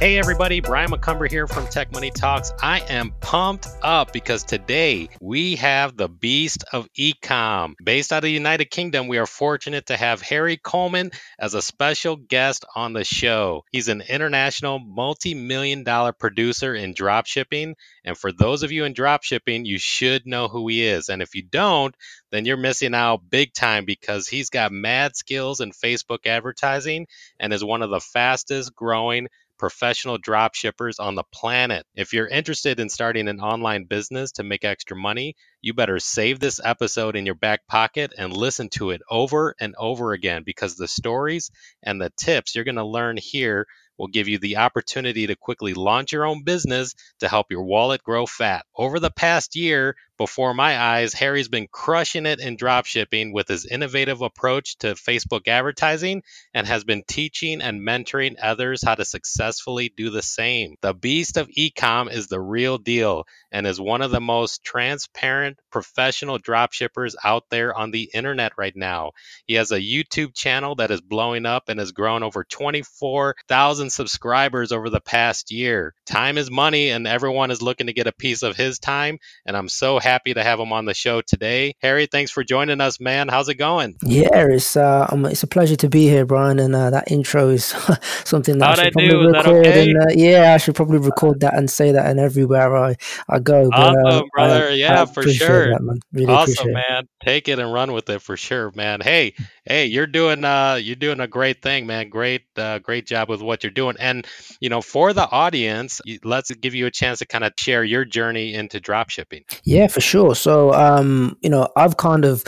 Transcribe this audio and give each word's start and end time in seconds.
Hey 0.00 0.16
everybody, 0.16 0.60
Brian 0.60 0.92
McCumber 0.92 1.28
here 1.28 1.48
from 1.48 1.66
Tech 1.66 1.90
Money 1.90 2.12
Talks. 2.12 2.52
I 2.62 2.78
am 2.88 3.12
pumped 3.20 3.66
up 3.82 4.12
because 4.12 4.44
today 4.44 5.08
we 5.20 5.56
have 5.56 5.96
the 5.96 6.08
beast 6.08 6.62
of 6.72 6.88
ecom. 6.92 7.74
Based 7.82 8.12
out 8.12 8.18
of 8.18 8.22
the 8.22 8.30
United 8.30 8.66
Kingdom, 8.66 9.08
we 9.08 9.18
are 9.18 9.26
fortunate 9.26 9.86
to 9.86 9.96
have 9.96 10.22
Harry 10.22 10.56
Coleman 10.56 11.10
as 11.36 11.54
a 11.54 11.62
special 11.62 12.14
guest 12.14 12.64
on 12.76 12.92
the 12.92 13.02
show. 13.02 13.64
He's 13.72 13.88
an 13.88 14.02
international 14.08 14.78
multi-million 14.78 15.82
dollar 15.82 16.12
producer 16.12 16.76
in 16.76 16.94
dropshipping, 16.94 17.74
and 18.04 18.16
for 18.16 18.30
those 18.30 18.62
of 18.62 18.70
you 18.70 18.84
in 18.84 18.94
dropshipping, 18.94 19.66
you 19.66 19.78
should 19.78 20.28
know 20.28 20.46
who 20.46 20.68
he 20.68 20.86
is. 20.86 21.08
And 21.08 21.22
if 21.22 21.34
you 21.34 21.42
don't, 21.42 21.92
then 22.30 22.44
you're 22.44 22.56
missing 22.56 22.94
out 22.94 23.28
big 23.28 23.52
time 23.52 23.84
because 23.84 24.28
he's 24.28 24.48
got 24.48 24.70
mad 24.70 25.16
skills 25.16 25.58
in 25.58 25.72
Facebook 25.72 26.24
advertising 26.24 27.08
and 27.40 27.52
is 27.52 27.64
one 27.64 27.82
of 27.82 27.90
the 27.90 27.98
fastest 27.98 28.76
growing 28.76 29.26
professional 29.58 30.18
drop 30.18 30.54
shippers 30.54 30.98
on 30.98 31.14
the 31.14 31.24
planet. 31.32 31.86
If 31.94 32.12
you're 32.12 32.28
interested 32.28 32.80
in 32.80 32.88
starting 32.88 33.28
an 33.28 33.40
online 33.40 33.84
business 33.84 34.32
to 34.32 34.44
make 34.44 34.64
extra 34.64 34.96
money, 34.96 35.34
you 35.60 35.74
better 35.74 35.98
save 35.98 36.40
this 36.40 36.60
episode 36.62 37.16
in 37.16 37.26
your 37.26 37.34
back 37.34 37.66
pocket 37.66 38.12
and 38.16 38.32
listen 38.32 38.68
to 38.70 38.90
it 38.90 39.02
over 39.10 39.54
and 39.60 39.74
over 39.78 40.12
again 40.12 40.42
because 40.44 40.76
the 40.76 40.88
stories 40.88 41.50
and 41.82 42.00
the 42.00 42.12
tips 42.16 42.54
you're 42.54 42.64
going 42.64 42.76
to 42.76 42.84
learn 42.84 43.16
here 43.16 43.66
will 43.98 44.06
give 44.06 44.28
you 44.28 44.38
the 44.38 44.56
opportunity 44.58 45.26
to 45.26 45.36
quickly 45.36 45.74
launch 45.74 46.12
your 46.12 46.24
own 46.24 46.44
business 46.44 46.94
to 47.18 47.28
help 47.28 47.48
your 47.50 47.64
wallet 47.64 48.02
grow 48.02 48.26
fat. 48.26 48.64
Over 48.76 49.00
the 49.00 49.10
past 49.10 49.56
year, 49.56 49.96
before 50.18 50.52
my 50.52 50.76
eyes, 50.76 51.14
Harry's 51.14 51.48
been 51.48 51.68
crushing 51.70 52.26
it 52.26 52.40
in 52.40 52.56
dropshipping 52.56 53.32
with 53.32 53.46
his 53.46 53.64
innovative 53.64 54.20
approach 54.20 54.76
to 54.78 54.88
Facebook 54.88 55.46
advertising 55.46 56.24
and 56.52 56.66
has 56.66 56.82
been 56.82 57.04
teaching 57.06 57.62
and 57.62 57.80
mentoring 57.80 58.34
others 58.42 58.82
how 58.84 58.96
to 58.96 59.04
successfully 59.04 59.92
do 59.96 60.10
the 60.10 60.20
same. 60.20 60.74
The 60.82 60.92
beast 60.92 61.36
of 61.36 61.48
ecom 61.48 62.12
is 62.12 62.26
the 62.26 62.40
real 62.40 62.78
deal 62.78 63.26
and 63.52 63.64
is 63.64 63.80
one 63.80 64.02
of 64.02 64.10
the 64.10 64.20
most 64.20 64.64
transparent 64.64 65.58
professional 65.70 66.38
dropshippers 66.40 67.14
out 67.22 67.44
there 67.48 67.72
on 67.72 67.92
the 67.92 68.10
internet 68.12 68.52
right 68.58 68.74
now. 68.74 69.12
He 69.46 69.54
has 69.54 69.70
a 69.70 69.80
YouTube 69.80 70.34
channel 70.34 70.74
that 70.76 70.90
is 70.90 71.00
blowing 71.00 71.46
up 71.46 71.68
and 71.68 71.78
has 71.78 71.92
grown 71.92 72.24
over 72.24 72.42
24,000 72.42 73.90
subscribers 73.90 74.72
over 74.72 74.90
the 74.90 75.00
past 75.00 75.52
year. 75.52 75.94
Time 76.06 76.38
is 76.38 76.50
money 76.50 76.90
and 76.90 77.06
everyone 77.06 77.52
is 77.52 77.62
looking 77.62 77.86
to 77.86 77.92
get 77.92 78.08
a 78.08 78.12
piece 78.12 78.42
of 78.42 78.56
his 78.56 78.80
time 78.80 79.20
and 79.46 79.56
I'm 79.56 79.68
so 79.68 80.00
happy 80.00 80.07
to 80.16 80.42
have 80.42 80.58
him 80.58 80.72
on 80.72 80.84
the 80.86 80.94
show 80.94 81.20
today. 81.20 81.74
Harry, 81.80 82.06
thanks 82.06 82.30
for 82.30 82.42
joining 82.42 82.80
us, 82.80 82.98
man. 83.00 83.28
How's 83.28 83.48
it 83.48 83.54
going? 83.56 83.96
Yeah, 84.02 84.46
it's 84.48 84.76
uh, 84.76 85.06
um, 85.10 85.26
it's 85.26 85.42
a 85.42 85.46
pleasure 85.46 85.76
to 85.76 85.88
be 85.88 86.08
here, 86.08 86.24
Brian. 86.24 86.58
And 86.58 86.74
uh, 86.74 86.90
that 86.90 87.10
intro 87.10 87.48
is 87.50 87.64
something 88.24 88.58
that 88.58 88.66
How'd 88.66 88.78
I 88.78 88.82
I 88.82 88.84
should 88.86 88.92
probably 88.94 89.10
do? 89.10 89.30
Record. 89.30 89.66
okay? 89.66 89.90
And 89.90 89.98
uh, 89.98 90.06
yeah, 90.14 90.54
I 90.54 90.56
should 90.56 90.74
probably 90.74 90.98
record 90.98 91.40
that 91.40 91.54
and 91.54 91.70
say 91.70 91.92
that 91.92 92.06
and 92.06 92.18
everywhere 92.18 92.76
I, 92.76 92.96
I 93.28 93.38
go. 93.38 93.68
But, 93.70 93.96
uh, 94.06 94.22
brother. 94.34 94.68
I, 94.68 94.72
Yeah, 94.74 95.02
I 95.02 95.06
for 95.06 95.22
sure. 95.24 95.70
That, 95.72 95.82
man. 95.82 95.98
Really 96.12 96.32
Awesome, 96.32 96.52
appreciate 96.52 96.70
it. 96.70 96.90
man. 96.90 97.08
Take 97.24 97.48
it 97.48 97.58
and 97.58 97.72
run 97.72 97.92
with 97.92 98.08
it 98.10 98.22
for 98.22 98.36
sure, 98.36 98.72
man. 98.74 99.00
Hey, 99.00 99.34
hey, 99.68 99.86
you're 99.86 100.06
doing 100.06 100.44
uh 100.44 100.78
you're 100.80 100.96
doing 100.96 101.20
a 101.20 101.28
great 101.28 101.62
thing, 101.62 101.86
man. 101.86 102.08
Great 102.08 102.42
uh 102.56 102.78
great 102.78 103.06
job 103.06 103.28
with 103.28 103.42
what 103.42 103.62
you're 103.62 103.70
doing. 103.70 103.96
And 104.00 104.26
you 104.60 104.68
know, 104.68 104.80
for 104.80 105.12
the 105.12 105.28
audience, 105.30 106.00
let's 106.24 106.50
give 106.50 106.74
you 106.74 106.86
a 106.86 106.90
chance 106.90 107.20
to 107.20 107.26
kind 107.26 107.44
of 107.44 107.52
share 107.58 107.84
your 107.84 108.04
journey 108.04 108.54
into 108.54 108.80
drop 108.80 109.10
shipping. 109.10 109.44
Yeah, 109.64 109.86
for 109.86 110.00
sure. 110.00 110.34
So, 110.34 110.72
um, 110.72 111.36
you 111.42 111.50
know, 111.50 111.68
I've 111.76 111.96
kind 111.96 112.24
of 112.24 112.42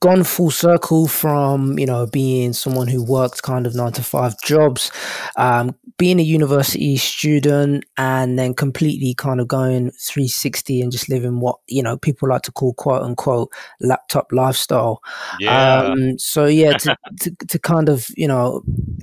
gone 0.00 0.24
full 0.24 0.50
circle 0.50 1.08
from, 1.08 1.78
you 1.78 1.86
know, 1.86 2.06
being 2.06 2.52
someone 2.52 2.88
who 2.88 3.04
worked 3.04 3.42
kind 3.42 3.66
of 3.66 3.74
nine 3.74 3.92
to 3.92 4.02
five 4.02 4.34
jobs, 4.42 4.90
um, 5.36 5.74
being 5.98 6.20
a 6.20 6.22
university 6.22 6.96
student, 6.96 7.84
and 7.96 8.38
then 8.38 8.54
completely 8.54 9.14
kind 9.14 9.40
of 9.40 9.48
going 9.48 9.90
360 9.90 10.82
and 10.82 10.92
just 10.92 11.08
living 11.08 11.40
what, 11.40 11.58
you 11.68 11.82
know, 11.82 11.96
people 11.96 12.28
like 12.28 12.42
to 12.42 12.52
call 12.52 12.74
quote 12.74 13.02
unquote 13.02 13.50
laptop 13.80 14.32
lifestyle. 14.32 15.00
Yeah. 15.40 15.82
Um, 15.82 16.18
so 16.18 16.46
yeah, 16.46 16.76
to, 16.78 16.96
to, 17.20 17.34
to 17.48 17.58
kind 17.58 17.88
of, 17.88 18.08
you 18.16 18.28
know, 18.28 18.62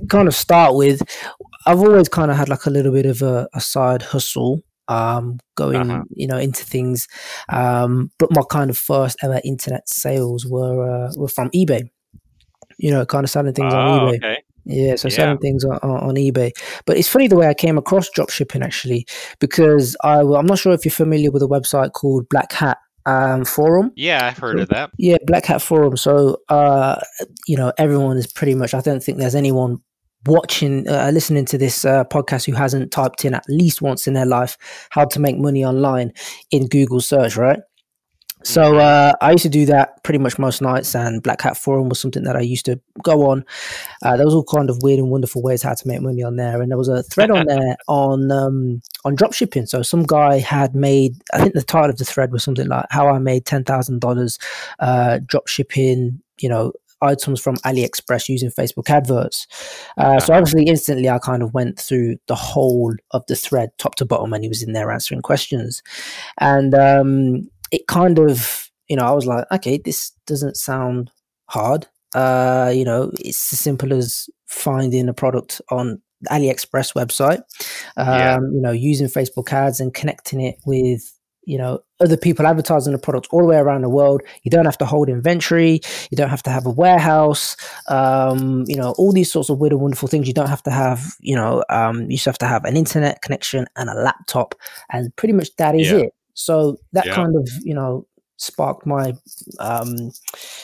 kind 0.09 0.27
of 0.27 0.35
start 0.35 0.75
with, 0.75 1.01
I've 1.65 1.79
always 1.79 2.09
kind 2.09 2.31
of 2.31 2.37
had 2.37 2.49
like 2.49 2.65
a 2.65 2.71
little 2.71 2.91
bit 2.91 3.05
of 3.05 3.21
a, 3.21 3.47
a 3.53 3.61
side 3.61 4.01
hustle 4.01 4.63
um 4.89 5.39
going 5.55 5.89
Uh-huh. 5.91 6.03
you 6.15 6.27
know 6.27 6.37
into 6.37 6.63
things 6.65 7.07
um 7.49 8.11
but 8.19 8.31
my 8.31 8.41
kind 8.49 8.69
of 8.69 8.77
first 8.77 9.17
ever 9.23 9.39
internet 9.45 9.87
sales 9.87 10.45
were 10.45 11.07
uh, 11.07 11.11
were 11.17 11.27
from 11.29 11.49
ebay 11.51 11.89
you 12.77 12.91
know 12.91 13.05
kind 13.05 13.23
of 13.23 13.29
selling 13.29 13.53
things 13.53 13.73
on 13.73 13.85
Oh, 13.85 14.07
ebay 14.07 14.15
okay. 14.17 14.43
yeah 14.65 14.95
so 14.95 15.07
Yeah. 15.07 15.15
selling 15.15 15.37
things 15.39 15.63
on, 15.65 15.77
on 15.83 16.09
on 16.09 16.15
ebay 16.15 16.51
but 16.85 16.97
it's 16.97 17.07
funny 17.07 17.27
the 17.27 17.35
way 17.37 17.47
i 17.47 17.53
came 17.53 17.77
across 17.77 18.09
dropshipping 18.09 18.63
actually 18.63 19.05
because 19.39 19.95
i 20.03 20.19
i'm 20.21 20.45
not 20.45 20.59
sure 20.59 20.73
if 20.73 20.85
you're 20.85 20.91
familiar 20.91 21.31
with 21.31 21.43
a 21.43 21.47
website 21.47 21.93
called 21.93 22.27
black 22.29 22.51
hat 22.51 22.77
um, 23.05 23.43
forum 23.45 23.91
Yeah, 23.95 24.27
I've 24.27 24.37
heard 24.37 24.59
of 24.59 24.67
that. 24.69 24.91
yeah, 24.99 25.17
Black 25.25 25.45
Hat 25.45 25.61
Forum. 25.63 25.97
So, 25.97 26.37
uh, 26.49 26.99
you 27.47 27.57
know, 27.57 27.71
everyone 27.77 28.17
is 28.17 28.27
pretty 28.31 28.53
much. 28.53 28.75
I 28.75 28.81
don't 28.81 29.01
think 29.01 29.17
there's 29.17 29.33
anyone 29.35 29.79
watching, 30.25 30.87
uh, 30.87 31.11
listening 31.13 31.45
to 31.45 31.57
this 31.57 31.85
uh, 31.85 32.03
podcast 32.05 32.45
who 32.45 32.53
hasn't 32.53 32.91
typed 32.91 33.25
in 33.25 33.33
at 33.33 33.43
least 33.47 33.81
once 33.81 34.07
in 34.07 34.13
their 34.13 34.25
life 34.25 34.57
how 34.89 35.05
to 35.05 35.19
make 35.19 35.37
money 35.37 35.63
online 35.63 36.11
in 36.51 36.67
Google 36.67 37.01
search, 37.01 37.37
right? 37.37 37.59
So 38.43 38.77
uh, 38.77 39.13
I 39.19 39.31
used 39.31 39.43
to 39.43 39.49
do 39.49 39.65
that 39.65 40.01
pretty 40.03 40.17
much 40.17 40.39
most 40.39 40.61
nights, 40.61 40.95
and 40.95 41.21
Black 41.21 41.41
Hat 41.41 41.57
Forum 41.57 41.89
was 41.89 41.99
something 41.99 42.23
that 42.23 42.37
I 42.37 42.41
used 42.41 42.65
to 42.67 42.79
go 43.03 43.29
on. 43.29 43.43
Uh, 44.01 44.15
there 44.15 44.25
was 44.25 44.33
all 44.33 44.45
kind 44.45 44.69
of 44.69 44.81
weird 44.81 44.99
and 44.99 45.09
wonderful 45.09 45.41
ways 45.41 45.61
how 45.61 45.73
to 45.73 45.87
make 45.87 46.01
money 46.01 46.23
on 46.23 46.37
there, 46.37 46.61
and 46.61 46.71
there 46.71 46.77
was 46.77 46.87
a 46.87 47.03
thread 47.03 47.31
on 47.31 47.47
there 47.47 47.75
on 47.89 48.31
um, 48.31 48.81
on 49.03 49.17
dropshipping. 49.17 49.67
So 49.67 49.81
some 49.81 50.03
guy 50.03 50.39
had 50.39 50.73
made, 50.73 51.15
I 51.33 51.41
think 51.41 51.53
the 51.53 51.61
title 51.61 51.89
of 51.89 51.97
the 51.97 52.05
thread 52.05 52.31
was 52.31 52.43
something 52.43 52.67
like 52.67 52.85
"How 52.89 53.09
I 53.09 53.19
Made 53.19 53.45
Ten 53.45 53.65
Thousand 53.65 53.99
Dollars 53.99 54.39
uh, 54.79 55.19
Dropshipping," 55.25 56.19
you 56.39 56.47
know, 56.47 56.71
items 57.01 57.39
from 57.41 57.55
AliExpress 57.57 58.29
using 58.29 58.49
Facebook 58.49 58.89
adverts. 58.89 59.47
Uh, 59.97 60.19
so 60.19 60.33
Uh-huh. 60.33 60.39
obviously, 60.39 60.65
instantly, 60.65 61.09
I 61.09 61.19
kind 61.19 61.43
of 61.43 61.53
went 61.53 61.79
through 61.79 62.17
the 62.27 62.35
whole 62.35 62.93
of 63.11 63.25
the 63.27 63.35
thread, 63.35 63.71
top 63.77 63.95
to 63.95 64.05
bottom, 64.05 64.33
and 64.33 64.43
he 64.43 64.49
was 64.49 64.61
in 64.63 64.73
there 64.73 64.91
answering 64.91 65.21
questions, 65.21 65.81
and 66.39 66.73
um, 66.75 67.49
it 67.71 67.87
kind 67.87 68.19
of, 68.19 68.69
you 68.87 68.95
know, 68.95 69.05
I 69.05 69.11
was 69.11 69.25
like, 69.25 69.45
okay, 69.51 69.77
this 69.77 70.11
doesn't 70.25 70.57
sound 70.57 71.11
hard. 71.47 71.87
Uh, 72.15 72.71
you 72.73 72.83
know, 72.83 73.11
it's 73.19 73.53
as 73.53 73.59
simple 73.59 73.93
as 73.93 74.29
finding 74.47 75.07
a 75.09 75.13
product 75.13 75.61
on 75.69 76.01
AliExpress 76.29 76.93
website, 76.95 77.41
um, 77.97 78.07
Yeah. 78.19 78.39
you 78.39 78.61
know, 78.61 78.71
using 78.71 79.07
Facebook 79.07 79.53
ads 79.53 79.79
and 79.79 79.93
connecting 79.93 80.41
it 80.41 80.57
with, 80.65 81.13
you 81.43 81.57
know, 81.57 81.79
other 81.99 82.17
people 82.17 82.45
advertising 82.45 82.93
the 82.93 82.99
product 82.99 83.27
all 83.31 83.39
the 83.41 83.47
way 83.47 83.57
around 83.57 83.81
the 83.81 83.89
world. 83.89 84.21
You 84.43 84.51
don't 84.51 84.65
have 84.65 84.77
to 84.79 84.85
hold 84.85 85.09
inventory. 85.09 85.81
You 86.11 86.17
don't 86.17 86.29
have 86.29 86.43
to 86.43 86.49
have 86.49 86.65
a 86.65 86.69
warehouse. 86.69 87.55
Um, 87.87 88.65
you 88.67 88.75
know, 88.75 88.91
all 88.97 89.11
these 89.11 89.31
sorts 89.31 89.49
of 89.49 89.57
weird 89.59 89.73
and 89.73 89.81
wonderful 89.81 90.07
things. 90.07 90.27
You 90.27 90.33
don't 90.33 90.49
have 90.49 90.63
to 90.63 90.71
have, 90.71 91.13
you 91.19 91.35
know, 91.35 91.63
um, 91.69 92.03
you 92.03 92.17
just 92.17 92.25
have 92.25 92.37
to 92.39 92.47
have 92.47 92.65
an 92.65 92.77
internet 92.77 93.21
connection 93.21 93.65
and 93.75 93.89
a 93.89 93.93
laptop, 93.95 94.55
and 94.91 95.15
pretty 95.15 95.33
much 95.33 95.55
that 95.57 95.75
is 95.75 95.91
Yeah. 95.91 95.99
it. 95.99 96.13
So 96.33 96.77
that 96.93 97.05
Yeah. 97.05 97.15
kind 97.15 97.35
of, 97.35 97.49
you 97.63 97.73
know, 97.73 98.05
sparked 98.37 98.85
my, 98.85 99.13
um, 99.59 100.11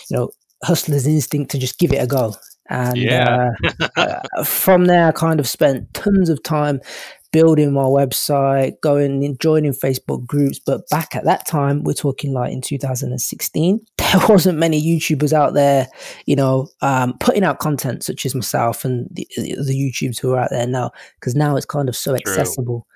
you 0.10 0.18
know, 0.18 0.30
hustler's 0.64 1.06
instinct 1.08 1.52
to 1.52 1.58
just 1.58 1.78
give 1.80 1.92
it 1.92 2.02
a 2.02 2.08
go. 2.08 2.36
And 2.70 2.98
Yeah. 3.02 3.50
uh, 3.98 3.98
uh, 3.98 4.44
from 4.44 4.86
there, 4.86 5.08
I 5.08 5.12
kind 5.12 5.40
of 5.40 5.48
spent 5.48 5.94
tons 5.94 6.30
of 6.30 6.42
time 6.44 6.80
building 7.36 7.74
my 7.74 7.84
website, 7.84 8.80
going 8.80 9.26
and 9.26 9.38
joining 9.42 9.74
Facebook 9.74 10.26
groups. 10.26 10.58
But 10.58 10.88
back 10.88 11.18
at 11.18 11.26
that 11.26 11.46
time, 11.46 11.84
we're 11.84 11.92
talking 11.92 12.32
like 12.32 12.54
in 12.54 12.62
2016, 12.62 13.86
there 13.98 14.28
wasn't 14.30 14.58
many 14.58 14.82
YouTubers 14.82 15.34
out 15.34 15.54
there, 15.54 15.90
you 16.26 16.38
know, 16.38 16.70
um, 16.82 17.18
putting 17.20 17.44
out 17.44 17.60
content 17.60 18.06
such 18.06 18.26
as 18.26 18.34
myself 18.34 18.86
and 18.86 19.10
the, 19.12 19.28
the 19.36 19.76
YouTubers 19.76 20.18
who 20.18 20.32
are 20.32 20.40
out 20.40 20.50
there 20.50 20.66
now, 20.66 20.92
because 21.20 21.36
now 21.36 21.58
it's 21.58 21.66
kind 21.66 21.90
of 21.90 21.96
so 21.98 22.12
True. 22.12 22.16
accessible. 22.16 22.88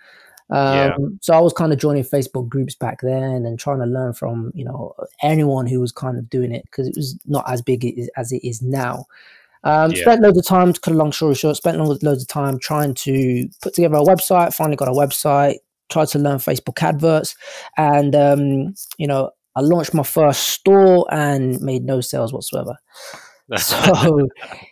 Um, 0.50 0.74
Yeah. 0.74 0.96
So 1.20 1.34
I 1.34 1.42
was 1.42 1.52
kind 1.52 1.74
of 1.74 1.80
joining 1.80 2.06
Facebook 2.06 2.48
groups 2.48 2.76
back 2.76 3.02
then 3.02 3.46
and 3.46 3.60
trying 3.60 3.80
to 3.80 3.86
learn 3.86 4.14
from 4.14 4.54
you 4.56 4.64
know 4.64 4.96
anyone 5.22 5.68
who 5.68 5.82
was 5.82 5.92
kind 5.92 6.18
of 6.18 6.30
doing 6.30 6.54
it 6.54 6.64
because 6.64 6.88
it 6.88 6.96
was 6.96 7.20
not 7.26 7.44
as 7.52 7.62
big 7.62 8.10
as 8.16 8.32
it 8.32 8.48
is 8.48 8.62
now. 8.62 9.06
Um, 9.64 9.92
Yeah. 9.92 10.02
Spent 10.02 10.22
loads 10.22 10.38
of 10.38 10.46
time, 10.46 10.74
to 10.74 10.80
cut 10.80 10.94
a 10.94 10.98
long 10.98 11.12
story 11.12 11.36
short, 11.36 11.58
spent 11.58 11.78
loads 11.78 12.22
of 12.22 12.28
time 12.28 12.60
trying 12.60 12.94
to 12.96 13.48
put 13.62 13.74
together 13.74 13.98
a 13.98 14.02
website. 14.04 14.54
Finally 14.54 14.78
got 14.78 14.88
a 14.88 14.92
website. 14.92 15.56
Tried 15.90 16.08
to 16.10 16.20
learn 16.20 16.38
Facebook 16.38 16.82
adverts, 16.84 17.36
and 17.76 18.16
um, 18.16 18.76
you 19.00 19.08
know 19.08 19.32
I 19.56 19.62
launched 19.62 19.94
my 19.96 20.04
first 20.04 20.48
store 20.50 21.08
and 21.12 21.60
made 21.62 21.84
no 21.84 22.00
sales 22.00 22.32
whatsoever. 22.32 22.78
so 23.58 24.28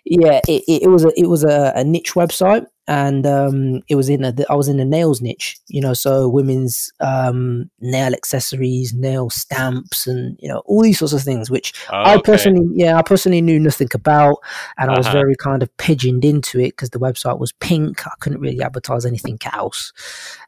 yeah, 0.06 0.40
it, 0.48 0.64
it, 0.68 0.90
was 0.90 1.04
a 1.04 1.12
it 1.20 1.28
was 1.28 1.44
a, 1.44 1.74
a 1.76 1.84
niche 1.84 2.14
website, 2.14 2.68
and 2.88 3.26
um, 3.26 3.82
it 3.88 3.96
was 3.96 4.08
in 4.08 4.24
a, 4.24 4.34
I 4.52 4.56
was 4.56 4.68
in 4.68 4.78
the 4.78 4.86
nails 4.86 5.20
niche, 5.20 5.58
you 5.68 5.82
know, 5.82 5.94
so 5.94 6.30
women's 6.30 6.92
um, 7.00 7.72
nail 7.80 8.14
accessories, 8.14 8.94
nail 8.94 9.32
stamps, 9.32 10.06
and 10.06 10.38
you 10.40 10.48
know 10.48 10.60
all 10.66 10.84
these 10.84 11.00
sorts 11.00 11.14
of 11.14 11.24
things, 11.24 11.50
which 11.50 11.74
oh, 11.92 12.04
I 12.04 12.22
personally, 12.22 12.68
yeah, 12.74 12.98
I 12.98 13.02
personally 13.02 13.42
knew 13.42 13.60
nothing 13.60 13.90
about, 13.96 14.38
and 14.78 14.90
uh-huh. 14.90 14.96
I 14.96 15.00
was 15.00 15.08
uh-huh. 15.08 15.18
very 15.18 15.36
kind 15.36 15.64
of 15.64 15.76
pigeoned 15.78 16.24
into 16.24 16.60
it 16.60 16.74
because 16.74 16.92
the 16.92 17.00
website 17.00 17.40
was 17.40 17.52
pink. 17.54 18.06
I 18.06 18.14
couldn't 18.20 18.42
really 18.42 18.62
advertise 18.62 19.08
anything 19.08 19.40
else, 19.54 19.92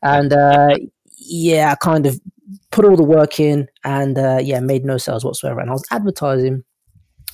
and 0.04 0.32
uh, 0.32 0.78
yeah, 1.18 1.72
I 1.72 1.76
kind 1.84 2.06
of 2.06 2.22
put 2.70 2.86
all 2.86 2.96
the 2.96 3.04
work 3.04 3.40
in, 3.40 3.68
and 3.84 4.20
uh, 4.20 4.40
yeah, 4.40 4.60
made 4.60 4.86
no 4.86 5.00
sales 5.00 5.26
whatsoever, 5.26 5.62
and 5.62 5.72
I 5.72 5.74
was 5.74 5.86
advertising 5.90 6.64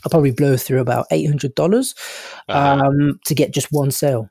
I'll 0.06 0.10
probably 0.12 0.32
blow 0.32 0.56
through 0.56 0.82
about 0.82 1.08
eight 1.12 1.26
hundred 1.26 1.56
dollars 1.56 1.96
uh-huh. 2.48 2.86
um, 2.86 3.20
to 3.26 3.36
get 3.36 3.54
just 3.54 3.68
one 3.72 3.92
sale. 3.92 4.30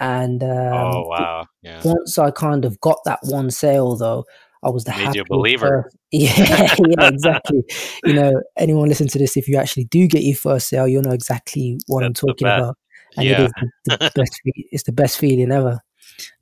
And 0.00 0.42
um, 0.42 0.50
oh 0.50 1.06
wow! 1.06 1.46
Yeah. 1.62 1.80
Once 1.84 2.18
I 2.18 2.32
kind 2.32 2.64
of 2.64 2.80
got 2.80 2.98
that 3.04 3.20
one 3.22 3.50
sale, 3.50 3.94
though, 3.96 4.24
I 4.64 4.70
was 4.70 4.84
the 4.84 4.90
Made 4.90 5.14
you 5.14 5.24
believer. 5.24 5.90
Yeah, 6.14 6.74
yeah, 6.78 7.08
exactly. 7.08 7.64
you 8.04 8.12
know, 8.12 8.42
anyone 8.58 8.86
listen 8.86 9.08
to 9.08 9.18
this, 9.18 9.34
if 9.38 9.48
you 9.48 9.56
actually 9.56 9.84
do 9.84 10.06
get 10.06 10.24
your 10.24 10.36
first 10.36 10.68
sale, 10.68 10.86
you'll 10.86 11.00
know 11.00 11.12
exactly 11.12 11.78
what 11.86 12.00
That's 12.00 12.22
I'm 12.22 12.28
talking 12.28 12.48
about. 12.48 12.76
And 13.16 13.26
yeah. 13.26 13.40
it 13.40 13.44
is 13.44 13.52
the, 13.86 13.96
the 13.96 14.12
best. 14.20 14.40
It's 14.44 14.82
the 14.82 14.92
best 14.92 15.18
feeling 15.18 15.50
ever. 15.50 15.80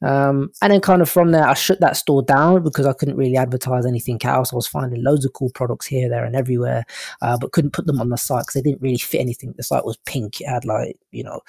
Um, 0.02 0.50
and 0.62 0.72
then 0.72 0.81
kind 0.81 1.02
of 1.02 1.11
from 1.11 1.32
there, 1.32 1.46
I 1.46 1.55
shut 1.55 1.81
that 1.81 1.96
store 1.96 2.22
down 2.22 2.62
because 2.62 2.87
I 2.87 2.93
couldn't 2.93 3.17
really 3.17 3.37
advertise 3.37 3.87
anything 3.87 4.20
else. 4.25 4.52
I 4.52 4.56
was 4.56 4.67
finding 4.67 5.02
loads 5.02 5.25
of 5.25 5.32
cool 5.32 5.50
products 5.55 5.87
here, 5.87 6.08
there, 6.08 6.25
and 6.25 6.37
everywhere, 6.37 6.84
uh, 7.22 7.37
but 7.40 7.52
couldn't 7.52 7.72
put 7.72 7.87
them 7.87 8.00
on 8.00 8.08
the 8.08 8.17
site 8.17 8.43
because 8.43 8.55
they 8.55 8.69
didn't 8.70 8.82
really 8.82 8.99
fit 8.99 9.20
anything. 9.20 9.55
The 9.56 9.62
site 9.62 9.84
was 9.84 9.99
pink. 10.06 10.40
It 10.40 10.49
had 10.49 10.64
like, 10.64 10.96
you 11.11 11.25
know, 11.25 11.40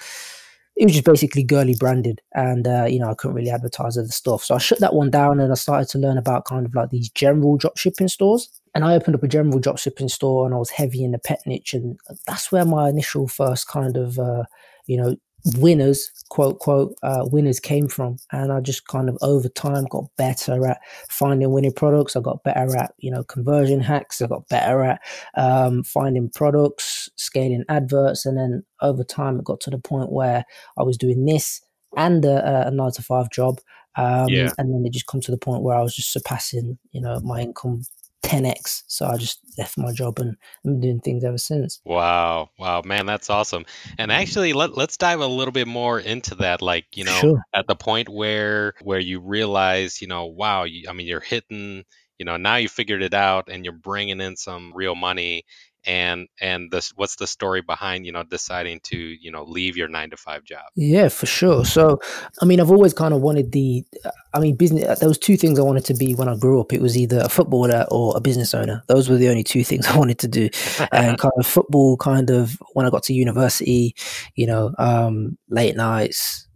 it 0.76 0.84
was 0.84 0.92
just 0.92 1.04
basically 1.04 1.42
girly 1.42 1.74
branded 1.74 2.20
and 2.34 2.66
uh, 2.66 2.84
you 2.84 2.98
know 2.98 3.10
i 3.10 3.14
couldn't 3.14 3.36
really 3.36 3.50
advertise 3.50 3.98
other 3.98 4.08
stuff 4.08 4.42
so 4.42 4.54
i 4.54 4.58
shut 4.58 4.80
that 4.80 4.94
one 4.94 5.10
down 5.10 5.38
and 5.38 5.52
i 5.52 5.54
started 5.54 5.88
to 5.88 5.98
learn 5.98 6.18
about 6.18 6.44
kind 6.44 6.66
of 6.66 6.74
like 6.74 6.90
these 6.90 7.10
general 7.10 7.56
drop 7.56 7.76
shipping 7.76 8.08
stores 8.08 8.48
and 8.74 8.84
i 8.84 8.94
opened 8.94 9.14
up 9.14 9.22
a 9.22 9.28
general 9.28 9.58
drop 9.58 9.78
shipping 9.78 10.08
store 10.08 10.46
and 10.46 10.54
i 10.54 10.58
was 10.58 10.70
heavy 10.70 11.04
in 11.04 11.12
the 11.12 11.18
pet 11.18 11.40
niche 11.46 11.74
and 11.74 11.98
that's 12.26 12.50
where 12.50 12.64
my 12.64 12.88
initial 12.88 13.28
first 13.28 13.68
kind 13.68 13.96
of 13.96 14.18
uh, 14.18 14.44
you 14.86 14.96
know 14.96 15.14
winners, 15.56 16.10
quote, 16.28 16.58
quote, 16.58 16.94
uh, 17.02 17.26
winners 17.30 17.60
came 17.60 17.88
from. 17.88 18.16
And 18.30 18.52
I 18.52 18.60
just 18.60 18.86
kind 18.86 19.08
of 19.08 19.18
over 19.22 19.48
time 19.48 19.84
got 19.90 20.04
better 20.16 20.66
at 20.66 20.80
finding 21.10 21.50
winning 21.50 21.72
products. 21.72 22.16
I 22.16 22.20
got 22.20 22.42
better 22.44 22.76
at, 22.76 22.92
you 22.98 23.10
know, 23.10 23.24
conversion 23.24 23.80
hacks. 23.80 24.22
I 24.22 24.26
got 24.26 24.48
better 24.48 24.82
at 24.82 25.00
um, 25.36 25.82
finding 25.84 26.30
products, 26.30 27.08
scaling 27.16 27.64
adverts. 27.68 28.26
And 28.26 28.38
then 28.38 28.64
over 28.80 29.04
time, 29.04 29.38
it 29.38 29.44
got 29.44 29.60
to 29.60 29.70
the 29.70 29.78
point 29.78 30.12
where 30.12 30.44
I 30.78 30.82
was 30.82 30.96
doing 30.96 31.24
this 31.24 31.60
and 31.96 32.24
a, 32.24 32.68
a 32.68 32.70
nine 32.70 32.92
to 32.92 33.02
five 33.02 33.30
job. 33.30 33.60
Um, 33.96 34.28
yeah. 34.28 34.50
And 34.56 34.72
then 34.72 34.84
it 34.86 34.92
just 34.92 35.06
come 35.06 35.20
to 35.20 35.30
the 35.30 35.38
point 35.38 35.62
where 35.62 35.76
I 35.76 35.82
was 35.82 35.94
just 35.94 36.12
surpassing, 36.12 36.78
you 36.92 37.00
know, 37.00 37.20
my 37.20 37.40
income 37.40 37.82
10x. 38.22 38.82
So 38.86 39.06
I 39.06 39.16
just 39.16 39.40
left 39.58 39.76
my 39.76 39.92
job 39.92 40.18
and 40.18 40.36
I've 40.58 40.62
been 40.64 40.80
doing 40.80 41.00
things 41.00 41.24
ever 41.24 41.38
since. 41.38 41.80
Wow. 41.84 42.50
Wow, 42.58 42.82
man, 42.84 43.06
that's 43.06 43.30
awesome. 43.30 43.64
And 43.98 44.10
mm. 44.10 44.14
actually 44.14 44.52
let, 44.52 44.76
let's 44.76 44.96
dive 44.96 45.20
a 45.20 45.26
little 45.26 45.52
bit 45.52 45.68
more 45.68 45.98
into 45.98 46.36
that. 46.36 46.62
Like, 46.62 46.86
you 46.94 47.04
know, 47.04 47.18
sure. 47.20 47.42
at 47.54 47.66
the 47.66 47.76
point 47.76 48.08
where 48.08 48.74
where 48.82 49.00
you 49.00 49.20
realize, 49.20 50.00
you 50.00 50.08
know, 50.08 50.26
wow, 50.26 50.64
you, 50.64 50.88
I 50.88 50.92
mean, 50.92 51.06
you're 51.06 51.20
hitting, 51.20 51.84
you 52.18 52.24
know, 52.24 52.36
now 52.36 52.56
you 52.56 52.68
figured 52.68 53.02
it 53.02 53.14
out 53.14 53.48
and 53.50 53.64
you're 53.64 53.74
bringing 53.74 54.20
in 54.20 54.36
some 54.36 54.72
real 54.74 54.94
money 54.94 55.44
and 55.84 56.28
and 56.40 56.70
this 56.70 56.92
what's 56.96 57.16
the 57.16 57.26
story 57.26 57.60
behind 57.60 58.06
you 58.06 58.12
know 58.12 58.22
deciding 58.22 58.80
to 58.84 58.96
you 58.96 59.30
know 59.30 59.44
leave 59.44 59.76
your 59.76 59.88
nine 59.88 60.10
to 60.10 60.16
five 60.16 60.44
job? 60.44 60.64
Yeah 60.76 61.08
for 61.08 61.26
sure. 61.26 61.64
So 61.64 62.00
i 62.40 62.44
mean 62.44 62.60
i've 62.60 62.70
always 62.70 62.94
kind 62.94 63.14
of 63.14 63.20
wanted 63.20 63.52
the 63.52 63.84
i 64.32 64.40
mean 64.40 64.56
business 64.56 64.98
there 64.98 65.08
was 65.08 65.18
two 65.18 65.36
things 65.36 65.58
i 65.58 65.62
wanted 65.62 65.84
to 65.84 65.94
be 65.94 66.14
when 66.14 66.28
i 66.28 66.36
grew 66.36 66.60
up. 66.60 66.72
It 66.72 66.80
was 66.80 66.96
either 66.96 67.20
a 67.20 67.28
footballer 67.28 67.86
or 67.90 68.16
a 68.16 68.20
business 68.20 68.54
owner. 68.54 68.82
Those 68.88 69.08
were 69.08 69.16
the 69.16 69.28
only 69.28 69.44
two 69.44 69.64
things 69.70 69.86
i 69.86 69.96
wanted 69.96 70.18
to 70.20 70.28
do. 70.28 70.48
And 70.92 71.18
kind 71.24 71.34
of 71.36 71.46
football 71.46 71.96
kind 71.96 72.30
of 72.30 72.60
when 72.72 72.86
i 72.86 72.90
got 72.90 73.02
to 73.04 73.14
university 73.14 73.94
you 74.34 74.46
know 74.46 74.74
um 74.78 75.38
late 75.48 75.76
nights 75.76 76.48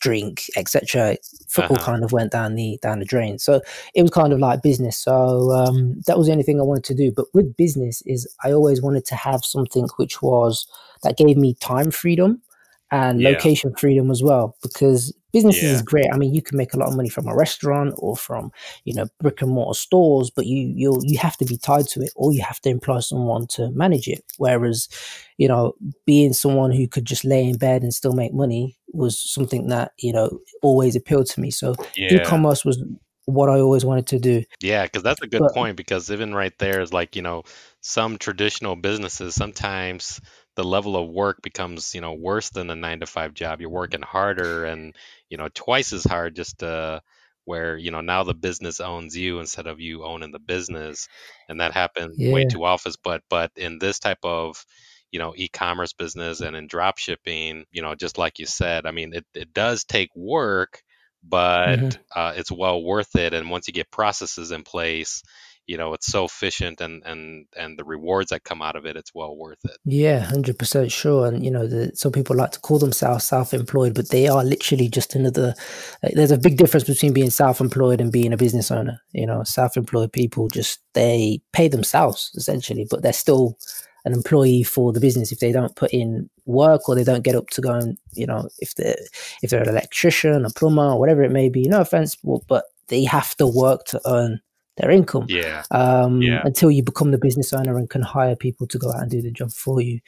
drink, 0.00 0.44
etc. 0.56 1.16
Football 1.48 1.76
uh-huh. 1.76 1.86
kind 1.86 2.04
of 2.04 2.12
went 2.12 2.32
down 2.32 2.54
the 2.54 2.78
down 2.82 2.98
the 2.98 3.04
drain. 3.04 3.38
So 3.38 3.60
it 3.94 4.02
was 4.02 4.10
kind 4.10 4.32
of 4.32 4.38
like 4.38 4.62
business. 4.62 4.98
So 4.98 5.50
um, 5.52 6.00
that 6.06 6.18
was 6.18 6.26
the 6.26 6.32
only 6.32 6.44
thing 6.44 6.60
I 6.60 6.64
wanted 6.64 6.84
to 6.84 6.94
do. 6.94 7.12
But 7.12 7.26
with 7.32 7.56
business, 7.56 8.02
is 8.06 8.28
I 8.44 8.52
always 8.52 8.82
wanted 8.82 9.04
to 9.06 9.14
have 9.14 9.44
something 9.44 9.88
which 9.96 10.22
was 10.22 10.66
that 11.02 11.16
gave 11.16 11.36
me 11.36 11.54
time 11.54 11.90
freedom 11.90 12.42
and 12.90 13.20
yeah. 13.20 13.30
location 13.30 13.74
freedom 13.74 14.10
as 14.10 14.22
well 14.22 14.56
because 14.62 15.12
business 15.32 15.62
yeah. 15.62 15.70
is 15.70 15.82
great 15.82 16.06
i 16.12 16.16
mean 16.16 16.34
you 16.34 16.42
can 16.42 16.56
make 16.56 16.74
a 16.74 16.78
lot 16.78 16.88
of 16.88 16.96
money 16.96 17.08
from 17.08 17.26
a 17.26 17.34
restaurant 17.34 17.94
or 17.98 18.16
from 18.16 18.50
you 18.84 18.94
know 18.94 19.06
brick 19.20 19.42
and 19.42 19.50
mortar 19.50 19.74
stores 19.74 20.30
but 20.30 20.46
you 20.46 20.72
you 20.74 21.00
you 21.02 21.18
have 21.18 21.36
to 21.36 21.44
be 21.44 21.56
tied 21.56 21.86
to 21.86 22.00
it 22.00 22.10
or 22.16 22.32
you 22.32 22.42
have 22.42 22.60
to 22.60 22.68
employ 22.68 23.00
someone 23.00 23.46
to 23.46 23.70
manage 23.70 24.08
it 24.08 24.24
whereas 24.38 24.88
you 25.38 25.48
know 25.48 25.74
being 26.06 26.32
someone 26.32 26.70
who 26.70 26.86
could 26.86 27.04
just 27.04 27.24
lay 27.24 27.44
in 27.44 27.56
bed 27.56 27.82
and 27.82 27.94
still 27.94 28.12
make 28.12 28.32
money 28.32 28.76
was 28.92 29.18
something 29.18 29.68
that 29.68 29.92
you 29.98 30.12
know 30.12 30.38
always 30.62 30.96
appealed 30.96 31.26
to 31.26 31.40
me 31.40 31.50
so 31.50 31.74
yeah. 31.96 32.14
e-commerce 32.14 32.64
was 32.64 32.82
what 33.26 33.48
i 33.48 33.58
always 33.58 33.84
wanted 33.84 34.06
to 34.06 34.18
do 34.18 34.42
yeah 34.60 34.82
because 34.82 35.02
that's 35.02 35.22
a 35.22 35.26
good 35.26 35.40
but, 35.40 35.54
point 35.54 35.76
because 35.76 36.10
even 36.10 36.34
right 36.34 36.58
there 36.58 36.80
is 36.80 36.92
like 36.92 37.14
you 37.16 37.22
know 37.22 37.42
some 37.80 38.18
traditional 38.18 38.76
businesses 38.76 39.34
sometimes 39.34 40.20
the 40.54 40.64
level 40.64 40.96
of 40.96 41.08
work 41.08 41.40
becomes 41.42 41.94
you 41.94 42.00
know 42.00 42.14
worse 42.14 42.50
than 42.50 42.70
a 42.70 42.74
nine 42.76 43.00
to 43.00 43.06
five 43.06 43.34
job 43.34 43.60
you're 43.60 43.70
working 43.70 44.02
harder 44.02 44.64
and 44.64 44.94
you 45.28 45.36
know 45.36 45.48
twice 45.54 45.92
as 45.92 46.04
hard 46.04 46.36
just 46.36 46.58
to 46.58 47.00
where 47.44 47.76
you 47.76 47.90
know 47.90 48.00
now 48.00 48.22
the 48.22 48.34
business 48.34 48.80
owns 48.80 49.16
you 49.16 49.40
instead 49.40 49.66
of 49.66 49.80
you 49.80 50.04
owning 50.04 50.30
the 50.30 50.38
business 50.38 51.08
and 51.48 51.60
that 51.60 51.72
happens 51.72 52.16
yeah. 52.18 52.32
way 52.32 52.44
too 52.44 52.64
often 52.64 52.92
but 53.02 53.22
but 53.28 53.50
in 53.56 53.78
this 53.78 53.98
type 53.98 54.18
of 54.22 54.64
you 55.10 55.18
know 55.18 55.34
e-commerce 55.36 55.92
business 55.92 56.40
and 56.40 56.56
in 56.56 56.66
drop 56.66 56.98
shipping 56.98 57.64
you 57.72 57.82
know 57.82 57.94
just 57.94 58.18
like 58.18 58.38
you 58.38 58.46
said 58.46 58.86
i 58.86 58.90
mean 58.90 59.12
it, 59.14 59.24
it 59.34 59.52
does 59.52 59.84
take 59.84 60.10
work 60.14 60.82
but 61.24 61.78
mm-hmm. 61.78 62.00
uh, 62.20 62.32
it's 62.34 62.50
well 62.50 62.82
worth 62.82 63.14
it 63.16 63.34
and 63.34 63.50
once 63.50 63.68
you 63.68 63.74
get 63.74 63.90
processes 63.90 64.50
in 64.50 64.62
place 64.62 65.22
you 65.66 65.76
know 65.76 65.94
it's 65.94 66.06
so 66.06 66.24
efficient 66.24 66.80
and 66.80 67.02
and 67.04 67.46
and 67.56 67.78
the 67.78 67.84
rewards 67.84 68.30
that 68.30 68.44
come 68.44 68.62
out 68.62 68.76
of 68.76 68.86
it 68.86 68.96
it's 68.96 69.14
well 69.14 69.36
worth 69.36 69.64
it. 69.64 69.76
Yeah 69.84 70.26
100% 70.26 70.90
sure 70.90 71.26
and 71.26 71.44
you 71.44 71.50
know 71.50 71.66
the, 71.66 71.92
some 71.94 72.12
people 72.12 72.36
like 72.36 72.50
to 72.52 72.60
call 72.60 72.78
themselves 72.78 73.24
self-employed 73.24 73.94
but 73.94 74.10
they 74.10 74.28
are 74.28 74.44
literally 74.44 74.88
just 74.88 75.14
another 75.14 75.54
uh, 76.02 76.08
there's 76.14 76.30
a 76.30 76.38
big 76.38 76.56
difference 76.56 76.84
between 76.84 77.12
being 77.12 77.30
self-employed 77.30 78.00
and 78.00 78.12
being 78.12 78.32
a 78.32 78.36
business 78.36 78.70
owner 78.70 79.00
you 79.12 79.26
know 79.26 79.42
self-employed 79.44 80.12
people 80.12 80.48
just 80.48 80.80
they 80.94 81.40
pay 81.52 81.68
themselves 81.68 82.32
essentially 82.36 82.86
but 82.90 83.02
they're 83.02 83.12
still 83.12 83.56
an 84.04 84.12
employee 84.12 84.62
for 84.62 84.92
the 84.92 85.00
business. 85.00 85.32
If 85.32 85.38
they 85.38 85.52
don't 85.52 85.76
put 85.76 85.92
in 85.92 86.28
work 86.44 86.88
or 86.88 86.94
they 86.94 87.04
don't 87.04 87.24
get 87.24 87.36
up 87.36 87.48
to 87.50 87.60
go 87.60 87.72
and 87.72 87.96
you 88.14 88.26
know 88.26 88.48
if 88.58 88.74
they're 88.74 88.96
if 89.42 89.50
they're 89.50 89.62
an 89.62 89.68
electrician 89.68 90.44
a 90.44 90.50
plumber 90.50 90.96
whatever 90.96 91.22
it 91.22 91.30
may 91.30 91.48
be 91.48 91.68
no 91.68 91.80
offense 91.80 92.16
but 92.48 92.64
they 92.88 93.04
have 93.04 93.36
to 93.36 93.46
work 93.46 93.84
to 93.84 94.00
earn 94.06 94.40
their 94.76 94.90
income. 94.90 95.26
Yeah. 95.28 95.62
Um, 95.70 96.22
yeah. 96.22 96.40
Until 96.44 96.70
you 96.70 96.82
become 96.82 97.10
the 97.10 97.18
business 97.18 97.52
owner 97.52 97.76
and 97.76 97.90
can 97.90 98.02
hire 98.02 98.36
people 98.36 98.66
to 98.68 98.78
go 98.78 98.90
out 98.90 99.02
and 99.02 99.10
do 99.10 99.22
the 99.22 99.30
job 99.30 99.52
for 99.52 99.80
you. 99.80 100.00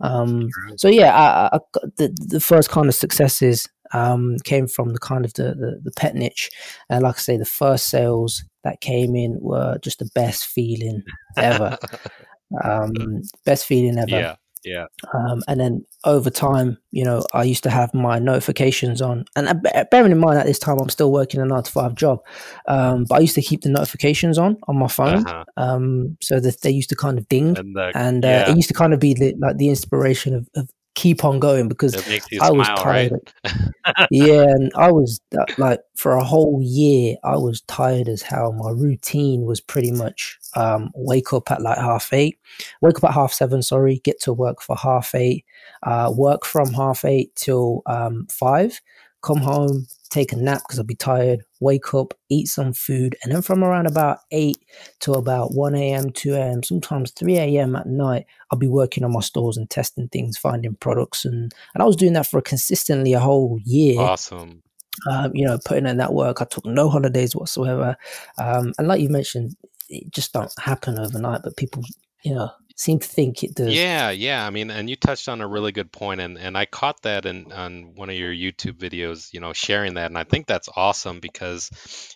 Um, 0.00 0.48
so 0.76 0.88
yeah, 0.88 1.14
I, 1.14 1.56
I, 1.56 1.60
the 1.96 2.14
the 2.28 2.40
first 2.40 2.70
kind 2.70 2.88
of 2.88 2.94
successes 2.94 3.68
um, 3.92 4.36
came 4.44 4.66
from 4.66 4.92
the 4.92 4.98
kind 4.98 5.24
of 5.24 5.34
the, 5.34 5.54
the, 5.54 5.80
the 5.82 5.92
pet 5.92 6.14
niche, 6.14 6.50
and 6.88 7.02
like 7.02 7.16
I 7.16 7.18
say, 7.18 7.36
the 7.36 7.44
first 7.44 7.86
sales 7.86 8.44
that 8.64 8.80
came 8.80 9.16
in 9.16 9.38
were 9.40 9.78
just 9.78 9.98
the 9.98 10.08
best 10.14 10.46
feeling 10.46 11.02
ever. 11.36 11.76
um, 12.64 13.22
best 13.44 13.66
feeling 13.66 13.98
ever. 13.98 14.10
Yeah. 14.10 14.36
Yeah. 14.64 14.86
Um, 15.14 15.42
and 15.48 15.60
then 15.60 15.84
over 16.04 16.30
time, 16.30 16.78
you 16.90 17.04
know, 17.04 17.22
I 17.32 17.44
used 17.44 17.62
to 17.64 17.70
have 17.70 17.92
my 17.94 18.18
notifications 18.18 19.02
on, 19.02 19.24
and 19.36 19.48
uh, 19.48 19.84
bearing 19.90 20.12
in 20.12 20.18
mind 20.18 20.38
at 20.38 20.46
this 20.46 20.58
time 20.58 20.78
I'm 20.80 20.88
still 20.88 21.12
working 21.12 21.40
a 21.40 21.44
nine 21.44 21.62
to 21.62 21.70
five 21.70 21.94
job, 21.94 22.20
um, 22.68 23.04
but 23.08 23.16
I 23.16 23.20
used 23.20 23.34
to 23.34 23.42
keep 23.42 23.62
the 23.62 23.68
notifications 23.70 24.38
on 24.38 24.58
on 24.68 24.76
my 24.76 24.88
phone, 24.88 25.26
uh-huh. 25.26 25.44
um, 25.56 26.16
so 26.20 26.40
that 26.40 26.60
they 26.62 26.70
used 26.70 26.90
to 26.90 26.96
kind 26.96 27.18
of 27.18 27.28
ding, 27.28 27.58
and, 27.58 27.74
the, 27.74 27.92
and 27.94 28.24
uh, 28.24 28.28
yeah. 28.28 28.50
it 28.50 28.56
used 28.56 28.68
to 28.68 28.74
kind 28.74 28.94
of 28.94 29.00
be 29.00 29.14
the, 29.14 29.34
like 29.38 29.56
the 29.56 29.68
inspiration 29.68 30.34
of, 30.34 30.48
of 30.54 30.70
keep 30.94 31.24
on 31.24 31.40
going 31.40 31.68
because 31.68 31.94
I 32.40 32.50
was 32.50 32.68
tired. 32.68 33.12
Right? 33.44 33.54
yeah, 34.10 34.42
and 34.42 34.70
I 34.76 34.90
was 34.90 35.20
uh, 35.38 35.44
like 35.58 35.80
for 35.94 36.12
a 36.12 36.24
whole 36.24 36.60
year, 36.62 37.16
I 37.24 37.36
was 37.36 37.62
tired 37.62 38.08
as 38.08 38.22
hell. 38.22 38.52
My 38.52 38.70
routine 38.70 39.42
was 39.42 39.60
pretty 39.60 39.90
much 39.90 40.38
um, 40.54 40.90
wake 40.94 41.32
up 41.32 41.50
at 41.50 41.62
like 41.62 41.78
half 41.78 42.12
eight, 42.12 42.38
wake 42.80 42.96
up 42.96 43.04
at 43.04 43.14
half 43.14 43.32
seven, 43.32 43.62
sorry, 43.62 44.00
get 44.04 44.20
to 44.22 44.32
work 44.32 44.60
for 44.60 44.76
half 44.76 45.14
eight, 45.14 45.44
uh, 45.82 46.12
work 46.14 46.44
from 46.44 46.72
half 46.72 47.04
eight 47.04 47.34
till 47.36 47.82
um, 47.86 48.26
five, 48.30 48.80
come 49.22 49.38
home, 49.38 49.86
take 50.10 50.32
a 50.32 50.36
nap 50.36 50.62
because 50.62 50.78
I'll 50.78 50.84
be 50.84 50.94
tired, 50.94 51.42
wake 51.60 51.94
up, 51.94 52.12
eat 52.28 52.48
some 52.48 52.72
food, 52.72 53.16
and 53.22 53.32
then 53.32 53.42
from 53.42 53.64
around 53.64 53.86
about 53.86 54.18
8 54.30 54.56
to 55.00 55.12
about 55.12 55.54
1 55.54 55.74
a.m., 55.74 56.10
2 56.10 56.34
a.m., 56.34 56.62
sometimes 56.62 57.12
3 57.12 57.38
a.m. 57.38 57.76
at 57.76 57.86
night, 57.86 58.26
I'll 58.50 58.58
be 58.58 58.68
working 58.68 59.04
on 59.04 59.12
my 59.12 59.20
stores 59.20 59.56
and 59.56 59.70
testing 59.70 60.08
things, 60.08 60.36
finding 60.36 60.74
products. 60.74 61.24
And, 61.24 61.52
and 61.74 61.82
I 61.82 61.84
was 61.84 61.96
doing 61.96 62.12
that 62.14 62.26
for 62.26 62.40
consistently 62.42 63.12
a 63.12 63.20
whole 63.20 63.58
year. 63.64 64.00
Awesome. 64.00 64.62
Um, 65.10 65.30
you 65.34 65.46
know, 65.46 65.58
putting 65.64 65.86
in 65.86 65.96
that 65.96 66.12
work. 66.12 66.42
I 66.42 66.44
took 66.44 66.66
no 66.66 66.90
holidays 66.90 67.34
whatsoever. 67.34 67.96
Um, 68.36 68.74
and 68.76 68.88
like 68.88 69.00
you 69.00 69.08
mentioned, 69.08 69.56
it 69.88 70.10
just 70.10 70.32
don't 70.32 70.52
happen 70.58 70.98
overnight, 70.98 71.40
but 71.42 71.56
people, 71.56 71.82
you 72.22 72.34
know, 72.34 72.50
seem 72.76 72.98
to 72.98 73.08
think 73.08 73.42
it 73.42 73.54
does. 73.54 73.84
Yeah, 73.84 74.10
yeah. 74.10 74.44
I 74.44 74.50
mean, 74.50 74.70
and 74.72 74.90
you 74.90 74.96
touched 74.96 75.28
on 75.28 75.40
a 75.40 75.46
really 75.46 75.70
good 75.70 75.92
point, 75.92 76.20
and 76.20 76.36
and 76.36 76.58
I 76.58 76.66
caught 76.66 77.02
that 77.02 77.26
in 77.26 77.52
on 77.52 77.94
one 77.94 78.10
of 78.10 78.16
your 78.16 78.32
YouTube 78.32 78.72
videos. 78.78 79.32
You 79.32 79.38
know, 79.40 79.52
sharing 79.52 79.94
that, 79.94 80.06
and 80.06 80.18
I 80.18 80.24
think 80.24 80.46
that's 80.48 80.68
awesome 80.74 81.20
because, 81.20 81.70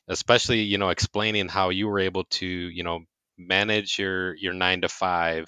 especially 0.09 0.63
you 0.63 0.77
know, 0.79 0.89
explaining 0.89 1.49
how 1.49 1.69
you 1.69 1.87
were 1.87 2.01
able 2.01 2.25
to 2.25 2.47
you 2.47 2.83
know 2.83 3.01
manage 3.39 3.97
your 3.99 4.35
your 4.37 4.55
nine 4.55 4.81
to 4.81 4.89
five, 4.89 5.47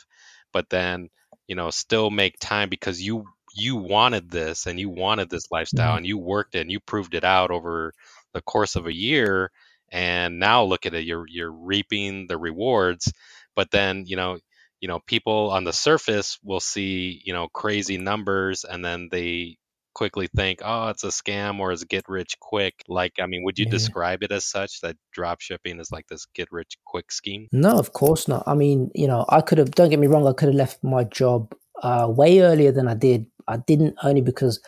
but 0.52 0.68
then 0.70 1.08
you 1.48 1.56
know 1.56 1.70
still 1.70 2.10
make 2.10 2.38
time 2.38 2.68
because 2.68 3.02
you 3.02 3.24
you 3.56 3.74
wanted 3.76 4.30
this 4.30 4.66
and 4.66 4.78
you 4.78 4.90
wanted 4.90 5.28
this 5.30 5.50
lifestyle 5.50 5.96
Mhm. 5.96 5.96
and 5.96 6.06
you 6.06 6.16
worked 6.16 6.54
it 6.54 6.60
and 6.60 6.70
you 6.70 6.78
proved 6.78 7.14
it 7.14 7.24
out 7.24 7.50
over 7.50 7.92
the 8.34 8.42
course 8.42 8.76
of 8.76 8.86
a 8.86 8.94
year 8.94 9.50
and 9.90 10.38
now 10.38 10.62
look 10.62 10.86
at 10.86 10.94
it 10.94 11.04
you're 11.06 11.26
you're 11.28 11.50
reaping 11.50 12.26
the 12.28 12.36
rewards 12.38 13.12
but 13.56 13.70
then 13.70 14.04
you 14.06 14.16
know 14.16 14.38
you 14.80 14.88
know 14.88 15.00
people 15.06 15.50
on 15.50 15.64
the 15.64 15.72
surface 15.72 16.38
will 16.42 16.60
see 16.60 17.20
you 17.24 17.32
know 17.32 17.48
crazy 17.48 17.98
numbers 17.98 18.64
and 18.64 18.84
then 18.84 19.08
they 19.10 19.56
quickly 19.94 20.28
think 20.36 20.60
oh 20.64 20.88
it's 20.88 21.04
a 21.04 21.08
scam 21.08 21.58
or 21.58 21.72
it's 21.72 21.84
get 21.84 22.04
rich 22.08 22.38
quick 22.40 22.74
like 22.88 23.14
i 23.20 23.26
mean 23.26 23.42
would 23.44 23.58
you 23.58 23.66
Yeah. 23.66 23.70
describe 23.70 24.22
it 24.22 24.32
as 24.32 24.44
such 24.44 24.80
that 24.80 24.96
drop 25.12 25.40
shipping 25.40 25.80
is 25.80 25.90
like 25.90 26.06
this 26.08 26.26
get 26.34 26.48
rich 26.52 26.76
quick 26.86 27.10
scheme 27.12 27.48
No, 27.52 27.78
of 27.78 27.92
course 27.92 28.28
not. 28.28 28.44
I 28.46 28.54
mean, 28.54 28.90
you 28.94 29.06
know, 29.06 29.24
I 29.28 29.40
could 29.40 29.58
have, 29.58 29.70
don't 29.72 29.88
get 29.90 29.98
me 29.98 30.06
wrong, 30.06 30.26
I 30.26 30.32
could 30.32 30.48
have 30.48 30.54
left 30.56 30.84
my 30.84 31.04
job 31.04 31.54
uh, 31.82 32.06
way 32.10 32.40
earlier 32.40 32.72
than 32.72 32.88
I 32.88 32.94
did. 32.94 33.26
I 33.46 33.56
didn't 33.58 33.96
only 34.02 34.20
because 34.20 34.60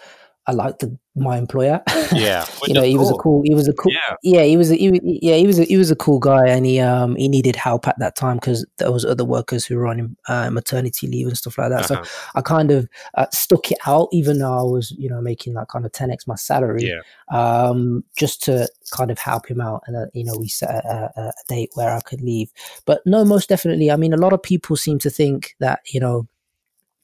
I 0.47 0.53
liked 0.53 0.81
the, 0.81 0.97
my 1.15 1.37
employer. 1.37 1.83
yeah 2.13 2.47
you 2.67 2.75
know, 2.75 2.83
he 2.83 2.97
was 2.97 3.11
a 3.11 3.15
cool, 3.15 3.43
he 3.45 3.55
was 3.55 3.69
a 3.69 3.73
cool, 3.73 3.93
yeah 3.93 4.17
yeah, 4.23 4.43
he 4.43 4.57
was, 4.57 4.71
a, 4.71 4.77
he, 4.77 5.01
yeah, 5.23 5.37
he 5.37 5.47
was, 5.47 5.59
a, 5.59 5.65
he 5.65 5.77
was 5.77 5.91
a 5.91 5.97
cool 5.97 6.19
guy, 6.19 6.47
and 6.47 6.67
he 6.67 6.81
um 6.81 7.17
he 7.17 7.29
needed 7.29 7.57
help 7.57 7.87
at 7.87 7.99
that 7.99 8.17
time 8.17 8.37
because 8.37 8.67
there 8.79 8.91
was 8.91 9.05
other 9.05 9.25
workers 9.25 9.65
who 9.65 9.77
were 9.77 9.87
on 9.87 10.17
uh, 10.29 10.51
maternity 10.51 11.07
leave 11.07 11.27
and 11.27 11.37
stuff 11.37 11.59
like 11.59 11.71
that. 11.71 11.87
So 11.87 11.97
uh-huh. 11.97 12.33
I 12.35 12.41
kind 12.41 12.71
of 12.71 12.89
uh, 13.15 13.27
stuck 13.33 13.71
it 13.71 13.79
out, 13.87 14.09
even 14.13 14.39
though 14.39 14.53
I 14.53 14.63
was, 14.63 14.91
you 14.93 15.09
know, 15.09 15.21
making 15.21 15.55
like 15.55 15.69
kind 15.69 15.85
of 15.85 15.93
ten 15.93 16.11
x 16.11 16.27
my 16.27 16.37
salary, 16.37 16.85
yeah 16.85 17.01
um, 17.31 18.05
just 18.17 18.43
to 18.45 18.69
kind 18.91 19.11
of 19.11 19.19
help 19.19 19.47
him 19.47 19.61
out. 19.61 19.83
And 19.87 19.97
uh, 19.97 20.07
you 20.13 20.25
know, 20.25 20.35
we 20.39 20.49
set 20.49 20.71
a, 20.71 21.13
a, 21.17 21.21
a 21.21 21.33
date 21.49 21.71
where 21.75 21.95
I 21.95 22.01
could 22.01 22.21
leave. 22.21 22.51
But 22.87 23.03
no, 23.07 23.25
most 23.25 23.49
definitely. 23.49 23.91
I 23.91 23.97
mean, 23.97 24.13
a 24.13 24.19
lot 24.19 24.33
of 24.33 24.43
people 24.43 24.77
seem 24.77 24.99
to 25.01 25.11
think 25.11 25.55
that 25.61 25.81
you 25.93 26.01
know, 26.01 26.29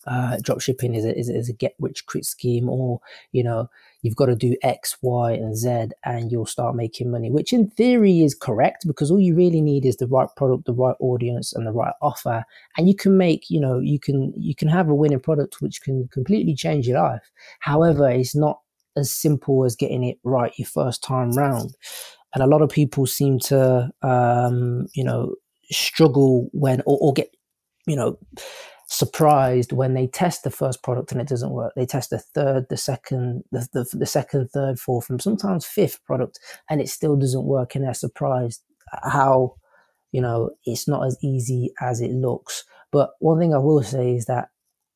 uh, 0.07 0.39
drop 0.43 0.61
shipping 0.61 0.95
is 0.95 1.05
a, 1.05 1.19
is, 1.19 1.29
is 1.29 1.49
a 1.49 1.53
get 1.53 1.75
rich 1.79 2.07
quick 2.07 2.25
scheme, 2.25 2.69
or 2.69 3.01
you 3.33 3.43
know, 3.43 3.69
you've 4.03 4.17
got 4.17 4.27
to 4.27 4.37
do 4.37 4.57
X, 4.63 4.97
Y, 5.03 5.33
and 5.33 5.57
Z, 5.57 5.89
and 6.05 6.31
you'll 6.31 6.47
start 6.47 6.77
making 6.77 7.11
money. 7.11 7.31
Which 7.31 7.53
in 7.53 7.71
theory 7.71 8.23
is 8.23 8.35
correct 8.35 8.87
because 8.87 9.11
all 9.11 9.21
you 9.21 9.35
really 9.35 9.61
need 9.61 9.85
is 9.85 9.97
the 9.97 10.07
right 10.07 10.29
product, 10.37 10.67
the 10.67 10.73
right 10.75 10.97
audience, 11.01 11.53
and 11.53 11.67
the 11.67 11.73
right 11.73 11.95
offer, 12.03 12.45
and 12.77 12.89
you 12.89 12.95
can 12.95 13.17
make 13.17 13.51
you 13.51 13.61
know 13.61 13.79
you 13.79 13.99
can 13.99 14.33
you 14.37 14.55
can 14.55 14.69
have 14.69 14.89
a 14.89 14.95
winning 14.95 15.21
product 15.21 15.61
which 15.61 15.83
can 15.83 16.09
completely 16.13 16.55
change 16.55 16.87
your 16.89 17.01
life. 17.01 17.31
However, 17.61 18.09
it's 18.11 18.35
not 18.35 18.61
as 18.97 19.11
simple 19.13 19.65
as 19.65 19.77
getting 19.77 20.03
it 20.03 20.19
right 20.25 20.53
your 20.57 20.67
first 20.67 21.03
time 21.03 21.31
round. 21.33 21.77
And 22.35 22.43
a 22.43 22.47
lot 22.47 22.63
of 22.63 22.71
people 22.71 23.07
seem 23.07 23.39
to, 23.41 23.91
um, 24.03 24.87
you 24.95 25.05
know, 25.05 25.35
struggle 25.71 26.49
when 26.53 26.81
or, 26.87 26.99
or 27.01 27.13
get, 27.13 27.35
you 27.87 27.97
know, 27.97 28.19
surprised 28.87 29.73
when 29.73 29.95
they 29.95 30.07
test 30.07 30.45
the 30.45 30.51
first 30.51 30.83
product 30.83 31.13
and 31.13 31.21
it 31.21 31.29
doesn't 31.29 31.51
work. 31.51 31.73
They 31.75 31.87
test 31.87 32.11
the 32.11 32.19
third, 32.19 32.67
the 32.71 32.77
second, 32.77 33.43
the, 33.51 33.67
the, 33.73 33.87
the 33.93 34.07
second, 34.07 34.49
third, 34.49 34.79
fourth, 34.79 35.11
and 35.11 35.21
sometimes 35.21 35.67
fifth 35.67 36.05
product, 36.05 36.39
and 36.71 36.81
it 36.81 36.89
still 36.89 37.17
doesn't 37.17 37.45
work. 37.45 37.75
And 37.75 37.85
they're 37.85 37.95
surprised 37.95 38.63
how, 39.03 39.57
you 40.13 40.21
know, 40.21 40.51
it's 40.65 40.87
not 40.87 41.05
as 41.05 41.19
easy 41.23 41.73
as 41.81 42.01
it 42.01 42.13
looks. 42.13 42.65
But 42.93 43.11
one 43.19 43.39
thing 43.41 43.55
I 43.55 43.59
will 43.59 43.83
say 43.83 44.15
is 44.15 44.27
that 44.27 44.49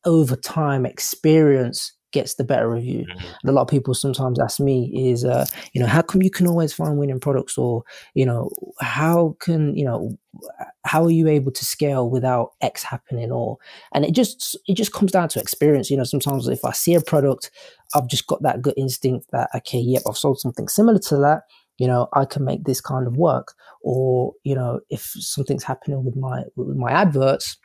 over 0.05 0.37
time, 0.37 0.87
experience 0.87 1.93
gets 2.13 2.35
the 2.35 2.45
better 2.45 2.75
of 2.75 2.85
you. 2.85 3.05
And 3.43 3.51
a 3.51 3.53
lot 3.53 3.63
of 3.63 3.69
people 3.69 3.95
sometimes 3.95 4.41
ask 4.41 4.59
me 4.59 5.11
is, 5.11 5.25
uh, 5.25 5.47
you 5.73 5.81
know, 5.81 5.87
how 5.87 6.03
come 6.03 6.23
you 6.23 6.31
can 6.31 6.47
always 6.47 6.73
find 6.73 6.99
winning 6.99 7.21
products, 7.21 7.59
or 7.59 7.83
you 8.15 8.25
know, 8.25 8.51
how 8.81 9.37
can 9.41 9.77
you 9.77 9.85
know, 9.85 10.17
how 10.85 11.05
are 11.05 11.11
you 11.11 11.29
able 11.29 11.53
to 11.53 11.65
scale 11.65 12.09
without 12.09 12.53
X 12.61 12.83
happening, 12.83 13.31
or 13.31 13.59
and 13.93 14.05
it 14.05 14.13
just 14.13 14.57
it 14.67 14.75
just 14.75 14.93
comes 14.93 15.13
down 15.13 15.29
to 15.31 15.41
experience. 15.41 15.91
You 15.91 15.97
know, 15.97 16.05
sometimes 16.05 16.49
if 16.49 16.65
I 16.65 16.73
see 16.73 16.95
a 16.95 17.01
product, 17.01 17.51
I've 17.95 18.09
just 18.09 18.27
got 18.27 18.43
that 18.43 18.63
good 18.63 18.75
instinct 18.77 19.31
that 19.33 19.51
okay, 19.55 19.79
yep, 19.79 20.03
I've 20.09 20.17
sold 20.17 20.41
something 20.41 20.69
similar 20.69 20.99
to 21.01 21.17
that. 21.19 21.43
You 21.79 21.87
know, 21.87 22.09
I 22.13 22.25
can 22.25 22.45
make 22.45 22.65
this 22.65 22.81
kind 22.81 23.07
of 23.07 23.17
work, 23.17 23.55
or 23.83 24.33
you 24.45 24.55
know, 24.55 24.81
if 24.91 25.03
something's 25.03 25.65
happening 25.65 26.05
with 26.05 26.17
my 26.17 26.45
with 26.57 26.77
my 26.77 26.91
adverts, 26.91 27.57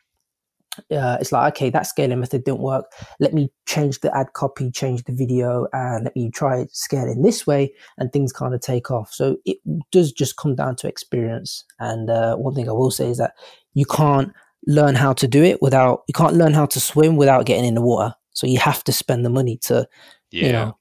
uh, 0.92 1.18
it's 1.20 1.32
like 1.32 1.54
okay 1.54 1.70
that 1.70 1.88
scaling 1.88 2.20
method 2.20 2.44
didn't 2.44 2.60
work. 2.60 2.86
Let 3.20 3.34
me 3.34 3.50
change 3.68 4.00
the 4.00 4.16
ad 4.16 4.34
copy 4.34 4.72
change 4.72 5.04
the 5.04 5.14
video 5.14 5.68
and 5.74 6.06
let 6.06 6.16
me 6.16 6.32
try 6.32 6.66
scaling 6.72 7.22
this 7.22 7.46
way 7.46 7.74
and 7.98 8.12
things 8.12 8.32
kind 8.32 8.54
of 8.54 8.62
take 8.62 8.92
off. 8.92 9.14
So 9.14 9.38
it 9.46 9.58
does 9.92 10.12
just 10.12 10.38
come 10.38 10.56
down 10.56 10.76
to 10.78 10.88
experience. 10.88 11.64
And 11.80 12.10
uh, 12.10 12.36
one 12.36 12.54
thing 12.56 12.70
i 12.70 12.74
will 12.74 12.92
say 12.92 13.10
is 13.10 13.18
that 13.18 13.34
you 13.74 13.86
can't 13.86 14.32
learn 14.68 14.96
how 14.96 15.14
to 15.14 15.28
do 15.28 15.44
it 15.44 15.62
without 15.62 16.04
you 16.08 16.14
can't 16.14 16.36
learn 16.36 16.54
how 16.54 16.66
to 16.66 16.80
swim 16.80 17.16
without 17.16 17.46
getting 17.46 17.66
in 17.66 17.76
the 17.76 17.82
water. 17.82 18.14
So 18.32 18.48
you 18.48 18.60
have 18.60 18.84
to 18.86 18.92
spend 18.92 19.26
the 19.26 19.30
money 19.30 19.58
to 19.64 19.88
yeah. 20.32 20.46
you 20.46 20.52
know 20.52 20.78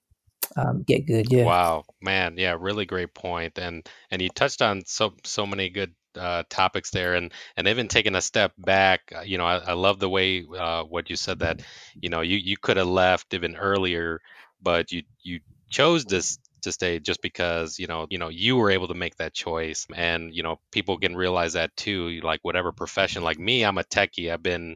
um, 0.56 0.84
get 0.86 1.06
good 1.06 1.26
yeah. 1.30 1.44
Wow, 1.44 1.84
man, 2.00 2.34
yeah, 2.36 2.56
really 2.58 2.86
great 2.86 3.14
point. 3.14 3.58
And 3.58 3.88
and 4.10 4.22
you 4.22 4.28
touched 4.28 4.62
on 4.62 4.82
so 4.86 5.14
so 5.24 5.46
many 5.46 5.68
good 5.70 5.94
uh, 6.16 6.44
topics 6.48 6.90
there, 6.90 7.14
and 7.14 7.32
and 7.56 7.68
even 7.68 7.88
taking 7.88 8.14
a 8.14 8.20
step 8.22 8.52
back, 8.58 9.12
uh, 9.16 9.20
you 9.22 9.38
know, 9.38 9.46
I, 9.46 9.56
I 9.58 9.72
love 9.72 9.98
the 10.00 10.08
way 10.08 10.44
uh, 10.58 10.84
what 10.84 11.10
you 11.10 11.16
said 11.16 11.40
that, 11.40 11.62
you 12.00 12.10
know, 12.10 12.20
you 12.20 12.36
you 12.36 12.56
could 12.56 12.76
have 12.76 12.86
left 12.88 13.34
even 13.34 13.56
earlier, 13.56 14.20
but 14.62 14.92
you 14.92 15.02
you 15.22 15.40
chose 15.70 16.04
this 16.04 16.38
to 16.62 16.72
stay 16.72 16.98
just 16.98 17.20
because 17.20 17.78
you 17.78 17.86
know 17.86 18.06
you 18.08 18.16
know 18.16 18.28
you 18.28 18.56
were 18.56 18.70
able 18.70 18.88
to 18.88 18.94
make 18.94 19.14
that 19.16 19.34
choice 19.34 19.86
and 19.94 20.34
you 20.34 20.42
know 20.42 20.58
people 20.72 20.96
can 20.98 21.14
realize 21.14 21.52
that 21.52 21.76
too 21.76 22.20
like 22.22 22.40
whatever 22.42 22.72
profession 22.72 23.22
like 23.22 23.38
me 23.38 23.64
i'm 23.66 23.76
a 23.76 23.82
techie 23.84 24.32
i've 24.32 24.42
been 24.42 24.74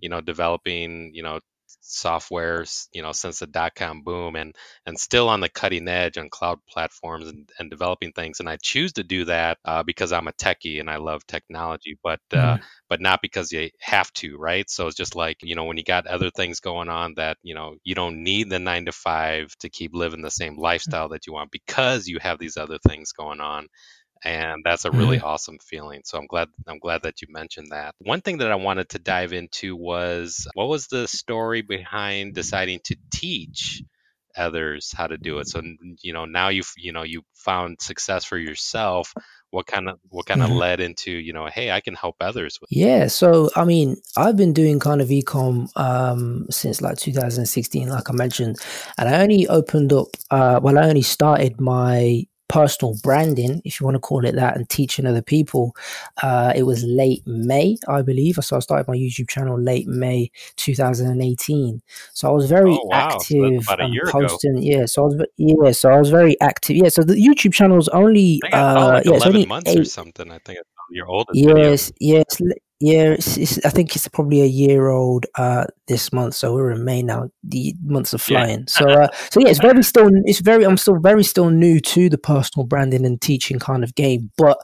you 0.00 0.08
know 0.08 0.20
developing 0.22 1.10
you 1.14 1.22
know 1.22 1.38
softwares 1.82 2.88
you 2.92 3.00
know 3.00 3.12
since 3.12 3.38
the 3.38 3.46
dot 3.46 3.74
com 3.76 4.02
boom 4.02 4.34
and 4.34 4.56
and 4.86 4.98
still 4.98 5.28
on 5.28 5.40
the 5.40 5.48
cutting 5.48 5.86
edge 5.86 6.18
on 6.18 6.28
cloud 6.28 6.58
platforms 6.68 7.28
and, 7.28 7.48
and 7.60 7.70
developing 7.70 8.10
things 8.12 8.40
and 8.40 8.48
i 8.48 8.56
choose 8.60 8.92
to 8.92 9.04
do 9.04 9.24
that 9.24 9.58
uh, 9.64 9.82
because 9.84 10.12
i'm 10.12 10.26
a 10.26 10.32
techie 10.32 10.80
and 10.80 10.90
i 10.90 10.96
love 10.96 11.24
technology 11.26 11.96
but 12.02 12.20
uh, 12.32 12.56
Mhm. 12.56 12.62
but 12.88 13.00
not 13.00 13.20
because 13.22 13.52
you 13.52 13.70
have 13.80 14.12
to 14.14 14.36
right 14.36 14.68
so 14.68 14.86
it's 14.88 14.96
just 14.96 15.14
like 15.14 15.36
you 15.42 15.54
know 15.54 15.64
when 15.64 15.76
you 15.76 15.84
got 15.84 16.06
other 16.08 16.30
things 16.30 16.58
going 16.60 16.88
on 16.88 17.14
that 17.16 17.36
you 17.42 17.54
know 17.54 17.76
you 17.84 17.94
don't 17.94 18.22
need 18.22 18.50
the 18.50 18.58
nine 18.58 18.84
to 18.86 18.92
five 18.92 19.54
to 19.60 19.68
keep 19.68 19.94
living 19.94 20.22
the 20.22 20.30
same 20.30 20.56
lifestyle 20.58 21.08
that 21.08 21.26
you 21.26 21.32
want 21.32 21.50
because 21.52 22.08
you 22.08 22.18
have 22.20 22.38
these 22.38 22.56
other 22.56 22.78
things 22.88 23.12
going 23.12 23.40
on 23.40 23.68
and 24.24 24.62
that's 24.64 24.84
a 24.84 24.90
really 24.92 25.20
awesome 25.20 25.58
feeling 25.58 26.00
so 26.04 26.18
i'm 26.18 26.26
glad 26.26 26.48
i'm 26.66 26.78
glad 26.78 27.02
that 27.02 27.20
you 27.22 27.28
mentioned 27.30 27.68
that 27.70 27.94
one 28.00 28.20
thing 28.20 28.38
that 28.38 28.50
i 28.50 28.54
wanted 28.54 28.88
to 28.88 28.98
dive 28.98 29.32
into 29.32 29.76
was 29.76 30.46
what 30.54 30.68
was 30.68 30.86
the 30.88 31.06
story 31.06 31.62
behind 31.62 32.34
deciding 32.34 32.80
to 32.84 32.96
teach 33.12 33.82
others 34.36 34.92
how 34.96 35.06
to 35.06 35.16
do 35.18 35.38
it 35.38 35.46
so 35.48 35.62
you 36.02 36.12
know 36.12 36.24
now 36.24 36.48
you've 36.48 36.72
you 36.76 36.92
know 36.92 37.02
you 37.04 37.22
found 37.34 37.80
success 37.80 38.24
for 38.24 38.38
yourself 38.38 39.14
what 39.50 39.66
kind 39.66 39.88
of 39.88 39.98
what 40.08 40.26
kind 40.26 40.42
of 40.42 40.50
Mhm. 40.50 40.52
led 40.52 40.80
into 40.80 41.10
you 41.10 41.32
know 41.32 41.46
hey 41.46 41.70
i 41.70 41.80
can 41.80 41.94
help 41.94 42.16
others 42.20 42.58
with 42.60 42.68
Yeah, 42.68 43.06
so 43.06 43.48
I 43.54 43.64
mean, 43.64 43.96
I've 44.16 44.36
been 44.36 44.52
doing 44.52 44.80
kind 44.80 45.00
of 45.00 45.08
ecom 45.08 45.68
um, 45.76 46.46
since 46.50 46.80
like 46.80 46.98
2016, 46.98 47.88
like 47.88 48.10
I 48.10 48.12
mentioned, 48.12 48.58
and 48.98 49.08
I 49.08 49.22
only 49.22 49.46
opened 49.46 49.92
up. 49.92 50.08
Uh, 50.32 50.58
well, 50.60 50.76
I 50.78 50.88
only 50.88 51.02
started 51.02 51.60
my 51.60 52.24
personal 52.48 52.94
branding, 53.02 53.60
if 53.64 53.80
you 53.80 53.84
want 53.84 53.94
to 53.96 54.00
call 54.00 54.24
it 54.24 54.34
that, 54.36 54.56
and 54.56 54.68
teaching 54.68 55.06
other 55.06 55.22
people. 55.22 55.74
Uh, 56.22 56.52
it 56.54 56.62
was 56.64 56.84
late 56.84 57.26
May, 57.26 57.76
I 57.88 58.02
believe. 58.02 58.38
So 58.42 58.56
I 58.56 58.60
started 58.60 58.88
my 58.88 58.96
YouTube 58.96 59.28
channel 59.28 59.58
late 59.60 59.86
May 59.86 60.30
2018. 60.56 61.82
So 62.12 62.28
I 62.28 62.32
was 62.32 62.48
very 62.48 62.72
Oh, 62.72 62.84
wow. 62.86 63.18
So 63.18 63.44
active 63.44 63.62
about 63.62 63.80
a 63.80 63.84
and 63.84 63.94
year 63.94 64.08
ago. 64.08 64.20
posting. 64.28 64.62
Yeah, 64.62 64.86
so 64.86 65.02
I 65.02 65.06
was 65.06 65.26
yeah, 65.36 65.70
so 65.72 65.90
I 65.90 65.98
was 65.98 66.10
very 66.10 66.40
active. 66.40 66.76
Yeah, 66.76 66.88
so 66.88 67.02
the 67.02 67.14
YouTube 67.14 67.52
channel 67.52 67.78
is 67.78 67.88
only 67.88 68.40
i 68.44 68.50
think 68.50 68.54
i 68.54 68.58
uh, 68.58 68.92
yeah, 69.04 69.14
it's 69.14 69.26
11 69.26 69.34
only 69.36 69.46
months 69.46 69.76
or 69.76 69.84
something 69.84 70.30
i 70.30 70.38
think 70.38 70.58
your 70.90 71.06
oldest 71.08 71.40
video 71.44 71.56
Yes, 71.70 71.92
yes, 72.00 72.24
l- 72.40 72.48
Yeah, 72.78 73.12
it's, 73.12 73.38
it's, 73.38 73.64
I 73.64 73.70
think 73.70 73.96
it's 73.96 74.06
probably 74.06 74.42
a 74.42 74.46
year 74.46 74.88
old 74.88 75.24
uh, 75.36 75.64
this 75.88 76.12
month, 76.12 76.34
so 76.34 76.52
we're 76.52 76.72
in 76.72 76.84
May 76.84 77.02
now. 77.02 77.30
The 77.42 77.74
months 77.82 78.12
are 78.12 78.18
Yeah. 78.30 78.44
flying. 78.44 78.66
So, 78.66 78.86
uh, 78.86 79.08
so 79.30 79.40
yeah, 79.40 79.48
it's 79.48 79.60
very 79.60 79.82
still. 79.82 80.10
It's 80.24 80.40
very. 80.40 80.64
I'm 80.64 80.76
still 80.76 80.98
very 80.98 81.24
still 81.24 81.48
new 81.48 81.80
to 81.80 82.10
the 82.10 82.18
personal 82.18 82.66
branding 82.66 83.06
and 83.06 83.18
teaching 83.18 83.58
kind 83.58 83.82
of 83.82 83.94
game. 83.94 84.30
But 84.36 84.58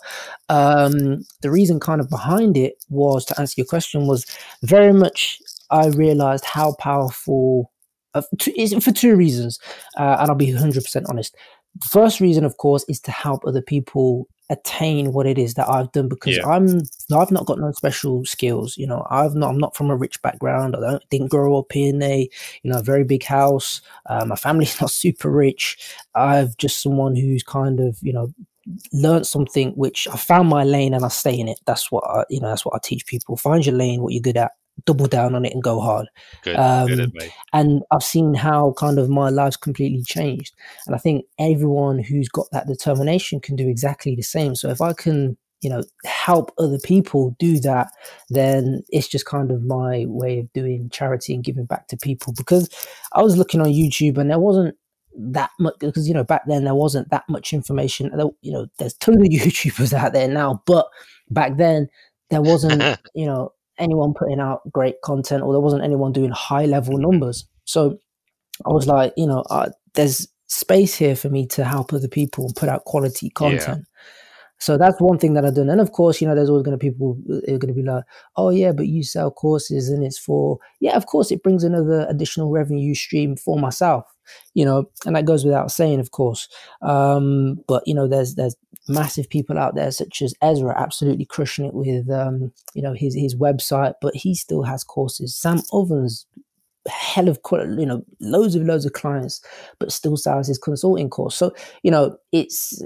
um, 0.50 1.24
the 1.40 1.50
reason 1.50 1.80
kind 1.80 2.02
of 2.02 2.10
behind 2.10 2.58
it 2.58 2.74
was 2.90 3.24
to 3.26 3.40
answer 3.40 3.54
your 3.56 3.66
question 3.66 4.06
was 4.06 4.26
very 4.62 4.92
much. 4.92 5.38
I 5.70 5.86
realized 5.88 6.44
how 6.44 6.74
powerful. 6.78 7.70
Uh, 8.14 8.20
two, 8.38 8.52
for 8.82 8.92
two 8.92 9.16
reasons, 9.16 9.58
uh, 9.98 10.18
and 10.20 10.28
I'll 10.28 10.34
be 10.36 10.52
100 10.52 10.82
percent 10.84 11.06
honest. 11.08 11.34
The 11.80 11.88
first 11.88 12.20
reason, 12.20 12.44
of 12.44 12.58
course, 12.58 12.84
is 12.88 13.00
to 13.00 13.10
help 13.10 13.46
other 13.46 13.62
people 13.62 14.28
attain 14.52 15.12
what 15.12 15.26
it 15.26 15.38
is 15.38 15.54
that 15.54 15.68
I've 15.68 15.90
done 15.92 16.08
because 16.08 16.36
Yeah. 16.36 16.46
I'm 16.46 16.82
I've 17.16 17.30
not 17.30 17.46
got 17.46 17.58
no 17.58 17.72
special 17.72 18.24
skills. 18.24 18.76
You 18.76 18.86
know, 18.86 19.06
I've 19.10 19.34
not 19.34 19.50
I'm 19.50 19.58
not 19.58 19.74
from 19.76 19.90
a 19.90 19.96
rich 19.96 20.20
background. 20.22 20.76
I 20.76 20.80
don't, 20.80 21.10
didn't 21.10 21.30
grow 21.30 21.58
up 21.58 21.74
in 21.74 22.02
a 22.02 22.28
you 22.62 22.70
know 22.70 22.78
a 22.78 22.82
very 22.82 23.04
big 23.04 23.24
house. 23.24 23.80
Uh, 24.06 24.24
my 24.24 24.36
family's 24.36 24.80
not 24.80 24.90
super 24.90 25.30
rich. 25.30 25.78
I've 26.14 26.56
just 26.58 26.80
someone 26.82 27.16
who's 27.16 27.42
kind 27.42 27.80
of 27.80 27.98
you 28.02 28.12
know 28.12 28.32
learned 28.92 29.26
something 29.26 29.72
which 29.72 30.06
I 30.12 30.16
found 30.16 30.48
my 30.48 30.62
lane 30.62 30.94
and 30.94 31.04
I 31.04 31.08
stay 31.08 31.36
in 31.36 31.48
it. 31.48 31.58
That's 31.66 31.90
what 31.90 32.04
I 32.04 32.24
you 32.30 32.40
know 32.40 32.48
that's 32.48 32.64
what 32.64 32.74
I 32.74 32.78
teach 32.82 33.06
people. 33.06 33.36
Find 33.36 33.64
your 33.66 33.74
lane, 33.74 34.02
what 34.02 34.12
you're 34.12 34.22
good 34.22 34.36
at, 34.36 34.52
double 34.84 35.06
down 35.06 35.34
on 35.34 35.44
it 35.44 35.52
and 35.52 35.62
go 35.62 35.80
hard 35.80 36.06
Good, 36.42 36.56
good 36.56 36.60
um, 36.60 37.00
advice. 37.00 37.30
and 37.52 37.82
I've 37.90 38.02
seen 38.02 38.34
how 38.34 38.72
kind 38.76 38.98
of 38.98 39.08
my 39.08 39.28
life's 39.28 39.56
completely 39.56 40.02
changed. 40.02 40.54
And 40.86 40.94
I 40.94 40.98
think 40.98 41.24
everyone 41.38 41.98
who's 41.98 42.28
got 42.28 42.46
that 42.52 42.66
determination 42.66 43.40
can 43.40 43.56
do 43.56 43.68
exactly 43.68 44.14
the 44.14 44.22
same. 44.22 44.54
So 44.54 44.70
if 44.70 44.80
I 44.80 44.92
can, 44.92 45.36
you 45.60 45.70
know, 45.70 45.82
help 46.04 46.52
other 46.58 46.78
people 46.82 47.36
do 47.38 47.60
that, 47.60 47.88
then 48.30 48.82
it's 48.88 49.08
just 49.08 49.26
kind 49.26 49.50
of 49.50 49.62
my 49.62 50.06
way 50.08 50.40
of 50.40 50.52
doing 50.52 50.88
charity 50.90 51.34
and 51.34 51.44
giving 51.44 51.66
back 51.66 51.86
to 51.88 51.96
people. 51.96 52.32
Because 52.36 52.68
I 53.12 53.22
was 53.22 53.36
looking 53.36 53.60
on 53.60 53.68
YouTube 53.68 54.18
and 54.18 54.30
there 54.30 54.40
wasn't 54.40 54.76
that 55.14 55.50
much 55.60 55.74
because 55.78 56.08
you 56.08 56.14
know 56.14 56.24
back 56.24 56.40
then 56.46 56.64
there 56.64 56.74
wasn't 56.74 57.10
that 57.10 57.22
much 57.28 57.52
information 57.52 58.10
you 58.40 58.50
know 58.50 58.66
there's 58.78 58.94
tons 58.94 59.18
of 59.18 59.22
youtubers 59.28 59.92
out 59.92 60.14
there 60.14 60.26
now 60.26 60.62
but 60.64 60.86
back 61.28 61.58
then 61.58 61.86
there 62.30 62.40
wasn't 62.40 62.82
you 63.14 63.26
know 63.26 63.52
anyone 63.78 64.14
putting 64.14 64.40
out 64.40 64.60
great 64.70 64.96
content 65.02 65.42
or 65.42 65.52
there 65.52 65.60
wasn't 65.60 65.84
anyone 65.84 66.12
doing 66.12 66.30
high 66.30 66.66
level 66.66 66.98
numbers. 66.98 67.46
So 67.64 67.98
i 68.66 68.68
was 68.68 68.86
like 68.86 69.14
you 69.16 69.26
know 69.26 69.42
uh, 69.48 69.70
there's 69.94 70.28
space 70.46 70.94
here 70.94 71.16
for 71.16 71.30
me 71.30 71.46
to 71.46 71.64
help 71.64 71.92
other 71.92 72.08
people 72.08 72.44
and 72.44 72.54
put 72.54 72.68
out 72.68 72.84
quality 72.84 73.30
content. 73.30 73.84
So 74.58 74.78
that's 74.78 75.00
one 75.00 75.18
thing 75.18 75.34
that 75.34 75.44
I've 75.44 75.56
done. 75.56 75.70
And 75.70 75.80
of 75.80 75.90
course, 75.90 76.20
you 76.20 76.28
know, 76.28 76.36
there's 76.36 76.48
always 76.48 76.62
going 76.62 76.78
to 76.78 76.84
be 76.84 76.90
people 76.90 77.18
who 77.26 77.38
are 77.38 77.58
going 77.58 77.74
to 77.74 77.74
be 77.74 77.82
like, 77.82 78.04
oh, 78.36 78.50
yeah, 78.50 78.70
but 78.70 78.86
you 78.86 79.02
sell 79.02 79.28
courses 79.28 79.88
and 79.88 80.04
it's 80.04 80.18
for, 80.18 80.58
yeah, 80.78 80.96
of 80.96 81.06
course, 81.06 81.32
it 81.32 81.42
brings 81.42 81.64
another 81.64 82.06
additional 82.08 82.52
revenue 82.52 82.94
stream 82.94 83.34
for 83.34 83.58
myself, 83.58 84.04
you 84.54 84.64
know, 84.64 84.88
and 85.06 85.16
that 85.16 85.24
goes 85.24 85.44
without 85.44 85.70
saying, 85.70 86.00
of 86.00 86.10
course. 86.10 86.48
Um, 86.82 87.60
but, 87.66 87.82
you 87.86 87.94
know, 87.94 88.06
there's, 88.06 88.34
there's 88.34 88.56
massive 88.88 89.28
people 89.28 89.58
out 89.58 89.74
there 89.74 89.90
such 89.90 90.22
as 90.22 90.34
Ezra 90.42 90.78
absolutely 90.78 91.24
crushing 91.24 91.64
it 91.64 91.74
with, 91.74 92.10
um, 92.10 92.52
you 92.74 92.82
know, 92.82 92.92
his, 92.92 93.14
his 93.14 93.34
website, 93.34 93.94
but 94.00 94.14
he 94.14 94.34
still 94.34 94.62
has 94.62 94.84
courses. 94.84 95.34
Sam 95.34 95.62
Ovens, 95.72 96.26
hell 96.88 97.28
of 97.28 97.38
you 97.78 97.86
know 97.86 98.04
loads 98.20 98.56
of 98.56 98.62
loads 98.64 98.84
of 98.84 98.92
clients 98.92 99.40
but 99.78 99.92
still 99.92 100.16
sells 100.16 100.48
his 100.48 100.58
consulting 100.58 101.08
course 101.08 101.36
so 101.36 101.54
you 101.84 101.92
know 101.92 102.16
it's 102.32 102.82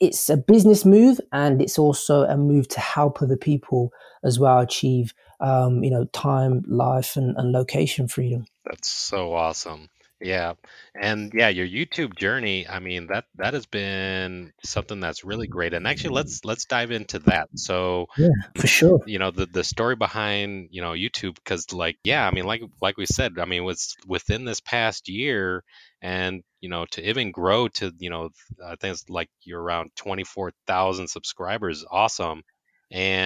it's 0.00 0.30
a 0.30 0.36
business 0.38 0.86
move 0.86 1.20
and 1.30 1.60
it's 1.60 1.78
also 1.78 2.22
a 2.22 2.38
move 2.38 2.66
to 2.66 2.80
help 2.80 3.20
other 3.20 3.36
people 3.36 3.92
as 4.22 4.38
well 4.38 4.60
achieve 4.60 5.12
um 5.40 5.84
you 5.84 5.90
know 5.90 6.06
time 6.06 6.64
life 6.66 7.16
and, 7.16 7.36
and 7.36 7.52
location 7.52 8.08
freedom 8.08 8.46
That's 8.64 8.90
so 8.90 9.34
awesome. 9.34 9.88
Yeah. 10.24 10.54
And 10.94 11.32
yeah, 11.34 11.50
your 11.50 11.68
YouTube 11.68 12.16
journey, 12.16 12.66
I 12.68 12.80
mean, 12.80 13.08
that 13.08 13.26
that 13.36 13.54
has 13.54 13.66
been 13.66 14.52
something 14.64 15.00
that's 15.00 15.24
really 15.24 15.48
great. 15.48 15.74
And 15.74 15.86
actually 15.86 16.14
let's 16.14 16.44
let's 16.44 16.64
dive 16.64 16.92
into 16.92 17.18
that. 17.20 17.50
So, 17.56 18.08
yeah 18.16 18.28
for 18.56 18.66
sure 18.66 19.00
you 19.04 19.18
know, 19.18 19.30
the 19.30 19.46
the 19.46 19.64
story 19.64 19.96
behind, 19.96 20.68
you 20.72 20.82
know, 20.82 20.92
YouTube 20.92 21.36
cuz 21.44 21.72
like 21.74 21.98
yeah, 22.04 22.26
I 22.26 22.30
mean, 22.32 22.44
like 22.46 22.62
like 22.80 22.96
we 22.96 23.06
said, 23.06 23.38
I 23.38 23.44
mean, 23.46 23.64
was 23.64 23.96
within 24.06 24.44
this 24.46 24.60
past 24.60 25.08
year 25.10 25.64
and, 26.02 26.42
you 26.60 26.70
know, 26.70 26.86
to 26.92 27.08
even 27.08 27.32
grow 27.32 27.68
to, 27.68 27.92
you 27.98 28.10
know, 28.10 28.30
I 28.64 28.76
think 28.76 28.94
it's 28.94 29.10
like 29.10 29.30
you're 29.42 29.62
around 29.62 29.92
24,000 29.96 31.08
subscribers, 31.08 31.84
awesome. 31.90 32.42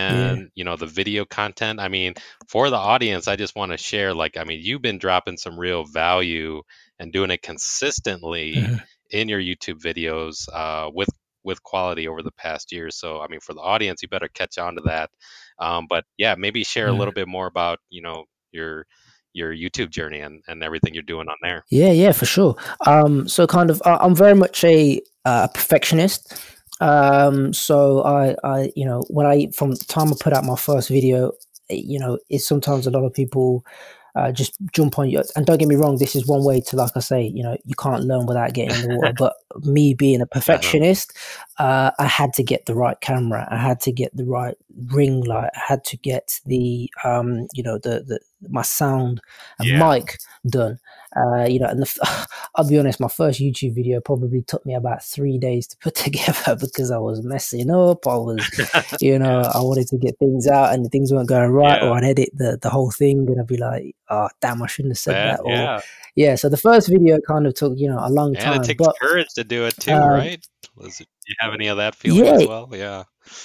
yeah 0.09 0.37
And, 0.37 0.51
you 0.55 0.65
know, 0.65 0.77
the 0.77 0.87
video 0.87 1.25
content, 1.27 1.81
I 1.81 1.89
mean, 1.89 2.15
for 2.49 2.71
the 2.71 2.77
audience, 2.77 3.29
I 3.29 3.37
just 3.37 3.57
want 3.57 3.73
to 3.73 3.79
share 3.79 4.15
like, 4.15 4.37
I 4.37 4.45
mean, 4.45 4.61
you've 4.63 4.83
been 4.83 4.99
dropping 4.99 5.37
some 5.37 5.59
real 5.59 5.85
value 5.85 6.63
and 6.99 7.13
doing 7.13 7.31
it 7.31 7.43
consistently 7.43 8.55
Mhm. 8.55 8.83
in 9.11 9.29
your 9.29 9.41
YouTube 9.41 9.81
videos 9.81 10.49
uh, 10.53 10.91
with 10.93 11.09
with 11.45 11.63
quality 11.63 12.09
over 12.09 12.23
the 12.23 12.33
past 12.33 12.73
year. 12.73 12.91
So, 12.91 13.21
I 13.21 13.29
mean, 13.29 13.41
for 13.41 13.55
the 13.55 13.61
audience, 13.61 14.03
you 14.03 14.09
better 14.09 14.29
catch 14.29 14.59
on 14.59 14.75
to 14.75 14.83
that. 14.83 15.11
Um, 15.59 15.87
but 15.89 16.05
yeah, 16.19 16.35
maybe 16.37 16.65
share 16.65 16.89
a 16.89 16.93
Mhm. 16.93 16.99
little 16.99 17.15
bit 17.15 17.29
more 17.29 17.47
about, 17.47 17.79
you 17.91 18.03
know, 18.03 18.25
your 18.53 18.87
your 19.35 19.55
YouTube 19.55 19.91
journey 19.91 20.21
and, 20.21 20.43
and 20.49 20.63
everything 20.63 20.95
you're 20.95 21.03
doing 21.03 21.29
on 21.29 21.37
there. 21.43 21.65
Yeah, 21.71 21.93
yeah, 21.93 22.13
for 22.13 22.27
sure. 22.27 22.57
Um, 22.87 23.29
so 23.29 23.47
kind 23.47 23.71
of, 23.71 23.81
I- 23.85 23.99
I'm 24.01 24.15
very 24.15 24.35
much 24.35 24.65
a 24.65 25.01
uh, 25.25 25.49
perfectionist. 25.49 26.35
Um, 26.81 27.53
so 27.53 28.03
I, 28.03 28.35
I, 28.43 28.73
you 28.75 28.85
know, 28.87 29.03
when 29.09 29.27
I 29.27 29.49
from 29.55 29.73
the 29.73 29.85
time 29.85 30.09
I 30.09 30.17
put 30.19 30.33
out 30.33 30.45
my 30.45 30.57
first 30.57 30.89
video, 30.89 31.33
eh, 31.71 31.75
you 31.85 31.99
know, 31.99 32.19
it's 32.31 32.47
sometimes 32.47 32.87
a 32.87 32.91
lot 32.91 33.05
of 33.05 33.13
people 33.13 33.65
uh, 34.15 34.33
just 34.33 34.57
jump 34.73 34.99
on 34.99 35.11
you. 35.11 35.23
And 35.37 35.47
don't 35.47 35.59
get 35.59 35.69
me 35.69 35.77
wrong, 35.77 35.99
this 35.99 36.17
is 36.17 36.27
one 36.27 36.45
way 36.45 36.61
to, 36.63 36.77
like 36.77 36.93
I 36.97 37.01
say, 37.01 37.23
you 37.23 37.43
know, 37.43 37.57
you 37.65 37.75
can't 37.75 38.05
learn 38.05 38.27
without 38.27 38.53
getting 38.53 38.83
in 38.83 38.89
the 38.89 38.97
water. 38.97 39.15
But 39.19 39.35
me 39.65 39.95
being 39.95 40.21
a 40.21 40.27
perfectionist, 40.27 41.13
uh, 41.59 41.91
I 41.99 42.07
had 42.07 42.33
to 42.35 42.43
get 42.43 42.67
the 42.67 42.75
right 42.75 43.01
camera. 43.01 43.47
I 43.51 43.57
had 43.57 43.81
to 43.81 43.93
get 43.93 44.17
the 44.17 44.25
right 44.25 44.57
ring 44.87 45.23
light. 45.25 45.51
I 45.55 45.61
had 45.69 45.85
to 45.87 45.97
get 45.97 46.41
the, 46.47 46.91
um, 47.05 47.47
you 47.53 47.63
know, 47.63 47.79
the 47.79 48.05
the 48.07 48.21
my 48.49 48.63
sound 48.63 49.21
and 49.59 49.69
Yeah. 49.69 49.89
mic 49.95 50.17
done. 50.49 50.79
Uh, 51.17 51.45
you 51.49 51.59
know, 51.59 51.67
and 51.67 51.81
the, 51.83 52.27
I'll 52.55 52.69
be 52.69 52.79
honest, 52.79 53.01
my 53.01 53.09
first 53.09 53.41
YouTube 53.41 53.75
video 53.75 54.01
probably 54.01 54.43
took 54.43 54.65
me 54.65 54.75
about 54.75 55.03
three 55.03 55.39
days 55.39 55.67
to 55.69 55.77
put 55.79 55.95
together 56.07 56.55
because 56.55 56.91
I 56.91 56.99
was 56.99 57.23
messing 57.23 57.71
up. 57.71 58.07
I 58.07 58.15
was, 58.17 58.47
you 59.01 59.19
know, 59.19 59.41
I 59.41 59.59
wanted 59.61 59.89
to 59.89 59.99
get 59.99 60.17
things 60.19 60.47
out 60.47 60.73
and 60.75 60.89
things 60.93 61.13
weren't 61.13 61.29
going 61.29 61.51
right, 61.51 61.83
Yeah. 61.83 61.89
or 61.89 61.97
I'd 61.97 62.05
edit 62.05 62.31
the, 62.35 62.59
the 62.61 62.71
whole 62.71 62.91
thing 62.93 63.27
and 63.29 63.41
I'd 63.41 63.47
be 63.47 63.57
like, 63.57 63.97
oh, 64.11 64.29
damn, 64.41 64.63
I 64.63 64.67
shouldn't 64.69 64.93
have 64.93 64.99
said 64.99 65.15
That- 65.15 65.39
that. 65.39 65.43
Or, 65.45 65.51
yeah. 65.53 65.81
yeah, 66.15 66.35
so 66.37 66.49
the 66.49 66.57
first 66.57 66.89
video 66.89 67.19
kind 67.27 67.47
of 67.47 67.55
took, 67.55 67.73
you 67.77 67.89
know, 67.89 67.99
a 68.01 68.11
long 68.11 68.37
And 68.37 68.45
time. 68.45 68.61
it 68.61 68.67
takes 68.67 68.85
But 68.85 68.95
courage 69.01 69.29
to 69.35 69.43
do 69.45 69.65
it 69.65 69.75
too, 69.81 69.93
um, 69.93 70.09
right? 70.11 70.47
It, 70.81 70.97
do 70.99 71.05
you 71.29 71.35
have 71.41 71.55
any 71.55 71.69
of 71.69 71.77
that 71.77 71.95
feeling 71.95 72.25
Yeah. 72.25 72.33
as 72.33 72.47
well? 72.47 72.69
Yeah. 72.73 73.05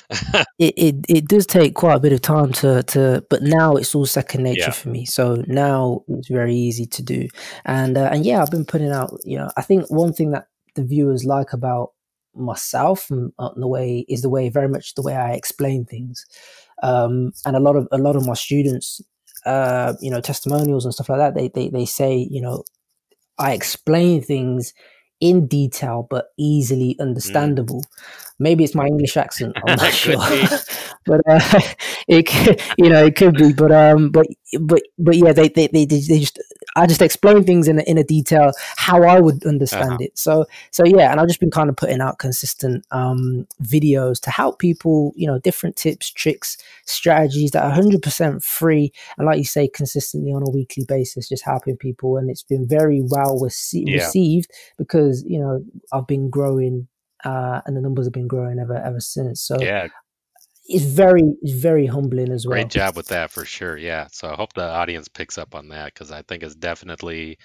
it, 0.60 0.74
it 0.78 0.96
it 1.10 1.28
does 1.28 1.46
take 1.46 1.74
quite 1.76 1.96
a 1.96 2.00
bit 2.00 2.13
of 2.13 2.22
time 2.22 2.54
to 2.54 2.84
to 2.84 3.22
but 3.30 3.41
now 3.43 3.76
it's 3.76 3.93
all 3.93 4.06
second 4.06 4.43
nature 4.43 4.62
Yeah. 4.62 4.72
for 4.72 4.88
me 4.88 5.06
so 5.06 5.43
now 5.48 6.04
it's 6.08 6.30
very 6.30 6.56
easy 6.56 6.86
to 6.86 7.04
do 7.04 7.28
and 7.65 7.98
uh, 7.98 8.10
and 8.13 8.26
yeah 8.26 8.41
i've 8.41 8.50
been 8.50 8.63
putting 8.63 8.91
out 8.91 9.12
you 9.26 9.38
know 9.38 9.50
i 9.58 9.62
think 9.62 9.86
one 9.89 10.13
thing 10.13 10.32
that 10.32 10.48
the 10.76 10.86
viewers 10.86 11.26
like 11.26 11.52
about 11.52 11.89
myself 12.34 13.12
and 13.12 13.34
uh, 13.39 13.50
the 13.58 13.67
way 13.67 14.06
is 14.08 14.22
the 14.22 14.30
way 14.30 14.48
very 14.48 14.69
much 14.69 14.96
the 14.96 15.02
way 15.02 15.17
i 15.17 15.32
explain 15.34 15.84
things 15.84 16.26
um 16.82 17.34
and 17.46 17.58
a 17.58 17.60
lot 17.60 17.76
of 17.76 17.86
a 17.91 17.98
lot 17.98 18.15
of 18.15 18.26
my 18.26 18.34
students 18.36 19.02
uh 19.46 19.93
you 20.00 20.10
know 20.10 20.22
testimonials 20.22 20.86
and 20.86 20.93
stuff 20.93 21.10
like 21.10 21.19
that 21.19 21.36
they 21.36 21.50
they, 21.50 21.67
they 21.69 21.86
say 21.86 22.26
you 22.32 22.41
know 22.41 22.63
i 23.38 23.52
explain 23.52 24.22
things 24.22 24.74
in 25.24 25.48
detail 25.48 26.06
but 26.10 26.34
easily 26.38 26.96
mm. 26.96 27.02
understandable 27.02 27.82
maybe 28.43 28.63
it's 28.63 28.75
my 28.75 28.86
english 28.86 29.15
accent 29.17 29.53
i'm 29.63 29.75
not 29.75 29.91
sure 30.03 30.17
but 31.06 31.21
uh, 31.27 31.39
it 32.08 32.23
could, 32.27 32.62
you 32.77 32.89
know 32.89 33.03
it 33.06 33.15
could 33.15 33.36
be 33.36 33.53
but 33.53 33.71
um 33.71 34.10
but 34.12 34.27
but 34.60 34.82
but 34.97 35.15
yeah 35.15 35.32
they 35.34 35.47
they 35.49 35.67
they, 35.67 35.86
they 35.86 36.19
just 36.19 36.39
I 36.75 36.88
just 36.88 37.03
explain 37.03 37.43
things 37.43 37.67
in 37.67 37.77
a, 37.79 37.84
in 37.84 37.99
a 37.99 38.03
detail 38.03 38.51
how 38.77 39.03
I 39.03 39.19
would 39.19 39.45
understand 39.45 39.91
Uh-huh. 39.93 39.97
it. 40.06 40.17
So 40.17 40.45
so 40.71 40.84
yeah, 40.86 41.12
and 41.12 41.19
I've 41.19 41.27
just 41.27 41.39
been 41.39 41.51
kind 41.51 41.69
of 41.69 41.75
putting 41.75 42.01
out 42.01 42.17
consistent 42.17 42.84
um, 42.89 43.45
videos 43.62 44.19
to 44.21 44.32
help 44.32 44.58
people, 44.58 45.13
you 45.15 45.27
know, 45.27 45.38
different 45.38 45.75
tips, 45.75 46.10
tricks, 46.10 46.58
strategies 46.86 47.51
that 47.51 47.63
are 47.63 47.69
hundred 47.71 48.01
percent 48.01 48.43
free, 48.43 48.91
and 49.17 49.27
like 49.27 49.38
you 49.38 49.43
say, 49.45 49.67
consistently 49.67 50.32
on 50.32 50.41
a 50.41 50.49
weekly 50.49 50.84
basis, 50.88 51.29
just 51.29 51.43
helping 51.45 51.77
people, 51.77 52.17
and 52.17 52.29
it's 52.32 52.43
been 52.43 52.67
very 52.67 53.01
well 53.03 53.39
rece- 53.39 53.84
Yeah. 53.86 53.97
received 54.06 54.49
because 54.77 55.23
you 55.27 55.39
know 55.39 55.63
I've 55.91 56.08
been 56.08 56.29
growing. 56.32 56.88
Uh, 57.24 57.62
and 57.66 57.76
the 57.76 57.82
numbers 57.82 58.06
have 58.06 58.14
been 58.14 58.28
growing 58.28 58.60
ever 58.60 58.76
ever 58.76 59.00
since. 59.00 59.42
So 59.42 59.58
Yeah. 59.60 59.88
it's 60.66 60.86
very 60.86 61.24
it's 61.42 61.54
very 61.54 61.86
humbling 61.86 62.32
as 62.32 62.48
well. 62.48 62.58
Great 62.58 62.70
job 62.72 62.96
with 62.96 63.08
that 63.08 63.32
for 63.32 63.46
sure. 63.46 63.78
Yeah. 63.78 64.08
So 64.12 64.30
I 64.30 64.36
hope 64.36 64.54
the 64.54 64.68
audience 64.68 65.08
picks 65.08 65.38
up 65.38 65.56
on 65.56 65.70
that 65.70 65.94
because 65.94 66.12
I 66.12 66.22
think 66.24 66.44
it's 66.44 66.56
definitely 66.56 67.38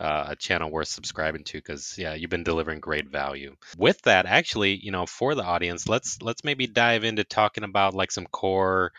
uh, 0.00 0.26
a 0.30 0.36
channel 0.36 0.70
worth 0.70 0.88
subscribing 0.88 1.44
to 1.44 1.58
because 1.58 1.94
yeah, 1.96 2.14
you've 2.14 2.30
been 2.30 2.44
delivering 2.44 2.80
great 2.80 3.08
value. 3.08 3.54
With 3.78 4.00
that, 4.02 4.26
actually, 4.26 4.74
you 4.76 4.90
know, 4.90 5.06
for 5.06 5.34
the 5.34 5.44
audience, 5.44 5.88
let's 5.88 6.20
let's 6.20 6.44
maybe 6.44 6.66
dive 6.66 7.04
into 7.04 7.24
talking 7.24 7.64
about 7.64 7.94
like 7.94 8.10
some 8.10 8.26
core 8.26 8.92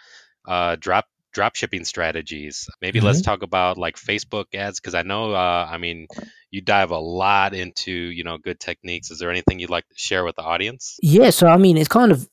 uh, 0.48 0.76
drop 0.80 1.06
drop 1.36 1.56
shipping 1.56 1.86
strategies. 1.86 2.67
Maybe 2.82 3.00
mm-hmm. 3.00 3.08
let's 3.08 3.21
talk 3.21 3.43
about 3.43 3.78
like 3.78 3.98
Facebook 3.98 4.45
ads 4.56 4.80
because 4.80 4.95
I 4.95 5.04
know, 5.04 5.34
uh, 5.34 5.67
I 5.69 5.78
mean, 5.78 6.08
you 6.50 6.62
dive 6.62 6.89
a 6.89 6.98
lot 6.98 7.54
into 7.54 7.91
you 7.91 8.24
know 8.24 8.38
good 8.38 8.60
techniques. 8.60 9.12
Is 9.12 9.19
there 9.19 9.30
anything 9.30 9.60
you'd 9.60 9.69
like 9.69 9.88
to 9.89 9.95
share 9.95 10.24
with 10.24 10.38
the 10.38 10.41
audience? 10.41 10.98
Yeah, 11.04 11.30
so 11.30 11.48
I 11.48 11.58
mean, 11.58 11.78
it's 11.78 11.89
kind 11.89 12.12
of 12.12 12.28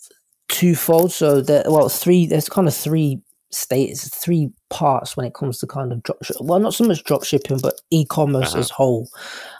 twofold. 0.48 1.12
So 1.12 1.42
that 1.42 1.70
well, 1.70 1.90
three. 1.90 2.26
There's 2.26 2.48
kind 2.48 2.68
of 2.68 2.74
three 2.74 3.20
states, 3.52 4.08
three 4.08 4.50
parts 4.70 5.16
when 5.16 5.26
it 5.26 5.34
comes 5.34 5.58
to 5.58 5.66
kind 5.66 5.92
of 5.92 6.02
drop. 6.02 6.18
Well, 6.40 6.58
not 6.58 6.74
so 6.74 6.84
much 6.84 7.04
drop 7.04 7.24
shipping, 7.24 7.58
but 7.58 7.80
e-commerce 7.90 8.50
uh-huh. 8.50 8.58
as 8.58 8.70
whole. 8.70 9.08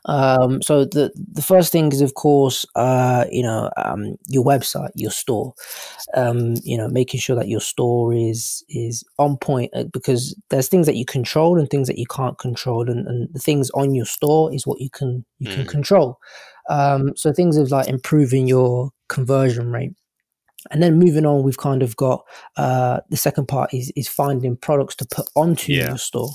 Um, 0.06 0.62
so 0.62 0.84
the 0.84 1.12
the 1.32 1.42
first 1.42 1.70
thing 1.72 1.92
is, 1.92 2.00
of 2.00 2.14
course, 2.14 2.64
uh, 2.74 3.26
you 3.30 3.42
know, 3.42 3.70
um, 3.76 4.16
your 4.28 4.44
website, 4.44 4.90
your 4.94 5.10
store. 5.10 5.54
Um, 6.14 6.54
you 6.62 6.76
know, 6.76 6.88
making 6.88 7.20
sure 7.20 7.36
that 7.36 7.48
your 7.48 7.60
store 7.60 8.12
is 8.14 8.64
is 8.68 9.04
on 9.18 9.36
point 9.36 9.70
uh, 9.74 9.84
because 9.84 10.34
there's 10.50 10.68
things 10.68 10.86
that 10.86 10.96
you 10.96 11.04
control 11.04 11.58
and 11.58 11.68
things 11.68 11.88
that 11.88 11.98
you 11.98 12.06
can't 12.06 12.38
control, 12.38 12.88
and, 12.88 13.06
and 13.06 13.28
the 13.32 13.38
things 13.38 13.70
on 13.70 13.94
your 13.94 14.06
store 14.06 14.52
is 14.52 14.66
what 14.66 14.80
you 14.80 14.90
can 14.90 15.24
you 15.38 15.48
mm. 15.48 15.54
can 15.54 15.66
control. 15.66 16.18
Um, 16.70 17.12
so 17.16 17.32
things 17.32 17.56
of 17.56 17.70
like 17.70 17.88
improving 17.88 18.46
your 18.46 18.90
conversion 19.08 19.70
rate 19.70 19.94
and 20.72 20.82
then 20.82 20.98
moving 20.98 21.26
on, 21.26 21.42
we've 21.42 21.58
kind 21.58 21.82
of 21.82 21.96
got 21.96 22.24
uh, 22.56 23.00
the 23.10 23.16
second 23.16 23.46
part 23.46 23.72
is 23.72 23.92
is 23.94 24.08
finding 24.08 24.56
products 24.56 24.96
to 24.96 25.06
put 25.06 25.28
onto 25.36 25.72
yeah. 25.72 25.88
your 25.88 25.98
store. 25.98 26.30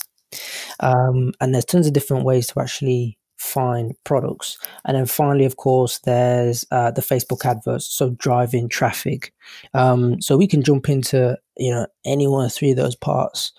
Um, 0.80 1.34
and 1.42 1.54
there's 1.54 1.66
tons 1.66 1.88
of 1.88 1.94
different 1.94 2.24
ways 2.24 2.48
to 2.48 2.60
actually 2.60 3.18
find 3.38 3.94
products. 4.04 4.58
And 4.86 4.96
then 4.96 5.06
finally, 5.06 5.46
of 5.46 5.58
course, 5.58 6.00
there's 6.00 6.66
uh, 6.72 6.92
the 6.92 7.02
Facebook 7.02 7.46
adverts, 7.46 7.88
so 7.88 8.12
driving 8.12 8.70
traffic. 8.70 9.34
Um, 9.74 10.22
so 10.22 10.38
we 10.38 10.48
can 10.48 10.64
jump 10.64 10.90
into 10.90 11.38
you 11.58 11.72
know 11.72 11.88
any 12.06 12.28
one 12.28 12.46
of 12.46 12.54
three 12.54 12.72
of 12.72 12.78
those 12.78 12.96
parts. 12.96 13.54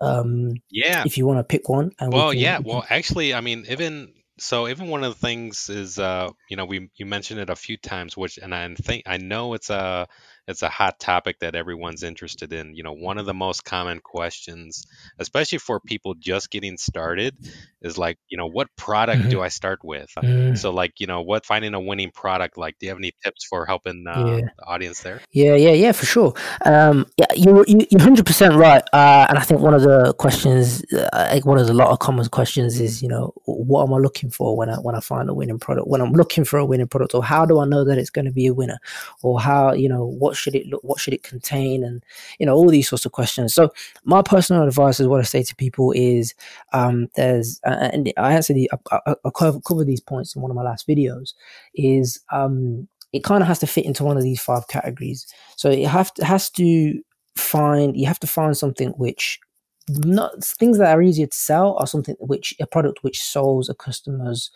Um, 0.00 0.54
yeah, 0.70 1.02
if 1.04 1.18
you 1.18 1.26
want 1.26 1.40
to 1.40 1.44
pick 1.44 1.68
one. 1.68 1.90
well, 2.00 2.28
we 2.28 2.36
can, 2.36 2.42
yeah. 2.42 2.58
We. 2.60 2.70
Well, 2.70 2.86
actually, 2.88 3.34
I 3.34 3.40
mean, 3.40 3.66
even 3.68 4.12
so 4.40 4.68
even 4.68 4.88
one 4.88 5.04
of 5.04 5.12
the 5.12 5.20
things 5.20 5.68
is 5.68 5.98
uh 5.98 6.28
you 6.48 6.56
know 6.56 6.64
we 6.64 6.90
you 6.96 7.06
mentioned 7.06 7.38
it 7.40 7.50
a 7.50 7.56
few 7.56 7.76
times 7.76 8.16
which 8.16 8.38
and 8.38 8.54
i 8.54 8.74
think 8.74 9.02
i 9.06 9.16
know 9.18 9.54
it's 9.54 9.70
a 9.70 10.08
it's 10.50 10.62
a 10.62 10.68
hot 10.68 10.98
topic 11.00 11.38
that 11.40 11.54
everyone's 11.54 12.02
interested 12.02 12.52
in 12.52 12.74
you 12.74 12.82
know 12.82 12.92
one 12.92 13.18
of 13.18 13.26
the 13.26 13.34
most 13.34 13.64
common 13.64 13.98
questions 14.00 14.86
especially 15.18 15.58
for 15.58 15.80
people 15.80 16.14
just 16.14 16.50
getting 16.50 16.76
started 16.76 17.34
is 17.82 17.96
like 17.96 18.18
you 18.28 18.36
know 18.36 18.46
what 18.46 18.68
product 18.76 19.22
mm-hmm. 19.22 19.30
do 19.30 19.40
i 19.40 19.48
start 19.48 19.80
with 19.82 20.10
mm-hmm. 20.18 20.54
so 20.54 20.70
like 20.70 20.92
you 20.98 21.06
know 21.06 21.22
what 21.22 21.44
finding 21.44 21.74
a 21.74 21.80
winning 21.80 22.10
product 22.10 22.56
like 22.56 22.76
do 22.78 22.86
you 22.86 22.90
have 22.90 22.98
any 22.98 23.12
tips 23.24 23.44
for 23.44 23.66
helping 23.66 24.06
uh, 24.06 24.24
yeah. 24.26 24.48
the 24.58 24.64
audience 24.66 25.00
there 25.00 25.20
yeah 25.32 25.54
yeah 25.54 25.72
yeah 25.72 25.92
for 25.92 26.06
sure 26.06 26.34
um 26.66 27.06
yeah 27.16 27.26
you're, 27.34 27.64
you're 27.66 28.00
100% 28.00 28.56
right 28.56 28.82
uh, 28.92 29.26
and 29.28 29.38
i 29.38 29.42
think 29.42 29.60
one 29.60 29.74
of 29.74 29.82
the 29.82 30.12
questions 30.14 30.84
uh, 30.92 31.40
one 31.44 31.58
of 31.58 31.66
the 31.66 31.74
lot 31.74 31.88
of 31.88 31.98
common 31.98 32.26
questions 32.28 32.80
is 32.80 33.02
you 33.02 33.08
know 33.08 33.32
what 33.44 33.86
am 33.86 33.94
i 33.94 33.96
looking 33.96 34.10
looking 34.10 34.30
for 34.30 34.56
when 34.56 34.68
I 34.68 34.76
when 34.76 34.94
I 34.94 35.00
find 35.00 35.28
a 35.28 35.34
winning 35.34 35.58
product, 35.58 35.88
when 35.88 36.00
I'm 36.00 36.12
looking 36.12 36.44
for 36.44 36.58
a 36.58 36.64
winning 36.64 36.88
product, 36.88 37.14
or 37.14 37.22
how 37.22 37.46
do 37.46 37.60
I 37.60 37.64
know 37.64 37.84
that 37.84 37.98
it's 37.98 38.10
going 38.10 38.24
to 38.24 38.32
be 38.32 38.46
a 38.46 38.54
winner, 38.54 38.78
or 39.22 39.40
how 39.40 39.72
you 39.72 39.88
know 39.88 40.04
what 40.04 40.36
should 40.40 40.54
it 40.54 40.66
look, 40.66 40.82
what 40.82 41.00
should 41.00 41.14
it 41.14 41.22
contain, 41.22 41.84
and 41.84 42.02
you 42.38 42.46
know 42.46 42.54
all 42.54 42.68
these 42.68 42.88
sorts 42.88 43.04
of 43.04 43.12
questions. 43.12 43.54
So 43.54 43.70
my 44.04 44.22
personal 44.22 44.66
advice 44.66 45.00
is 45.00 45.06
what 45.06 45.20
I 45.20 45.24
say 45.24 45.42
to 45.42 45.54
people 45.56 45.92
is 45.92 46.34
um, 46.72 47.08
there's 47.16 47.60
uh, 47.66 47.90
and 47.92 48.12
I 48.16 48.32
answer 48.34 48.54
the 48.54 48.70
I, 48.90 48.98
I, 49.06 49.14
I 49.24 49.30
cover, 49.30 49.60
cover 49.60 49.84
these 49.84 50.00
points 50.00 50.34
in 50.34 50.42
one 50.42 50.50
of 50.50 50.56
my 50.56 50.62
last 50.62 50.88
videos 50.88 51.34
is 51.74 52.20
um, 52.32 52.88
it 53.12 53.24
kind 53.24 53.42
of 53.42 53.48
has 53.48 53.58
to 53.60 53.66
fit 53.66 53.84
into 53.84 54.04
one 54.04 54.16
of 54.16 54.22
these 54.22 54.40
five 54.40 54.68
categories. 54.68 55.26
So 55.56 55.70
it 55.70 55.86
have 55.86 56.12
to, 56.14 56.24
has 56.24 56.50
to 56.50 57.00
find 57.36 57.96
you 57.96 58.06
have 58.06 58.20
to 58.20 58.26
find 58.26 58.56
something 58.56 58.90
which 58.90 59.40
not 59.88 60.44
things 60.44 60.78
that 60.78 60.94
are 60.94 61.02
easier 61.02 61.26
to 61.26 61.36
sell 61.36 61.76
are 61.78 61.86
something 61.86 62.16
which 62.20 62.54
a 62.60 62.66
product 62.66 63.02
which 63.02 63.22
solves 63.22 63.68
a 63.68 63.74
customer's 63.74 64.50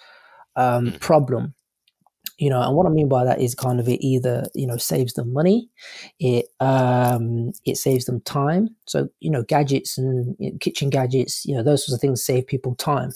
um, 0.56 0.88
mm. 0.88 1.00
problem 1.00 1.54
you 2.38 2.50
know 2.50 2.60
and 2.60 2.74
what 2.76 2.86
i 2.86 2.90
mean 2.90 3.08
by 3.08 3.24
that 3.24 3.40
is 3.40 3.54
kind 3.54 3.80
of 3.80 3.88
it 3.88 4.04
either 4.04 4.46
you 4.54 4.66
know 4.66 4.76
saves 4.76 5.14
them 5.14 5.32
money 5.32 5.68
it 6.18 6.46
um 6.60 7.52
it 7.64 7.76
saves 7.76 8.04
them 8.04 8.20
time. 8.22 8.68
So 8.86 9.08
you 9.20 9.30
know 9.30 9.42
gadgets 9.42 9.98
and 9.98 10.36
you 10.38 10.52
know, 10.52 10.58
kitchen 10.58 10.90
gadgets 10.90 11.44
you 11.44 11.54
know 11.54 11.62
those 11.62 11.86
sorts 11.86 11.94
of 11.94 12.00
things 12.00 12.24
save 12.24 12.46
people 12.46 12.74
time. 12.74 13.10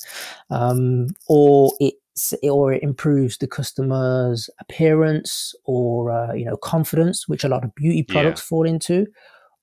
Um 0.50 1.08
or 1.28 1.72
it 1.80 1.94
or 2.42 2.72
it 2.72 2.82
improves 2.82 3.38
the 3.38 3.46
customer's 3.46 4.50
appearance 4.60 5.54
or 5.64 6.10
uh, 6.10 6.32
you 6.32 6.44
know 6.44 6.56
confidence 6.56 7.28
which 7.28 7.44
a 7.44 7.48
lot 7.48 7.64
of 7.64 7.74
beauty 7.76 8.02
products 8.02 8.40
yeah. 8.40 8.48
fall 8.48 8.66
into 8.66 9.06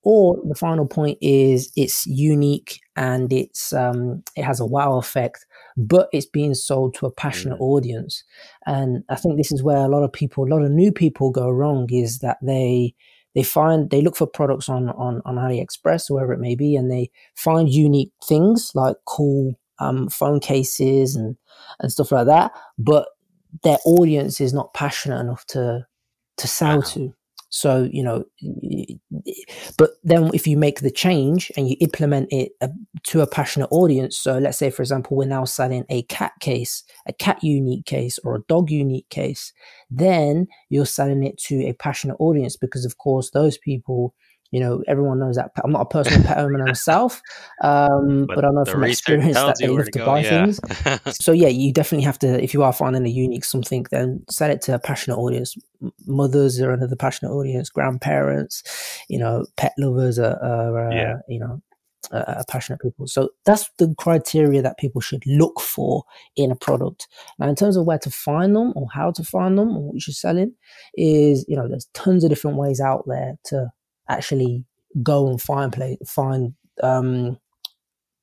or 0.06 0.38
the 0.48 0.54
final 0.56 0.86
point 0.86 1.18
is 1.20 1.72
it's 1.76 2.06
unique 2.06 2.80
and 2.96 3.34
it's 3.34 3.74
um, 3.74 4.24
it 4.36 4.44
has 4.44 4.60
a 4.60 4.66
wow 4.66 4.98
effect, 4.98 5.46
but 5.76 6.08
it's 6.14 6.28
being 6.28 6.54
sold 6.54 6.94
to 6.94 7.08
a 7.08 7.12
passionate 7.12 7.60
mm. 7.60 7.64
audience. 7.64 8.24
And 8.68 9.04
I 9.10 9.16
think 9.16 9.36
this 9.36 9.52
is 9.52 9.64
where 9.64 9.78
a 9.78 9.88
lot 9.88 10.04
of 10.04 10.14
people, 10.14 10.46
a 10.46 10.54
lot 10.54 10.62
of 10.62 10.70
new 10.70 10.92
people 10.92 11.32
go 11.32 11.50
wrong 11.50 11.88
is 11.92 12.20
that 12.20 12.38
they 12.44 12.94
they 13.34 13.42
find 13.42 13.90
they 13.90 14.02
look 14.02 14.16
for 14.16 14.28
products 14.28 14.70
on 14.70 14.90
on 14.90 15.24
on 15.26 15.36
AliExpress 15.38 16.12
or 16.12 16.14
wherever 16.14 16.34
it 16.34 16.40
may 16.40 16.56
be, 16.56 16.76
and 16.76 16.92
they 16.92 17.10
find 17.36 17.68
unique 17.68 18.12
things 18.24 18.72
like 18.76 18.98
cool 19.06 19.60
um, 19.80 20.08
phone 20.10 20.40
cases 20.40 21.16
and 21.16 21.36
and 21.80 21.92
stuff 21.92 22.12
like 22.12 22.28
that, 22.28 22.52
but 22.78 23.08
their 23.64 23.80
audience 23.86 24.40
is 24.40 24.54
not 24.54 24.74
passionate 24.76 25.20
enough 25.20 25.48
to 25.48 25.88
to 26.38 26.48
sell 26.48 26.78
uh-huh. 26.78 26.92
to. 26.94 27.16
So, 27.50 27.88
you 27.90 28.04
know, 28.04 28.26
but 29.78 29.92
then 30.04 30.30
if 30.34 30.48
you 30.48 30.58
make 30.58 30.82
the 30.82 30.92
change 30.92 31.52
and 31.58 31.70
you 31.70 31.76
implement 31.80 32.28
it 32.32 32.52
uh, 32.62 32.68
to 33.04 33.22
a 33.22 33.28
passionate 33.28 33.70
audience, 33.72 34.18
so 34.18 34.38
let's 34.38 34.58
say, 34.58 34.70
for 34.70 34.82
example, 34.82 35.18
we're 35.18 35.26
now 35.26 35.46
selling 35.46 35.86
a 35.90 36.04
cat 36.04 36.34
case, 36.40 36.84
a 37.08 37.14
cat 37.14 37.44
unique 37.44 37.86
case, 37.86 38.20
or 38.24 38.36
a 38.36 38.44
dog 38.48 38.70
unique 38.70 39.10
case, 39.10 39.54
then 39.90 40.48
you're 40.70 40.86
selling 40.86 41.24
it 41.24 41.38
to 41.38 41.66
a 41.66 41.74
passionate 41.74 42.18
audience 42.20 42.56
because, 42.56 42.86
of 42.86 42.98
course, 42.98 43.32
those 43.32 43.58
people 43.58 44.14
you 44.52 44.60
know, 44.60 44.84
everyone 44.88 45.20
knows 45.20 45.36
that 45.36 45.52
I'm 45.64 45.72
not 45.72 45.82
a 45.82 45.86
personal 45.86 46.24
pet 46.24 46.38
owner 46.38 46.64
myself, 46.66 47.22
um, 47.64 48.26
but, 48.28 48.36
but, 48.36 48.46
I 48.46 48.50
know 48.52 48.66
from 48.66 48.84
experience 48.84 49.36
that 49.36 49.58
they 49.60 49.68
love 49.68 49.86
to, 49.86 49.92
to 49.92 50.06
buy 50.06 50.22
yeah. 50.22 50.46
things. 50.46 50.60
so 51.24 51.32
yeah, 51.32 51.48
you 51.48 51.74
definitely 51.74 52.06
have 52.06 52.20
to, 52.20 52.42
if 52.44 52.54
you 52.54 52.64
are 52.64 52.74
finding 52.74 53.06
a 53.06 53.10
unique 53.10 53.46
something, 53.46 53.86
then 53.92 54.24
sell 54.30 54.50
it 54.50 54.62
to 54.64 54.76
a 54.76 54.80
passionate 54.80 55.18
audience. 55.18 55.56
Mothers 56.06 56.62
are 56.62 56.72
another 56.72 56.96
passionate 56.96 57.32
audience, 57.32 57.70
grandparents, 57.70 58.64
you 59.10 59.20
know, 59.20 59.46
pet 59.58 59.74
lovers 59.78 60.20
are, 60.20 60.42
are 60.44 60.90
uh, 60.90 60.96
yeah. 60.96 61.16
you 61.28 61.40
know, 61.40 61.62
uh, 62.12 62.44
passionate 62.48 62.82
people. 62.82 63.08
So 63.08 63.30
that's 63.46 63.70
the 63.78 63.94
criteria 63.98 64.62
that 64.62 64.78
people 64.78 65.02
should 65.02 65.26
look 65.26 65.60
for 65.60 66.04
in 66.36 66.52
a 66.52 66.56
product. 66.56 67.08
Now, 67.40 67.48
in 67.48 67.56
terms 67.56 67.78
of 67.78 67.86
where 67.86 68.00
to 68.00 68.12
find 68.12 68.56
them 68.56 68.74
or 68.76 68.88
how 68.94 69.12
to 69.12 69.24
find 69.24 69.58
them 69.58 69.76
or 69.76 69.88
what 69.88 70.08
you're 70.08 70.14
selling, 70.14 70.54
is 70.96 71.46
you 71.48 71.56
know 71.56 71.68
there's 71.68 71.90
tons 71.94 72.24
of 72.24 72.30
different 72.30 72.58
ways 72.58 72.80
out 72.80 73.04
there 73.08 73.38
to 73.46 73.72
actually 74.10 74.66
go 75.04 75.28
and 75.28 75.42
find 75.42 75.72
play 75.74 75.98
find 76.06 76.54
um, 76.84 77.38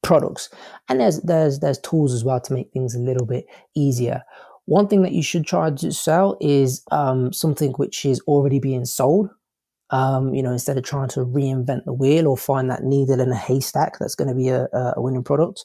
products. 0.02 0.50
And 0.88 1.00
there's 1.00 1.20
there's 1.20 1.60
there's 1.60 1.78
tools 1.78 2.12
as 2.12 2.24
well 2.24 2.40
to 2.40 2.54
make 2.54 2.70
things 2.72 2.94
a 2.94 3.00
little 3.00 3.26
bit 3.26 3.46
easier. 3.74 4.22
One 4.66 4.86
thing 4.88 5.02
that 5.02 5.12
you 5.12 5.22
should 5.22 5.46
try 5.46 5.70
to 5.70 5.92
sell 5.92 6.36
is 6.40 6.84
um, 6.92 7.32
something 7.32 7.72
which 7.72 8.04
is 8.04 8.20
already 8.22 8.60
being 8.60 8.84
sold. 8.84 9.30
Um, 9.90 10.32
you 10.34 10.42
know, 10.42 10.52
instead 10.52 10.78
of 10.78 10.84
trying 10.84 11.08
to 11.10 11.20
reinvent 11.20 11.84
the 11.84 11.92
wheel 11.92 12.26
or 12.26 12.36
find 12.38 12.70
that 12.70 12.82
needle 12.82 13.20
in 13.20 13.30
a 13.30 13.36
haystack, 13.36 13.98
that's 13.98 14.14
going 14.14 14.28
to 14.28 14.34
be 14.34 14.48
a, 14.48 14.68
a 14.72 15.02
winning 15.02 15.24
product. 15.24 15.64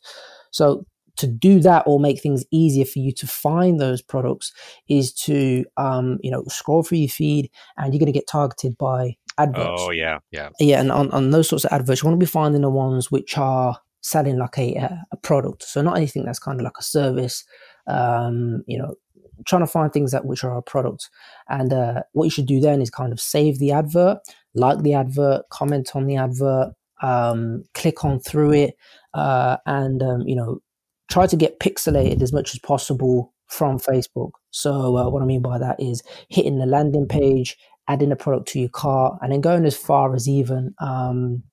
So 0.51 0.85
to 1.17 1.27
do 1.27 1.59
that 1.59 1.83
or 1.85 1.99
make 1.99 2.21
things 2.21 2.45
easier 2.51 2.85
for 2.85 2.99
you 2.99 3.11
to 3.11 3.27
find 3.27 3.79
those 3.79 4.01
products 4.01 4.53
is 4.87 5.13
to 5.13 5.65
um, 5.77 6.17
you 6.21 6.31
know 6.31 6.43
scroll 6.47 6.83
through 6.83 6.99
your 6.99 7.09
feed 7.09 7.49
and 7.77 7.93
you're 7.93 7.99
going 7.99 8.11
to 8.11 8.17
get 8.17 8.27
targeted 8.27 8.77
by 8.77 9.15
adverts. 9.37 9.81
Oh 9.81 9.91
yeah, 9.91 10.19
yeah, 10.31 10.49
yeah. 10.59 10.79
And 10.79 10.91
on, 10.91 11.11
on 11.11 11.31
those 11.31 11.49
sorts 11.49 11.65
of 11.65 11.71
adverts, 11.71 12.01
you 12.01 12.07
want 12.07 12.19
to 12.19 12.25
be 12.25 12.29
finding 12.29 12.61
the 12.61 12.69
ones 12.69 13.11
which 13.11 13.37
are 13.37 13.77
selling 14.01 14.37
like 14.37 14.57
a 14.57 14.75
a 15.11 15.17
product. 15.17 15.63
So 15.63 15.81
not 15.81 15.97
anything 15.97 16.25
that's 16.25 16.39
kind 16.39 16.59
of 16.59 16.63
like 16.63 16.77
a 16.79 16.83
service. 16.83 17.43
Um, 17.87 18.63
you 18.67 18.77
know, 18.77 18.95
trying 19.45 19.61
to 19.61 19.67
find 19.67 19.91
things 19.91 20.11
that 20.11 20.25
which 20.25 20.43
are 20.43 20.57
a 20.57 20.61
product. 20.61 21.09
And 21.49 21.71
uh, 21.73 22.03
what 22.13 22.25
you 22.25 22.29
should 22.29 22.47
do 22.47 22.59
then 22.59 22.81
is 22.81 22.89
kind 22.89 23.13
of 23.13 23.19
save 23.19 23.59
the 23.59 23.71
advert, 23.71 24.19
like 24.53 24.81
the 24.81 24.93
advert, 24.93 25.49
comment 25.49 25.91
on 25.95 26.05
the 26.05 26.17
advert, 26.17 26.73
um, 27.01 27.63
click 27.73 28.03
on 28.03 28.19
through 28.19 28.53
it, 28.53 28.75
uh, 29.13 29.57
and 29.65 30.01
um, 30.01 30.21
you 30.21 30.35
know, 30.35 30.59
try 31.09 31.27
to 31.27 31.35
get 31.35 31.59
pixelated 31.59 32.21
as 32.21 32.33
much 32.33 32.53
as 32.53 32.59
possible 32.59 33.33
from 33.47 33.79
Facebook. 33.79 34.31
So 34.51 34.97
uh, 34.97 35.09
what 35.09 35.21
I 35.21 35.25
mean 35.25 35.41
by 35.41 35.57
that 35.57 35.79
is 35.79 36.03
hitting 36.29 36.57
the 36.57 36.65
landing 36.65 37.07
page 37.07 37.57
adding 37.87 38.11
a 38.11 38.15
product 38.15 38.47
to 38.49 38.59
your 38.59 38.69
cart, 38.69 39.17
and 39.21 39.31
then 39.31 39.41
going 39.41 39.65
as 39.65 39.77
far 39.77 40.13
as 40.15 40.27
even 40.27 40.73
um, 40.79 41.43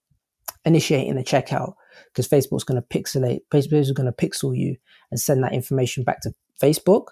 initiating 0.64 1.16
the 1.16 1.24
checkout. 1.24 1.74
because 2.12 2.28
Facebook's 2.28 2.64
going 2.64 2.80
to 2.80 2.88
pixelate, 2.88 3.40
Facebook 3.52 3.80
is 3.80 3.92
going 3.92 4.12
to 4.12 4.26
pixel 4.26 4.56
you 4.56 4.76
and 5.10 5.20
send 5.20 5.42
that 5.42 5.52
information 5.52 6.04
back 6.04 6.20
to 6.22 6.32
Facebook. 6.62 7.08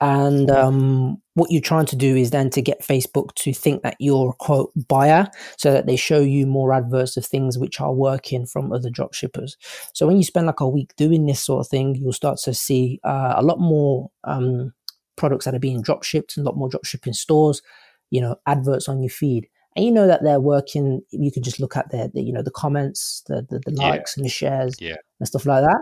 And 0.00 0.50
um, 0.50 1.20
what 1.34 1.50
you're 1.50 1.60
trying 1.60 1.86
to 1.86 1.96
do 1.96 2.16
is 2.16 2.30
then 2.30 2.50
to 2.50 2.62
get 2.62 2.82
Facebook 2.82 3.34
to 3.36 3.52
think 3.52 3.82
that 3.82 3.96
you're 3.98 4.30
a 4.30 4.34
quote 4.34 4.72
buyer 4.88 5.28
so 5.56 5.72
that 5.72 5.86
they 5.86 5.96
show 5.96 6.20
you 6.20 6.46
more 6.46 6.72
adverts 6.72 7.16
of 7.16 7.26
things 7.26 7.58
which 7.58 7.80
are 7.80 7.92
working 7.92 8.46
from 8.46 8.72
other 8.72 8.90
drop 8.90 9.14
shippers. 9.14 9.56
So 9.92 10.06
when 10.06 10.16
you 10.16 10.24
spend 10.24 10.46
like 10.46 10.60
a 10.60 10.68
week 10.68 10.94
doing 10.96 11.26
this 11.26 11.42
sort 11.42 11.60
of 11.60 11.68
thing, 11.68 11.96
you'll 11.96 12.12
start 12.12 12.38
to 12.44 12.54
see 12.54 13.00
uh, 13.04 13.34
a 13.36 13.42
lot 13.42 13.58
more 13.58 14.10
um, 14.24 14.72
products 15.16 15.44
that 15.44 15.54
are 15.54 15.60
being 15.60 15.82
drop 15.82 16.04
shipped, 16.04 16.36
and 16.36 16.46
a 16.46 16.48
lot 16.48 16.56
more 16.56 16.68
drop 16.68 16.84
shipping 16.84 17.12
stores, 17.12 17.62
you 18.14 18.20
know, 18.20 18.36
adverts 18.46 18.88
on 18.88 19.02
your 19.02 19.10
feed. 19.10 19.48
And 19.76 19.84
you 19.84 19.90
know 19.90 20.06
that 20.06 20.22
they're 20.22 20.40
working. 20.40 21.02
You 21.10 21.32
can 21.32 21.42
just 21.42 21.58
look 21.58 21.76
at 21.76 21.90
their, 21.90 22.08
the, 22.08 22.22
you 22.22 22.32
know, 22.32 22.42
the 22.42 22.52
comments, 22.52 23.22
the 23.26 23.44
the, 23.50 23.60
the 23.66 23.72
likes 23.72 24.14
yeah. 24.14 24.20
and 24.20 24.24
the 24.24 24.30
shares, 24.30 24.74
yeah. 24.80 24.96
and 25.18 25.26
stuff 25.26 25.46
like 25.46 25.64
that 25.64 25.80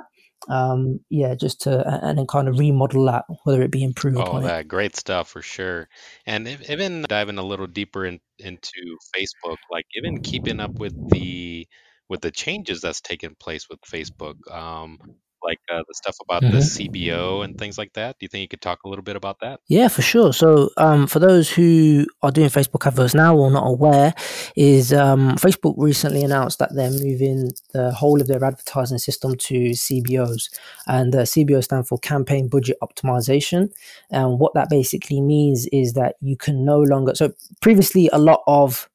um, 0.49 1.01
yeah, 1.11 1.35
just 1.35 1.61
to 1.62 2.05
and 2.05 2.18
then 2.18 2.27
kind 2.27 2.49
of 2.49 2.59
remodel 2.59 3.07
that, 3.07 3.25
whether 3.45 3.62
it 3.62 3.71
be 3.71 3.85
improved. 3.85 4.18
Oh, 4.18 4.40
that 4.40 4.62
it. 4.62 4.68
great 4.68 4.97
stuff 4.97 5.29
for 5.29 5.42
sure. 5.42 5.88
And 6.27 6.49
if, 6.49 6.68
even 6.68 7.05
diving 7.09 7.38
a 7.38 7.42
little 7.42 7.66
deeper 7.66 8.05
in, 8.05 8.21
into 8.38 8.99
Facebook, 9.14 9.57
like 9.71 9.87
even 9.95 10.21
keeping 10.21 10.61
up 10.61 10.73
with 10.73 10.95
the 11.11 11.66
with 12.09 12.21
the 12.21 12.31
changes 12.31 12.81
that's 12.81 13.01
taken 13.01 13.37
place 13.38 13.68
with 13.68 13.81
Facebook. 13.83 14.37
Um, 14.53 14.99
like 15.44 15.61
uh, 15.70 15.83
the 15.87 15.94
stuff 15.94 16.16
about 16.22 16.42
mm-hmm. 16.42 16.55
the 16.55 16.61
CBO 16.61 17.44
and 17.44 17.59
things 17.59 17.78
like 17.78 17.92
that. 17.94 18.18
Do 18.18 18.24
you 18.24 18.28
think 18.28 18.42
you 18.42 18.48
could 18.48 18.61
talk 18.61 18.81
a 18.85 18.88
little 18.88 19.02
bit 19.02 19.16
about 19.16 19.40
that? 19.40 19.61
Yeah, 19.68 19.88
for 19.88 20.02
sure. 20.02 20.33
So, 20.33 20.70
um, 20.76 21.07
for 21.07 21.18
those 21.18 21.50
who 21.50 22.07
are 22.22 22.31
doing 22.31 22.48
Facebook 22.48 22.87
adverts 22.87 23.14
now 23.14 23.37
or 23.37 23.50
not 23.50 23.66
aware, 23.66 24.14
is 24.57 24.92
um, 24.92 25.37
Facebook 25.37 25.74
recently 25.76 26.22
announced 26.22 26.59
that 26.59 26.74
they're 26.74 26.90
moving 26.90 27.50
the 27.72 27.92
whole 27.92 28.20
of 28.20 28.28
their 28.28 28.44
advertising 28.44 28.98
system 28.98 29.37
to 29.37 29.70
CBOs, 29.70 30.50
and 30.87 31.12
the 31.12 31.18
CBO 31.18 31.62
stand 31.62 31.88
for 31.88 31.98
Campaign 31.98 32.48
Budget 32.48 32.76
Optimization. 32.83 33.72
And 34.11 34.38
what 34.38 34.55
that 34.55 34.68
basically 34.70 35.20
means 35.20 35.66
is 35.66 35.94
that 35.94 36.16
you 36.20 36.37
can 36.37 36.64
no 36.64 36.81
longer. 36.81 37.14
So 37.14 37.33
previously, 37.61 38.09
a 38.12 38.18
lot 38.18 38.42
of 38.46 38.88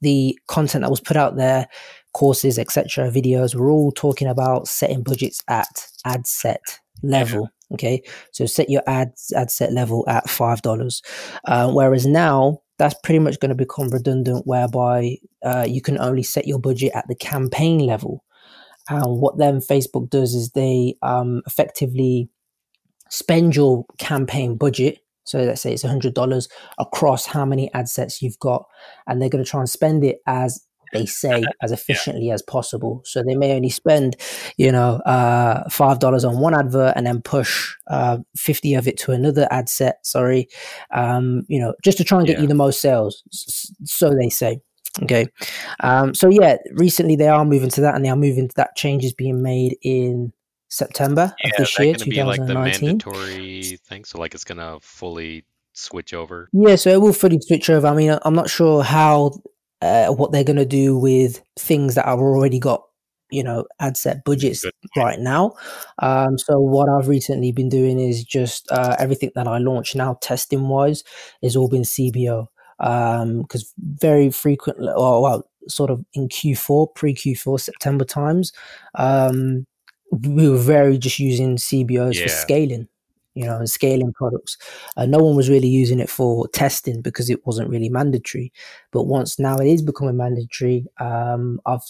the 0.00 0.38
content 0.46 0.82
that 0.82 0.90
was 0.90 1.00
put 1.00 1.16
out 1.16 1.36
there 1.36 1.68
courses, 2.14 2.58
etc., 2.58 3.10
videos, 3.10 3.54
we're 3.54 3.70
all 3.70 3.92
talking 3.92 4.28
about 4.28 4.66
setting 4.66 5.02
budgets 5.02 5.42
at 5.48 5.86
ad 6.04 6.26
set 6.26 6.80
level. 7.02 7.50
Okay, 7.72 8.02
so 8.32 8.46
set 8.46 8.70
your 8.70 8.82
ads 8.86 9.32
ad 9.34 9.50
set 9.50 9.72
level 9.72 10.04
at 10.08 10.30
five 10.30 10.62
dollars. 10.62 11.02
Uh, 11.44 11.70
whereas 11.70 12.06
now 12.06 12.60
that's 12.78 12.94
pretty 13.02 13.18
much 13.18 13.38
going 13.40 13.50
to 13.50 13.54
become 13.54 13.88
redundant, 13.88 14.46
whereby 14.46 15.16
uh, 15.44 15.66
you 15.68 15.80
can 15.80 15.98
only 15.98 16.22
set 16.22 16.46
your 16.46 16.58
budget 16.58 16.92
at 16.94 17.06
the 17.08 17.14
campaign 17.14 17.78
level. 17.80 18.24
And 18.88 19.20
what 19.20 19.38
then 19.38 19.60
Facebook 19.60 20.10
does 20.10 20.34
is 20.34 20.50
they 20.50 20.94
um, 21.02 21.42
effectively 21.46 22.28
spend 23.08 23.56
your 23.56 23.86
campaign 23.98 24.56
budget. 24.56 24.98
So 25.24 25.38
let's 25.38 25.62
say 25.62 25.72
it's 25.72 25.84
$100 25.84 26.48
across 26.78 27.24
how 27.24 27.46
many 27.46 27.72
ad 27.72 27.88
sets 27.88 28.20
you've 28.20 28.38
got, 28.40 28.66
and 29.06 29.20
they're 29.22 29.30
going 29.30 29.44
to 29.44 29.50
try 29.50 29.60
and 29.60 29.70
spend 29.70 30.04
it 30.04 30.18
as 30.26 30.60
they 30.94 31.04
say 31.04 31.44
as 31.62 31.72
efficiently 31.72 32.28
yeah. 32.28 32.34
as 32.34 32.42
possible. 32.42 33.02
So 33.04 33.22
they 33.22 33.34
may 33.34 33.54
only 33.54 33.68
spend, 33.68 34.16
you 34.56 34.72
know, 34.72 34.96
uh, 35.00 35.68
five 35.68 35.98
dollars 35.98 36.24
on 36.24 36.40
one 36.40 36.54
advert 36.54 36.94
and 36.96 37.06
then 37.06 37.20
push 37.20 37.74
uh, 37.88 38.18
fifty 38.36 38.74
of 38.74 38.88
it 38.88 38.96
to 39.00 39.12
another 39.12 39.46
ad 39.50 39.68
set. 39.68 40.06
Sorry, 40.06 40.48
um, 40.90 41.44
you 41.48 41.60
know, 41.60 41.74
just 41.82 41.98
to 41.98 42.04
try 42.04 42.18
and 42.18 42.26
get 42.26 42.36
yeah. 42.36 42.42
you 42.42 42.48
the 42.48 42.54
most 42.54 42.80
sales. 42.80 43.22
So 43.30 44.14
they 44.14 44.30
say. 44.30 44.60
Okay, 45.02 45.26
um, 45.80 46.14
so 46.14 46.28
yeah, 46.30 46.56
recently 46.74 47.16
they 47.16 47.26
are 47.26 47.44
moving 47.44 47.68
to 47.70 47.80
that, 47.80 47.96
and 47.96 48.04
they 48.04 48.08
are 48.08 48.16
moving 48.16 48.46
to 48.46 48.54
that. 48.54 48.76
Changes 48.76 49.12
being 49.12 49.42
made 49.42 49.76
in 49.82 50.32
September 50.68 51.34
yeah, 51.42 51.50
of 51.50 51.56
this 51.58 51.78
year, 51.80 51.94
2019. 51.94 52.14
Be 52.14 52.22
like 52.22 52.46
the 52.46 52.54
mandatory 52.54 53.62
thing, 53.88 54.04
so 54.04 54.20
like 54.20 54.34
it's 54.34 54.44
gonna 54.44 54.78
fully 54.80 55.44
switch 55.72 56.14
over. 56.14 56.48
Yeah, 56.52 56.76
so 56.76 56.90
it 56.90 57.00
will 57.00 57.12
fully 57.12 57.40
switch 57.40 57.68
over. 57.68 57.86
I 57.86 57.94
mean, 57.94 58.16
I'm 58.22 58.34
not 58.34 58.48
sure 58.48 58.82
how 58.82 59.32
uh, 59.84 60.08
what 60.08 60.32
they're 60.32 60.44
going 60.44 60.56
to 60.56 60.64
do 60.64 60.96
with 60.96 61.42
things 61.58 61.94
that 61.94 62.06
have 62.06 62.18
already 62.18 62.58
got 62.58 62.82
you 63.30 63.42
know 63.42 63.64
ad 63.80 63.96
set 63.96 64.24
budgets 64.24 64.62
Good. 64.62 64.72
right 64.96 65.18
now 65.18 65.54
um, 66.00 66.38
so 66.38 66.58
what 66.58 66.88
i've 66.88 67.08
recently 67.08 67.52
been 67.52 67.68
doing 67.68 67.98
is 67.98 68.24
just 68.24 68.70
uh, 68.70 68.96
everything 68.98 69.30
that 69.34 69.46
i 69.46 69.58
launch 69.58 69.94
now 69.94 70.18
testing 70.20 70.68
wise 70.68 71.04
is 71.42 71.56
all 71.56 71.68
been 71.68 71.82
cbo 71.82 72.46
because 72.78 73.74
um, 73.78 73.84
very 73.98 74.30
frequently 74.30 74.88
or 74.88 75.22
well 75.22 75.50
sort 75.68 75.90
of 75.90 76.04
in 76.14 76.28
q4 76.28 76.94
pre 76.94 77.14
q4 77.14 77.60
september 77.60 78.04
times 78.04 78.52
um, 78.96 79.66
we 80.10 80.48
were 80.48 80.58
very 80.58 80.98
just 80.98 81.18
using 81.18 81.56
cbos 81.56 82.14
yeah. 82.14 82.22
for 82.24 82.28
scaling 82.28 82.88
you 83.34 83.44
know, 83.44 83.56
and 83.56 83.68
scaling 83.68 84.12
products. 84.12 84.56
Uh, 84.96 85.06
no 85.06 85.18
one 85.18 85.36
was 85.36 85.50
really 85.50 85.68
using 85.68 86.00
it 86.00 86.08
for 86.08 86.48
testing 86.48 87.02
because 87.02 87.30
it 87.30 87.44
wasn't 87.46 87.68
really 87.68 87.88
mandatory. 87.88 88.52
But 88.92 89.04
once 89.04 89.38
now 89.38 89.56
it 89.56 89.66
is 89.66 89.82
becoming 89.82 90.16
mandatory, 90.16 90.86
um, 91.00 91.60
I've 91.66 91.82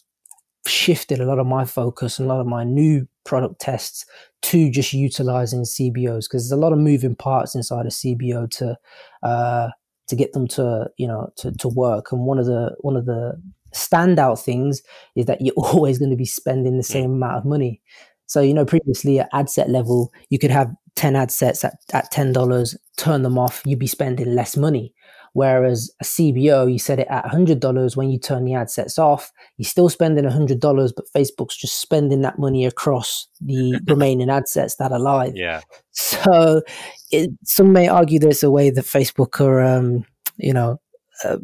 shifted 0.66 1.20
a 1.20 1.26
lot 1.26 1.38
of 1.38 1.46
my 1.46 1.64
focus 1.64 2.18
and 2.18 2.26
a 2.26 2.32
lot 2.32 2.40
of 2.40 2.46
my 2.46 2.64
new 2.64 3.06
product 3.24 3.60
tests 3.60 4.06
to 4.42 4.70
just 4.70 4.92
utilizing 4.92 5.62
CBOs 5.62 6.24
because 6.24 6.44
there's 6.44 6.52
a 6.52 6.56
lot 6.56 6.72
of 6.72 6.78
moving 6.78 7.14
parts 7.14 7.54
inside 7.54 7.86
a 7.86 7.90
CBO 7.90 8.50
to 8.50 8.76
uh, 9.22 9.68
to 10.08 10.16
get 10.16 10.32
them 10.32 10.46
to 10.48 10.88
you 10.96 11.06
know 11.06 11.30
to, 11.36 11.52
to 11.52 11.68
work. 11.68 12.12
And 12.12 12.22
one 12.22 12.38
of 12.38 12.46
the 12.46 12.74
one 12.80 12.96
of 12.96 13.06
the 13.06 13.40
standout 13.74 14.42
things 14.42 14.82
is 15.16 15.26
that 15.26 15.40
you're 15.40 15.54
always 15.56 15.98
going 15.98 16.10
to 16.10 16.16
be 16.16 16.24
spending 16.24 16.76
the 16.76 16.82
same 16.82 17.12
amount 17.14 17.36
of 17.36 17.44
money. 17.44 17.80
So, 18.26 18.40
you 18.40 18.54
know, 18.54 18.64
previously 18.64 19.20
at 19.20 19.28
ad 19.32 19.50
set 19.50 19.70
level, 19.70 20.12
you 20.30 20.38
could 20.38 20.50
have 20.50 20.72
10 20.96 21.16
ad 21.16 21.30
sets 21.30 21.64
at, 21.64 21.74
at 21.92 22.12
$10, 22.12 22.76
turn 22.96 23.22
them 23.22 23.38
off, 23.38 23.62
you'd 23.64 23.78
be 23.78 23.86
spending 23.86 24.34
less 24.34 24.56
money. 24.56 24.94
Whereas 25.32 25.90
a 26.00 26.04
CBO, 26.04 26.72
you 26.72 26.78
set 26.78 27.00
it 27.00 27.08
at 27.10 27.24
$100 27.24 27.96
when 27.96 28.08
you 28.08 28.20
turn 28.20 28.44
the 28.44 28.54
ad 28.54 28.70
sets 28.70 29.00
off, 29.00 29.32
you're 29.58 29.66
still 29.66 29.88
spending 29.88 30.24
$100, 30.24 30.92
but 30.94 31.06
Facebook's 31.12 31.56
just 31.56 31.80
spending 31.80 32.22
that 32.22 32.38
money 32.38 32.64
across 32.64 33.26
the 33.40 33.80
remaining 33.88 34.30
ad 34.30 34.46
sets 34.46 34.76
that 34.76 34.92
are 34.92 35.00
live. 35.00 35.32
Yeah. 35.34 35.60
So 35.90 36.62
it, 37.10 37.30
some 37.42 37.72
may 37.72 37.88
argue 37.88 38.20
there's 38.20 38.44
a 38.44 38.50
way 38.50 38.70
that 38.70 38.84
Facebook 38.84 39.40
are, 39.40 39.60
um, 39.60 40.06
you 40.36 40.52
know, 40.52 40.80
uh, 41.22 41.36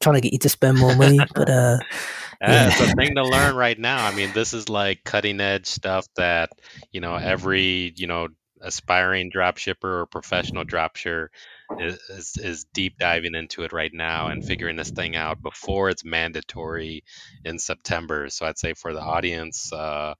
trying 0.00 0.16
to 0.16 0.20
get 0.20 0.32
you 0.32 0.38
to 0.40 0.48
spend 0.48 0.78
more 0.78 0.94
money, 0.94 1.18
but 1.34 1.48
uh, 1.48 1.78
yeah, 2.40 2.68
it's 2.68 2.80
a 2.80 2.94
thing 2.94 3.14
to 3.14 3.24
learn 3.24 3.56
right 3.56 3.78
now. 3.78 4.04
I 4.04 4.14
mean, 4.14 4.32
this 4.34 4.52
is 4.52 4.68
like 4.68 5.04
cutting 5.04 5.40
edge 5.40 5.66
stuff 5.66 6.06
that 6.16 6.50
you 6.92 7.00
know 7.00 7.14
every 7.14 7.92
you 7.96 8.06
know 8.06 8.28
aspiring 8.64 9.30
dropshipper 9.30 9.84
or 9.84 10.06
professional 10.06 10.64
dropshipper 10.64 11.28
is, 11.78 11.98
is, 12.08 12.36
is 12.36 12.64
deep 12.72 12.98
diving 12.98 13.34
into 13.34 13.62
it 13.62 13.72
right 13.72 13.92
now 13.92 14.28
and 14.28 14.44
figuring 14.44 14.76
this 14.76 14.90
thing 14.90 15.14
out 15.14 15.42
before 15.42 15.90
it's 15.90 16.04
mandatory 16.04 17.04
in 17.44 17.58
September. 17.58 18.28
So 18.30 18.46
I'd 18.46 18.58
say 18.58 18.72
for 18.72 18.94
the 18.94 19.02
audience, 19.02 19.72
uh, 19.72 20.14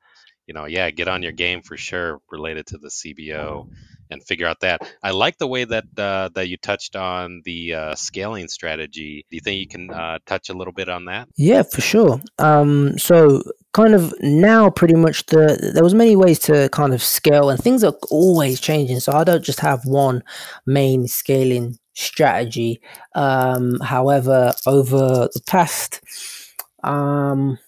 you 0.46 0.54
know, 0.54 0.66
yeah, 0.66 0.90
get 0.90 1.08
on 1.08 1.22
your 1.22 1.32
game 1.32 1.62
for 1.62 1.76
sure 1.76 2.20
related 2.30 2.66
to 2.66 2.78
the 2.78 2.88
CBO 2.88 3.68
and 4.10 4.22
figure 4.22 4.46
out 4.46 4.60
that. 4.60 4.80
I 5.02 5.10
like 5.10 5.38
the 5.38 5.46
way 5.46 5.64
that 5.64 5.84
uh, 5.96 6.30
that 6.34 6.48
you 6.48 6.56
touched 6.56 6.96
on 6.96 7.42
the 7.44 7.74
uh, 7.74 7.94
scaling 7.94 8.48
strategy. 8.48 9.24
Do 9.30 9.36
you 9.36 9.40
think 9.40 9.60
you 9.60 9.68
can 9.68 9.90
uh, 9.90 10.18
touch 10.26 10.48
a 10.48 10.54
little 10.54 10.72
bit 10.72 10.88
on 10.88 11.06
that? 11.06 11.28
Yeah, 11.36 11.62
for 11.62 11.80
sure. 11.80 12.20
Um, 12.38 12.98
so 12.98 13.42
kind 13.74 13.94
of 13.94 14.14
now 14.20 14.70
pretty 14.70 14.94
much 14.94 15.26
the 15.26 15.72
there 15.74 15.82
was 15.82 15.94
many 15.94 16.14
ways 16.14 16.38
to 16.38 16.68
kind 16.70 16.94
of 16.94 17.02
scale 17.02 17.50
and 17.50 17.60
things 17.60 17.82
are 17.82 17.94
always 18.08 18.60
changing 18.60 19.00
so 19.00 19.12
i 19.12 19.24
don't 19.24 19.42
just 19.42 19.58
have 19.58 19.84
one 19.84 20.22
main 20.64 21.08
scaling 21.08 21.76
strategy 21.92 22.80
um 23.16 23.80
however 23.80 24.52
over 24.64 25.28
the 25.34 25.42
past 25.48 26.00
um 26.84 27.58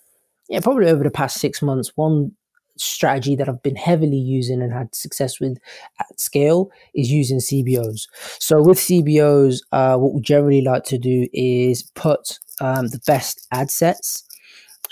yeah 0.48 0.60
probably 0.60 0.86
over 0.86 1.02
the 1.02 1.10
past 1.10 1.40
six 1.40 1.60
months 1.60 1.90
one 1.96 2.30
strategy 2.78 3.36
that 3.36 3.48
I've 3.48 3.62
been 3.62 3.76
heavily 3.76 4.16
using 4.16 4.62
and 4.62 4.72
had 4.72 4.94
success 4.94 5.40
with 5.40 5.58
at 6.00 6.20
scale 6.20 6.70
is 6.94 7.10
using 7.10 7.38
CBOs. 7.38 8.08
So 8.38 8.62
with 8.62 8.78
CBOs, 8.78 9.60
uh, 9.72 9.96
what 9.96 10.14
we 10.14 10.20
generally 10.20 10.62
like 10.62 10.84
to 10.84 10.98
do 10.98 11.26
is 11.32 11.82
put 11.94 12.38
um, 12.60 12.88
the 12.88 13.00
best 13.06 13.46
ad 13.52 13.70
sets, 13.70 14.24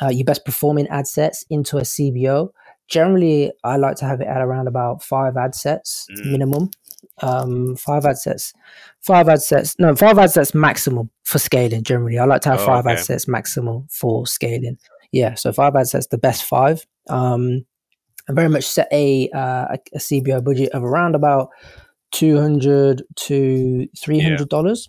uh, 0.03 0.09
your 0.09 0.25
best 0.25 0.45
performing 0.45 0.89
ad 0.89 1.07
sets 1.07 1.45
into 1.51 1.79
a 1.79 1.83
CBO. 1.83 2.51
Generally, 2.89 3.53
I 3.63 3.77
like 3.77 3.97
to 3.97 4.05
have 4.05 4.21
it 4.21 4.27
at 4.27 4.43
around 4.43 4.69
about 4.69 5.03
five 5.03 5.37
ad 5.37 5.55
sets 5.55 6.07
mm. 6.11 6.31
minimum. 6.31 6.71
Um, 7.23 7.77
five 7.77 8.07
ad 8.07 8.19
sets, 8.19 8.53
five 9.01 9.29
ad 9.29 9.41
sets, 9.41 9.79
no, 9.79 9.95
five 9.95 10.19
ad 10.19 10.31
sets 10.31 10.55
maximum 10.55 11.11
for 11.23 11.39
scaling. 11.39 11.83
Generally, 11.83 12.19
I 12.19 12.25
like 12.25 12.41
to 12.43 12.51
have 12.51 12.61
oh, 12.61 12.67
five 12.67 12.87
okay. 12.87 12.95
ad 12.95 13.01
sets 13.01 13.29
maximum 13.29 13.87
for 13.91 14.27
scaling. 14.27 14.79
Yeah, 15.13 15.35
so 15.35 15.53
five 15.53 15.77
ad 15.77 15.87
sets, 15.87 16.09
the 16.09 16.19
best 16.19 16.45
five. 16.45 16.85
Um, 17.09 17.67
I 18.29 18.33
very 18.33 18.49
much 18.49 18.65
set 18.65 18.89
a 18.93 19.29
uh, 19.31 19.77
a 19.93 19.99
CBO 19.99 20.43
budget 20.43 20.71
of 20.73 20.83
around 20.83 21.15
about 21.15 21.51
two 22.11 22.41
hundred 22.41 23.03
to 23.17 23.87
three 23.99 24.21
hundred 24.21 24.49
dollars, 24.49 24.89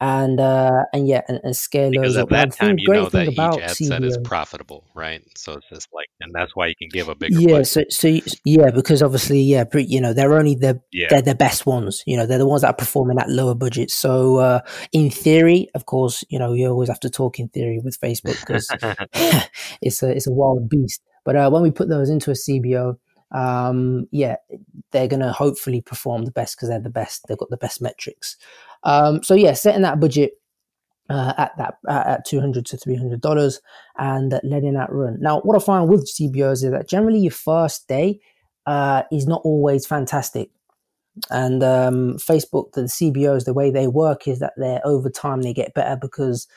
yeah. 0.00 0.22
and 0.22 0.40
uh, 0.40 0.82
and 0.92 1.06
yeah, 1.06 1.20
and, 1.28 1.38
and 1.44 1.56
scale 1.56 1.90
because 1.90 2.14
those 2.14 2.16
at 2.16 2.22
up. 2.24 2.30
That 2.30 2.52
time 2.52 2.78
you 2.78 2.86
great 2.86 3.02
know 3.02 3.08
that 3.10 3.28
each 3.28 3.34
about 3.34 3.62
ad 3.62 3.76
set 3.76 4.02
is 4.02 4.18
profitable, 4.24 4.84
right? 4.94 5.22
So 5.36 5.52
it's 5.52 5.68
just 5.68 5.88
like, 5.92 6.06
and 6.20 6.32
that's 6.34 6.56
why 6.56 6.66
you 6.66 6.74
can 6.76 6.88
give 6.88 7.08
a 7.08 7.14
bigger 7.14 7.38
Yeah, 7.38 7.58
budget. 7.58 7.66
so 7.68 7.84
so 7.90 8.38
yeah, 8.44 8.70
because 8.70 9.02
obviously, 9.02 9.40
yeah, 9.40 9.64
you 9.74 10.00
know, 10.00 10.12
they're 10.12 10.34
only 10.34 10.56
the 10.56 10.80
Yeah, 10.90 11.08
they're 11.10 11.22
the 11.22 11.36
best 11.36 11.66
ones. 11.66 12.02
You 12.06 12.16
know, 12.16 12.26
they're 12.26 12.38
the 12.38 12.46
ones 12.46 12.62
that 12.62 12.68
are 12.68 12.76
performing 12.76 13.20
at 13.20 13.28
lower 13.28 13.54
budgets. 13.54 13.94
So 13.94 14.38
uh, 14.38 14.60
in 14.92 15.10
theory, 15.10 15.68
of 15.74 15.86
course, 15.86 16.24
you 16.28 16.40
know, 16.40 16.54
you 16.54 16.68
always 16.68 16.88
have 16.88 17.00
to 17.00 17.10
talk 17.10 17.38
in 17.38 17.48
theory 17.50 17.80
with 17.84 18.00
Facebook 18.00 18.40
because 18.40 18.68
it's 19.80 20.02
a 20.02 20.10
it's 20.10 20.26
a 20.26 20.32
wild 20.32 20.68
beast. 20.68 21.02
But 21.24 21.36
uh, 21.36 21.50
when 21.50 21.62
we 21.62 21.70
put 21.70 21.88
those 21.88 22.10
into 22.10 22.30
a 22.30 22.34
CBO, 22.34 22.96
um, 23.32 24.06
yeah, 24.10 24.36
they're 24.92 25.08
gonna 25.08 25.32
hopefully 25.32 25.80
perform 25.80 26.24
the 26.24 26.30
best 26.30 26.56
because 26.56 26.68
they're 26.68 26.80
the 26.80 26.90
best. 26.90 27.26
They've 27.26 27.38
got 27.38 27.50
the 27.50 27.56
best 27.56 27.82
metrics. 27.82 28.36
Um, 28.84 29.22
so 29.22 29.34
yeah, 29.34 29.54
setting 29.54 29.82
that 29.82 30.00
budget 30.00 30.32
uh, 31.10 31.34
at 31.36 31.52
that 31.58 31.74
at 31.88 32.24
two 32.24 32.40
hundred 32.40 32.66
to 32.66 32.76
three 32.76 32.96
hundred 32.96 33.20
dollars 33.20 33.60
and 33.98 34.38
letting 34.42 34.74
that 34.74 34.92
run. 34.92 35.18
Now, 35.20 35.40
what 35.40 35.60
I 35.60 35.64
find 35.64 35.88
with 35.88 36.10
CBOs 36.10 36.64
is 36.64 36.70
that 36.70 36.88
generally 36.88 37.18
your 37.18 37.32
first 37.32 37.88
day 37.88 38.20
uh, 38.66 39.02
is 39.10 39.26
not 39.26 39.42
always 39.44 39.86
fantastic. 39.86 40.50
And 41.30 41.62
um, 41.62 42.16
Facebook, 42.18 42.72
the 42.72 42.82
CBOs, 42.82 43.44
the 43.44 43.54
way 43.54 43.70
they 43.70 43.86
work 43.86 44.26
is 44.26 44.40
that 44.40 44.54
they're 44.56 44.84
over 44.84 45.08
time 45.08 45.42
they 45.42 45.52
get 45.52 45.74
better 45.74 45.96
because 45.96 46.48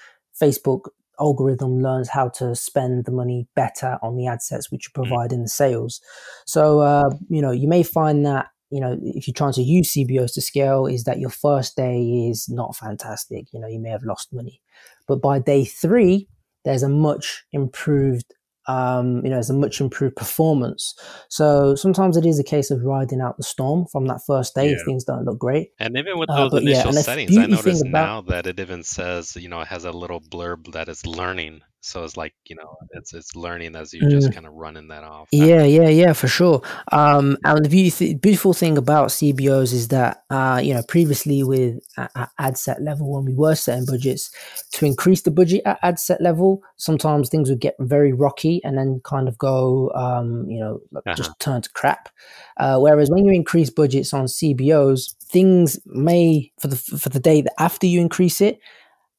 Facebook 0.42 0.90
algorithm 1.20 1.82
learns 1.82 2.10
how 2.10 2.30
to 2.30 2.56
spend 2.56 3.06
the 3.06 3.12
money 3.12 3.48
better 3.56 3.98
on 4.02 4.16
the 4.16 4.28
ad 4.28 4.42
sets 4.42 4.72
which 4.72 4.88
you 4.88 4.92
Mm. 5.04 5.10
provide 5.10 5.32
in 5.34 5.44
the 5.44 5.50
sales. 5.50 6.02
So 6.46 6.80
uh, 6.82 7.10
you 7.30 7.42
know 7.42 7.52
you 7.52 7.68
may 7.68 7.84
find 7.84 8.26
that 8.26 8.48
you 8.70 8.80
know 8.82 8.98
if 9.02 9.28
you're 9.28 9.34
trying 9.34 9.54
to 9.54 9.64
use 9.64 9.94
CBOs 9.94 10.34
to 10.34 10.42
scale, 10.42 10.86
is 10.86 11.04
that 11.06 11.20
your 11.20 11.30
first 11.30 11.76
day 11.76 12.28
is 12.30 12.48
not 12.50 12.76
fantastic. 12.76 13.46
You 13.54 13.60
know 13.60 13.68
you 13.68 13.80
may 13.80 13.90
have 13.90 14.04
lost 14.04 14.34
money, 14.34 14.62
but 15.08 15.22
by 15.22 15.40
day 15.40 15.66
three, 15.66 16.28
there's 16.66 16.84
a 16.84 16.90
much 16.90 17.46
improved 17.52 18.34
um, 18.68 19.18
you 19.24 19.30
know, 19.30 19.36
there's 19.36 19.50
a 19.50 19.54
much 19.54 19.80
improved 19.80 20.16
performance. 20.16 20.94
So 21.30 21.76
sometimes 21.76 22.18
it 22.18 22.26
is 22.26 22.40
a 22.40 22.44
case 22.44 22.70
of 22.72 22.84
riding 22.84 23.22
out 23.22 23.38
the 23.38 23.44
storm 23.44 23.86
from 23.92 24.08
that 24.08 24.22
first 24.26 24.56
day 24.56 24.70
yeah. 24.70 24.76
if 24.76 24.86
things 24.86 25.04
don't 25.04 25.26
look 25.26 25.40
great. 25.40 25.72
And 25.80 25.96
even 25.98 26.18
with 26.18 26.30
Uh, 26.30 26.44
those 26.44 26.52
but 26.52 26.64
yeah, 26.64 26.70
initial 26.70 26.90
and 26.90 26.98
the 26.98 27.04
settings, 27.04 27.38
I 27.38 27.46
beauty 27.46 27.56
thing 27.56 27.66
notice 27.66 27.82
about 27.82 27.92
now 27.92 28.22
that 28.34 28.48
it 28.48 28.60
even 28.60 28.84
says, 28.84 29.36
you 29.36 29.50
know, 29.50 29.62
it 29.62 29.68
has 29.68 29.86
a 29.86 29.92
little 29.92 30.22
blurb 30.22 30.74
that 30.74 30.90
is 30.90 31.06
learning. 31.06 31.62
So 31.88 32.04
it's 32.04 32.18
like, 32.18 32.34
you 32.46 32.56
know, 32.56 32.76
it's 32.92 33.14
it's 33.14 33.36
learning 33.36 33.76
as 33.76 33.94
you're 33.94 34.10
just 34.10 34.30
Mm, 34.30 34.34
kind 34.34 34.46
of 34.46 34.54
running 34.54 34.90
that 34.90 35.04
off. 35.04 35.30
Yeah, 35.32 35.64
yeah, 35.64 35.88
yeah, 35.88 36.14
for 36.14 36.28
sure. 36.28 36.62
Um, 36.92 37.38
and 37.44 37.64
the 37.64 37.70
beauty, 37.70 38.14
beautiful 38.14 38.54
thing 38.54 38.78
about 38.78 39.10
CBOs 39.10 39.74
is 39.74 39.88
that, 39.88 40.24
uh, 40.30 40.60
you 40.64 40.74
know, 40.74 40.84
previously 40.84 41.44
with 41.44 41.80
ad 42.38 42.58
set 42.58 42.82
level, 42.82 43.12
when 43.14 43.26
we 43.26 43.34
were 43.34 43.56
setting 43.56 43.86
budgets, 43.86 44.30
to 44.74 44.86
increase 44.86 45.22
the 45.22 45.32
budget 45.32 45.62
at 45.66 45.80
ad 45.82 46.00
set 46.00 46.20
level, 46.22 46.62
sometimes 46.76 47.30
things 47.30 47.50
would 47.50 47.62
get 47.62 47.76
very 47.80 48.12
rocky 48.12 48.62
and 48.64 48.78
then 48.78 49.00
kind 49.04 49.28
of 49.28 49.38
go, 49.38 49.90
um, 49.96 50.46
you 50.50 50.60
know, 50.60 50.82
like 50.92 51.04
uh-huh. 51.08 51.16
just 51.16 51.40
turn 51.40 51.62
to 51.62 51.70
crap. 51.72 52.10
Uh, 52.58 52.78
whereas 52.80 53.10
when 53.10 53.26
you 53.26 53.34
increase 53.34 53.70
budgets 53.70 54.14
on 54.14 54.26
CBOs, 54.26 55.16
things 55.24 55.80
may 55.86 56.52
for 56.60 56.68
the 56.68 56.76
for 56.76 57.10
the 57.10 57.20
day 57.20 57.42
that 57.42 57.54
after 57.60 57.88
you 57.88 58.00
increase 58.02 58.42
it 58.42 58.60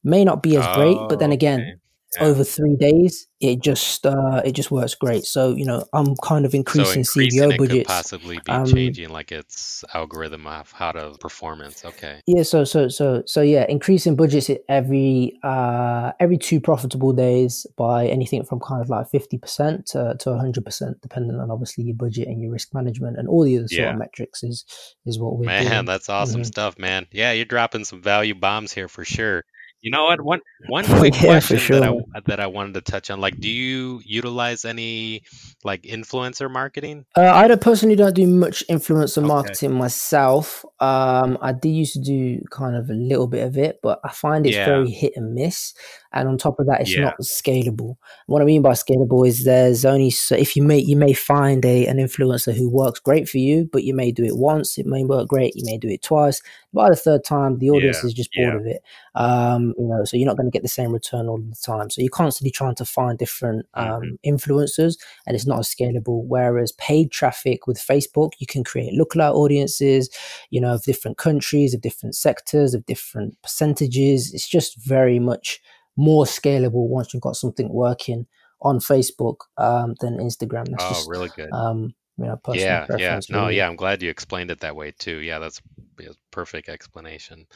may 0.05 0.25
not 0.25 0.43
be 0.43 0.57
as 0.57 0.67
great, 0.75 0.97
but 1.09 1.19
then 1.19 1.31
Oh, 1.31 1.35
again, 1.35 1.61
okay. 1.61 1.75
Yeah. 2.15 2.25
over 2.25 2.45
three 2.45 2.77
days, 2.77 3.27
it 3.41 3.61
just 3.61 4.07
uh, 4.07 4.43
it 4.45 4.53
just 4.53 4.71
works 4.71 4.95
great. 4.95 5.25
So 5.27 5.55
you 5.55 5.65
know, 5.67 5.85
I'm 5.93 6.15
kind 6.23 6.45
of 6.47 6.55
So 6.67 6.91
increasing 6.93 7.01
increasing 7.01 7.51
CBO 7.51 7.51
it 7.51 7.65
could 7.65 7.83
budgets. 7.83 7.83
possibly 7.83 8.41
be 8.41 8.53
Um, 8.53 8.65
changing 8.65 9.11
like 9.11 9.33
its 9.33 9.85
algorithm 9.95 10.47
of 10.47 10.73
how 10.73 10.93
to 10.93 11.17
performance. 11.19 11.85
Okay. 11.85 12.23
yeah, 12.27 12.43
so 12.43 12.65
so 12.65 12.89
so 12.89 13.23
so 13.27 13.41
yeah, 13.41 13.65
increasing 13.69 14.15
budgets 14.17 14.51
every 14.69 15.39
uh 15.43 16.13
every 16.21 16.37
two 16.37 16.61
profitable 16.61 17.13
days 17.13 17.67
by 17.77 18.07
anything 18.07 18.45
from 18.45 18.61
kind 18.61 18.83
of 18.83 18.91
like 18.91 19.09
fifty 19.11 19.39
percent 19.39 19.87
to 19.87 20.15
to 20.21 20.37
hundred 20.37 20.65
percent, 20.65 21.01
depending 21.01 21.39
on 21.41 21.51
obviously 21.51 21.85
your 21.85 21.97
budget 21.97 22.29
and 22.29 22.41
your 22.43 22.53
risk 22.53 22.75
management 22.75 23.19
and 23.19 23.29
all 23.29 23.45
the 23.45 23.57
other 23.59 23.69
sort 23.69 23.87
Yeah. 23.87 23.91
of 23.91 23.97
metrics 23.97 24.43
is 24.43 24.65
is 25.07 25.19
what 25.19 25.39
we're 25.39 25.47
Man, 25.47 25.57
doing. 25.57 25.87
that's 25.87 26.09
awesome 26.09 26.43
hmm 26.43 26.45
stuff, 26.45 26.79
man. 26.79 27.07
Yeah, 27.13 27.33
you're 27.33 27.45
dropping 27.45 27.85
some 27.85 28.03
value 28.03 28.35
bombs 28.35 28.73
here 28.73 28.89
for 28.89 29.05
sure. 29.05 29.45
You 29.81 29.91
know 29.93 30.05
what? 30.05 30.21
One 30.21 30.41
one 30.69 30.85
quick 30.99 31.15
yeah, 31.15 31.21
question 31.21 31.59
sure. 31.59 31.81
that 31.81 31.89
I 32.15 32.21
that 32.27 32.41
I 32.41 32.47
wanted 32.49 32.75
to 32.75 32.81
touch 32.81 33.11
on. 33.11 33.21
Like, 33.21 33.39
do 33.39 33.49
you 33.49 34.01
utilize 34.05 34.65
any 34.65 35.23
like 35.65 35.83
influencer 35.83 36.51
marketing? 36.51 37.05
Uh, 37.17 37.23
I 37.23 37.47
don't 37.47 37.61
personally 37.61 37.95
don't 37.95 38.15
do 38.15 38.27
much 38.27 38.65
influencer 38.69 39.19
Okay. 39.19 39.27
marketing 39.27 39.75
myself. 39.75 40.65
Um, 40.81 41.39
I 41.41 41.53
did 41.53 41.69
used 41.71 41.93
to 41.95 42.01
do 42.01 42.41
kind 42.51 42.75
of 42.77 42.91
a 42.91 42.95
little 42.95 43.29
bit 43.29 43.47
of 43.47 43.57
it, 43.57 43.79
but 43.83 44.01
I 44.05 44.11
find 44.11 44.47
it's 44.47 44.57
Yeah. 44.57 44.65
very 44.67 44.91
hit 44.91 45.13
and 45.17 45.35
miss. 45.35 45.75
And 46.13 46.29
on 46.29 46.39
top 46.39 46.59
of 46.59 46.67
that, 46.67 46.81
it's 46.81 46.95
Yeah. 46.95 47.03
not 47.03 47.19
scalable. 47.21 47.97
What 48.27 48.41
I 48.41 48.45
mean 48.47 48.63
by 48.63 48.73
scalable 48.73 49.27
is 49.29 49.45
there's 49.45 49.85
only 49.85 50.11
so 50.11 50.35
if 50.37 50.57
you 50.57 50.63
may 50.63 50.79
you 50.79 50.97
may 50.97 51.13
find 51.13 51.65
a 51.65 51.87
an 51.87 51.99
influencer 51.99 52.55
who 52.55 52.71
works 52.71 52.99
great 53.01 53.29
for 53.29 53.39
you, 53.39 53.69
but 53.73 53.85
you 53.85 53.95
may 53.95 54.11
do 54.13 54.25
it 54.25 54.37
once, 54.37 54.79
it 54.79 54.87
may 54.87 55.05
work 55.05 55.29
great, 55.29 55.55
you 55.55 55.65
may 55.67 55.77
do 55.79 55.89
it 55.89 56.03
twice. 56.03 56.41
By 56.73 56.91
the 56.91 56.97
third 56.97 57.25
time, 57.25 57.59
the 57.59 57.71
audience 57.71 57.99
Yeah. 58.03 58.07
is 58.09 58.15
just 58.15 58.31
bored 58.35 58.55
Yeah. 58.55 58.61
of 58.61 58.67
it. 58.67 58.83
Um, 59.15 59.75
you 59.79 59.87
know, 59.87 60.05
so 60.05 60.17
you're 60.17 60.27
not 60.27 60.37
going 60.37 60.47
to 60.47 60.51
get 60.55 60.63
the 60.63 60.69
same 60.69 60.93
return 60.93 61.29
all 61.29 61.39
the 61.39 61.57
time. 61.65 61.91
So 61.91 62.01
you're 62.03 62.11
constantly 62.11 62.51
trying 62.51 62.75
to 62.77 62.85
find 62.85 63.19
different 63.19 63.67
um, 63.75 64.19
influencers 64.25 64.97
and 65.27 65.35
it's 65.35 65.47
not 65.47 65.59
as 65.59 65.69
scalable. 65.75 66.25
Whereas 66.27 66.73
paid 66.73 67.11
traffic 67.11 67.67
with 67.67 67.79
Facebook, 67.79 68.33
you 68.39 68.47
can 68.47 68.65
create 68.65 68.93
lookalike 68.99 69.35
audiences, 69.35 70.09
you 70.51 70.61
know, 70.61 70.75
of 70.75 70.85
different 70.85 71.19
countries, 71.19 71.75
of 71.75 71.81
different 71.81 72.15
sectors, 72.15 72.75
of 72.75 72.85
different 72.87 73.41
percentages. 73.43 74.33
It's 74.33 74.49
just 74.49 74.77
very 74.77 75.19
much 75.19 75.61
more 75.99 76.25
scalable 76.25 76.89
once 76.89 77.13
you've 77.13 77.23
got 77.23 77.37
something 77.37 77.69
working 77.69 78.27
on 78.63 78.79
Facebook 78.79 79.37
um, 79.59 79.95
than 80.01 80.19
Instagram. 80.19 80.71
That's 80.71 80.85
Oh, 80.85 80.95
just 80.95 81.09
really 81.09 81.29
good. 81.37 81.53
um, 81.53 81.95
you 82.17 82.25
know 82.27 82.37
personal 82.37 82.85
Yeah, 82.89 82.97
yeah. 82.99 83.21
No, 83.31 83.43
really. 83.43 83.57
yeah, 83.57 83.69
I'm 83.69 83.77
glad 83.77 84.03
you 84.03 84.11
explained 84.11 84.51
it 84.51 84.61
that 84.61 84.77
way 84.77 84.93
too. 84.93 85.19
Yeah, 85.19 85.39
that's 85.41 85.61
a 86.01 86.05
perfect 86.31 86.69
explanation. 86.69 87.47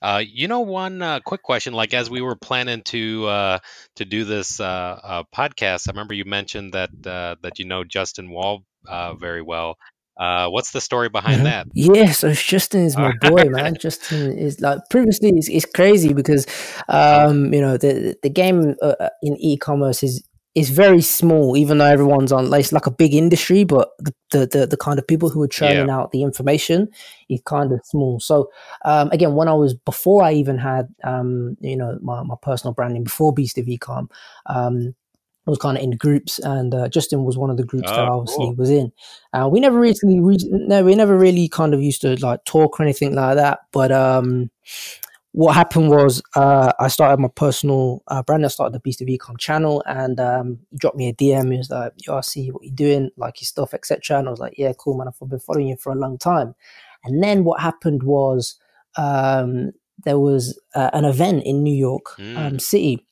Uh, 0.00 0.22
you 0.24 0.48
know, 0.48 0.60
one 0.60 1.00
uh, 1.00 1.20
quick 1.20 1.42
question, 1.42 1.72
like 1.72 1.94
as 1.94 2.10
we 2.10 2.20
were 2.20 2.36
planning 2.36 2.82
to 2.82 3.26
uh, 3.26 3.58
to 3.96 4.04
do 4.04 4.24
this 4.24 4.60
uh, 4.60 4.64
uh, 5.02 5.22
podcast, 5.34 5.88
I 5.88 5.92
remember 5.92 6.14
you 6.14 6.24
mentioned 6.24 6.74
that 6.74 6.90
uh, 7.06 7.36
that 7.42 7.58
you 7.58 7.64
know 7.64 7.84
Justin 7.84 8.30
Woll 8.30 8.64
uh, 8.86 9.14
very 9.14 9.42
well. 9.42 9.78
Uh, 10.16 10.48
what's 10.48 10.72
the 10.72 10.80
story 10.80 11.08
behind 11.08 11.46
that? 11.46 11.66
Yeah, 11.74 12.12
so 12.12 12.32
Justin 12.32 12.84
is 12.84 12.96
my 12.96 13.12
boy, 13.20 13.44
man. 13.48 13.76
Justin 13.76 14.36
is 14.36 14.60
like 14.60 14.80
previously 14.90 15.30
it's, 15.30 15.48
it's 15.48 15.64
crazy 15.64 16.12
because 16.12 16.46
um, 16.88 17.52
you 17.52 17.60
know 17.60 17.76
the 17.76 18.16
the 18.22 18.30
game 18.30 18.74
uh, 18.82 18.94
uh, 19.00 19.08
in 19.22 19.36
e-commerce 19.38 20.02
is 20.02 20.22
is 20.54 20.68
very 20.68 21.00
small, 21.00 21.56
even 21.56 21.78
though 21.78 21.86
everyone's 21.86 22.30
on. 22.30 22.50
Like, 22.50 22.60
it's 22.60 22.72
like 22.72 22.86
a 22.86 22.90
big 22.90 23.14
industry, 23.14 23.64
but 23.64 23.88
the, 23.98 24.12
the 24.32 24.46
the 24.46 24.66
the 24.66 24.76
kind 24.76 24.98
of 24.98 25.06
people 25.06 25.30
who 25.30 25.42
are 25.42 25.48
Yeah. 25.60 25.86
out 25.88 26.12
the 26.12 26.22
information 26.22 26.88
is 27.30 27.40
kind 27.46 27.72
of 27.72 27.80
small. 27.84 28.20
So 28.20 28.50
um, 28.84 29.10
again, 29.12 29.34
when 29.34 29.48
I 29.48 29.54
was 29.54 29.72
before 29.74 30.22
I 30.22 30.32
even 30.34 30.58
had 30.58 30.88
um, 31.04 31.56
you 31.60 31.76
know 31.76 31.98
my, 32.02 32.22
my 32.22 32.34
personal 32.42 32.74
branding 32.74 33.04
before 33.04 33.32
Beast 33.32 33.56
of 33.56 33.66
Ecom, 33.66 34.10
um, 34.46 34.94
I 35.46 35.50
was 35.50 35.58
kind 35.58 35.76
of 35.76 35.82
in 35.82 35.90
groups, 35.96 36.38
and 36.38 36.72
uh, 36.74 36.88
Justin 36.88 37.24
was 37.24 37.36
one 37.36 37.50
of 37.50 37.56
the 37.56 37.64
groups 37.64 37.90
that 37.90 37.98
I 37.98 38.08
Oh, 38.08 38.20
obviously 38.20 38.46
cool. 38.46 38.54
was 38.54 38.70
in. 38.70 38.92
Uh, 39.32 39.48
we 39.50 39.58
never 39.60 39.78
really, 39.78 39.96
re- 40.20 40.36
no, 40.50 40.84
we 40.84 40.94
never 40.94 41.16
really 41.18 41.48
kind 41.48 41.74
of 41.74 41.82
used 41.82 42.00
to 42.02 42.14
like 42.24 42.44
talk 42.44 42.78
or 42.78 42.84
anything 42.84 43.14
like 43.14 43.36
that. 43.36 43.60
But 43.72 43.90
um, 43.90 44.50
what 45.32 45.54
happened 45.54 45.88
was 45.90 46.22
uh, 46.36 46.72
I 46.78 46.88
started 46.88 47.18
my 47.20 47.28
personal 47.28 48.02
uh, 48.06 48.22
brand. 48.22 48.44
I 48.44 48.48
started 48.48 48.74
the 48.74 48.80
Beast 48.80 49.00
of 49.00 49.08
Ecom 49.08 49.38
channel, 49.38 49.82
and 49.86 50.20
um, 50.20 50.58
he 50.70 50.76
dropped 50.76 50.96
me 50.96 51.08
a 51.08 51.12
DM. 51.14 51.50
He 51.50 51.58
was 51.58 51.70
like, 51.70 51.92
"Yo, 52.06 52.16
I 52.16 52.20
see 52.20 52.48
what 52.50 52.62
you're 52.62 52.74
doing, 52.74 53.10
like 53.16 53.40
your 53.40 53.46
stuff, 53.46 53.74
etc." 53.74 54.18
And 54.18 54.28
I 54.28 54.30
was 54.30 54.40
like, 54.40 54.54
"Yeah, 54.58 54.72
cool, 54.78 54.96
man. 54.96 55.08
I've 55.08 55.28
been 55.28 55.38
following 55.40 55.68
you 55.68 55.76
for 55.76 55.90
a 55.92 55.96
long 55.96 56.18
time." 56.18 56.54
And 57.04 57.20
then 57.22 57.42
what 57.44 57.60
happened 57.60 58.04
was 58.04 58.56
um, 58.96 59.72
there 60.04 60.18
was 60.18 60.58
uh, 60.74 60.90
an 60.92 61.04
event 61.04 61.42
in 61.44 61.62
New 61.64 61.74
York 61.74 62.04
Mm. 62.18 62.36
um, 62.38 62.58
City 62.58 63.04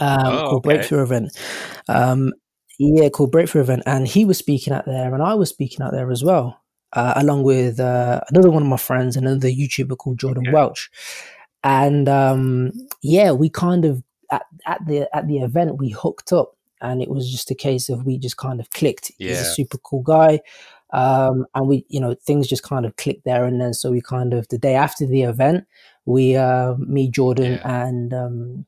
um, 0.00 0.20
Oh, 0.26 0.48
called 0.50 0.66
okay. 0.66 0.76
Breakthrough 0.76 1.02
Event. 1.02 1.38
Um, 1.88 2.32
yeah, 2.78 3.08
called 3.10 3.30
Breakthrough 3.32 3.60
Event, 3.62 3.82
and 3.86 4.08
he 4.08 4.24
was 4.24 4.38
speaking 4.38 4.72
out 4.72 4.86
there, 4.86 5.12
and 5.14 5.22
I 5.22 5.34
was 5.34 5.50
speaking 5.50 5.82
out 5.82 5.92
there 5.92 6.10
as 6.10 6.24
well, 6.24 6.60
uh, 6.94 7.12
along 7.16 7.42
with 7.42 7.78
uh, 7.78 8.20
another 8.30 8.50
one 8.50 8.62
of 8.62 8.68
my 8.68 8.78
friends, 8.78 9.16
another 9.16 9.48
YouTuber 9.48 9.96
called 9.98 10.18
Jordan 10.18 10.44
Okay. 10.46 10.52
Welch. 10.54 10.90
And 11.62 12.08
um, 12.08 12.72
yeah, 13.02 13.32
we 13.32 13.50
kind 13.50 13.84
of 13.84 14.02
at, 14.30 14.42
at 14.66 14.80
the 14.86 15.14
at 15.14 15.28
the 15.28 15.38
event 15.40 15.76
we 15.78 15.90
hooked 15.90 16.32
up, 16.32 16.56
and 16.80 17.02
it 17.02 17.10
was 17.10 17.30
just 17.30 17.50
a 17.50 17.54
case 17.54 17.90
of 17.90 18.06
we 18.06 18.16
just 18.16 18.38
kind 18.38 18.60
of 18.60 18.70
clicked. 18.70 19.12
He's 19.18 19.40
a 19.40 19.44
super 19.44 19.76
cool 19.78 20.02
guy. 20.02 20.40
Um, 20.92 21.46
and 21.54 21.68
we, 21.68 21.84
you 21.88 22.00
know, 22.00 22.14
things 22.14 22.48
just 22.48 22.64
kind 22.64 22.84
of 22.84 22.96
clicked 22.96 23.24
there 23.24 23.44
and 23.44 23.60
then. 23.60 23.74
So 23.74 23.92
we 23.92 24.00
kind 24.00 24.34
of 24.34 24.48
the 24.48 24.58
day 24.58 24.74
after 24.74 25.06
the 25.06 25.22
event, 25.22 25.64
we, 26.04 26.34
uh, 26.34 26.74
me, 26.78 27.08
Jordan, 27.08 27.52
Yeah. 27.62 27.82
and 27.84 28.12
um, 28.12 28.66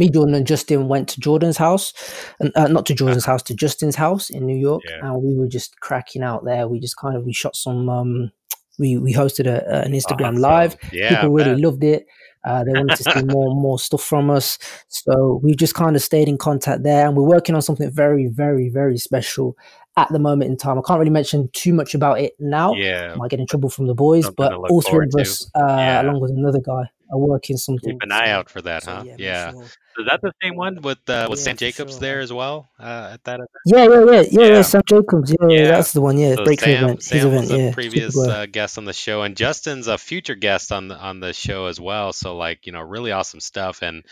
me, 0.00 0.10
Jordan, 0.10 0.34
and 0.34 0.46
Justin 0.46 0.88
went 0.88 1.08
to 1.10 1.20
Jordan's 1.20 1.56
house, 1.56 1.92
and 2.40 2.50
uh, 2.56 2.66
not 2.68 2.86
to 2.86 2.94
Jordan's 2.94 3.24
house, 3.24 3.42
to 3.44 3.54
Justin's 3.54 3.94
house 3.96 4.30
in 4.30 4.44
New 4.46 4.56
York, 4.56 4.82
Yeah. 4.88 4.98
and 5.12 5.22
we 5.22 5.36
were 5.38 5.46
just 5.48 5.78
cracking 5.80 6.22
out 6.24 6.44
there. 6.44 6.66
We 6.66 6.80
just 6.80 6.96
kind 6.96 7.16
of 7.16 7.24
we 7.24 7.32
shot 7.32 7.54
some. 7.54 7.88
Um, 7.88 8.30
we 8.78 8.96
we 8.96 9.12
hosted 9.12 9.46
a, 9.46 9.84
an 9.84 9.92
Instagram 9.92 10.38
live. 10.38 10.76
Yeah, 10.92 11.10
People 11.10 11.30
really 11.34 11.60
loved 11.60 11.84
it. 11.84 12.06
Uh, 12.42 12.64
they 12.64 12.72
wanted 12.72 12.96
to 12.96 13.02
see 13.02 13.22
more 13.24 13.50
and 13.50 13.60
more 13.60 13.78
stuff 13.78 14.02
from 14.02 14.30
us. 14.30 14.58
So 14.88 15.38
we've 15.42 15.58
just 15.58 15.74
kind 15.74 15.94
of 15.94 16.00
stayed 16.02 16.26
in 16.28 16.38
contact 16.38 16.82
there, 16.82 17.06
and 17.06 17.14
we're 17.16 17.28
working 17.36 17.54
on 17.54 17.60
something 17.62 17.90
very, 17.90 18.26
very, 18.28 18.70
very 18.70 18.96
special 18.96 19.54
at 19.98 20.08
the 20.10 20.18
moment 20.18 20.50
in 20.50 20.56
time. 20.56 20.78
I 20.78 20.82
can't 20.86 20.98
really 20.98 21.10
mention 21.10 21.50
too 21.52 21.74
much 21.74 21.94
about 21.94 22.18
it 22.20 22.32
now. 22.38 22.72
Yeah. 22.72 23.10
I 23.12 23.16
might 23.16 23.30
get 23.30 23.40
in 23.40 23.46
trouble 23.46 23.68
from 23.68 23.86
the 23.88 23.94
boys, 23.94 24.24
Something 24.24 24.36
but 24.48 24.70
all 24.70 24.80
three 24.80 25.06
of 25.12 25.20
us, 25.20 25.50
uh, 25.54 25.66
Yeah. 25.66 26.02
along 26.02 26.20
with 26.22 26.30
another 26.30 26.60
guy, 26.60 26.84
are 27.12 27.18
working 27.18 27.58
something. 27.58 27.90
Keep 27.92 28.02
an 28.04 28.12
eye 28.12 28.30
out 28.30 28.48
for 28.48 28.62
that, 28.62 28.84
so 28.84 28.92
huh? 28.94 29.02
yeah, 29.04 29.16
Yeah. 29.18 29.50
sure- 29.50 29.64
Is 29.98 30.06
that 30.06 30.20
the 30.22 30.32
same 30.42 30.56
one 30.56 30.80
with 30.82 31.08
uh, 31.08 31.26
with 31.30 31.38
Yeah, 31.38 31.44
Sam 31.44 31.56
Jacobs 31.56 31.98
sure, 31.98 32.00
there 32.00 32.20
as 32.20 32.32
well? 32.32 32.70
Uh, 32.78 33.10
at 33.14 33.24
that 33.24 33.34
event? 33.36 33.50
Yeah, 33.64 33.84
yeah, 33.84 34.04
yeah, 34.04 34.22
yeah, 34.30 34.46
Yeah. 34.48 34.56
yeah. 34.56 34.62
Sam 34.62 34.82
Jacobs, 34.88 35.34
yeah, 35.40 35.48
Yeah. 35.48 35.66
that's 35.66 35.92
the 35.92 36.00
one. 36.00 36.18
Yeah, 36.18 36.36
So 36.36 36.44
breakthrough 36.44 36.74
Sam, 36.74 36.74
event, 36.74 37.04
his 37.08 37.24
event. 37.24 37.48
was 37.48 37.50
a 37.50 37.58
Yeah, 37.58 37.72
previous 37.72 38.28
uh, 38.28 38.46
guest 38.46 38.78
on 38.78 38.84
the 38.86 38.92
show, 38.92 39.22
and 39.22 39.36
Justin's 39.36 39.88
a 39.88 39.98
future 39.98 40.34
guest 40.36 40.72
on 40.72 40.88
the 40.88 40.96
on 40.96 41.20
the 41.20 41.32
show 41.32 41.66
as 41.66 41.80
well. 41.80 42.12
So 42.12 42.36
like 42.36 42.66
you 42.66 42.72
know, 42.72 42.82
really 42.82 43.12
awesome 43.12 43.40
stuff. 43.40 43.82
And 43.82 44.04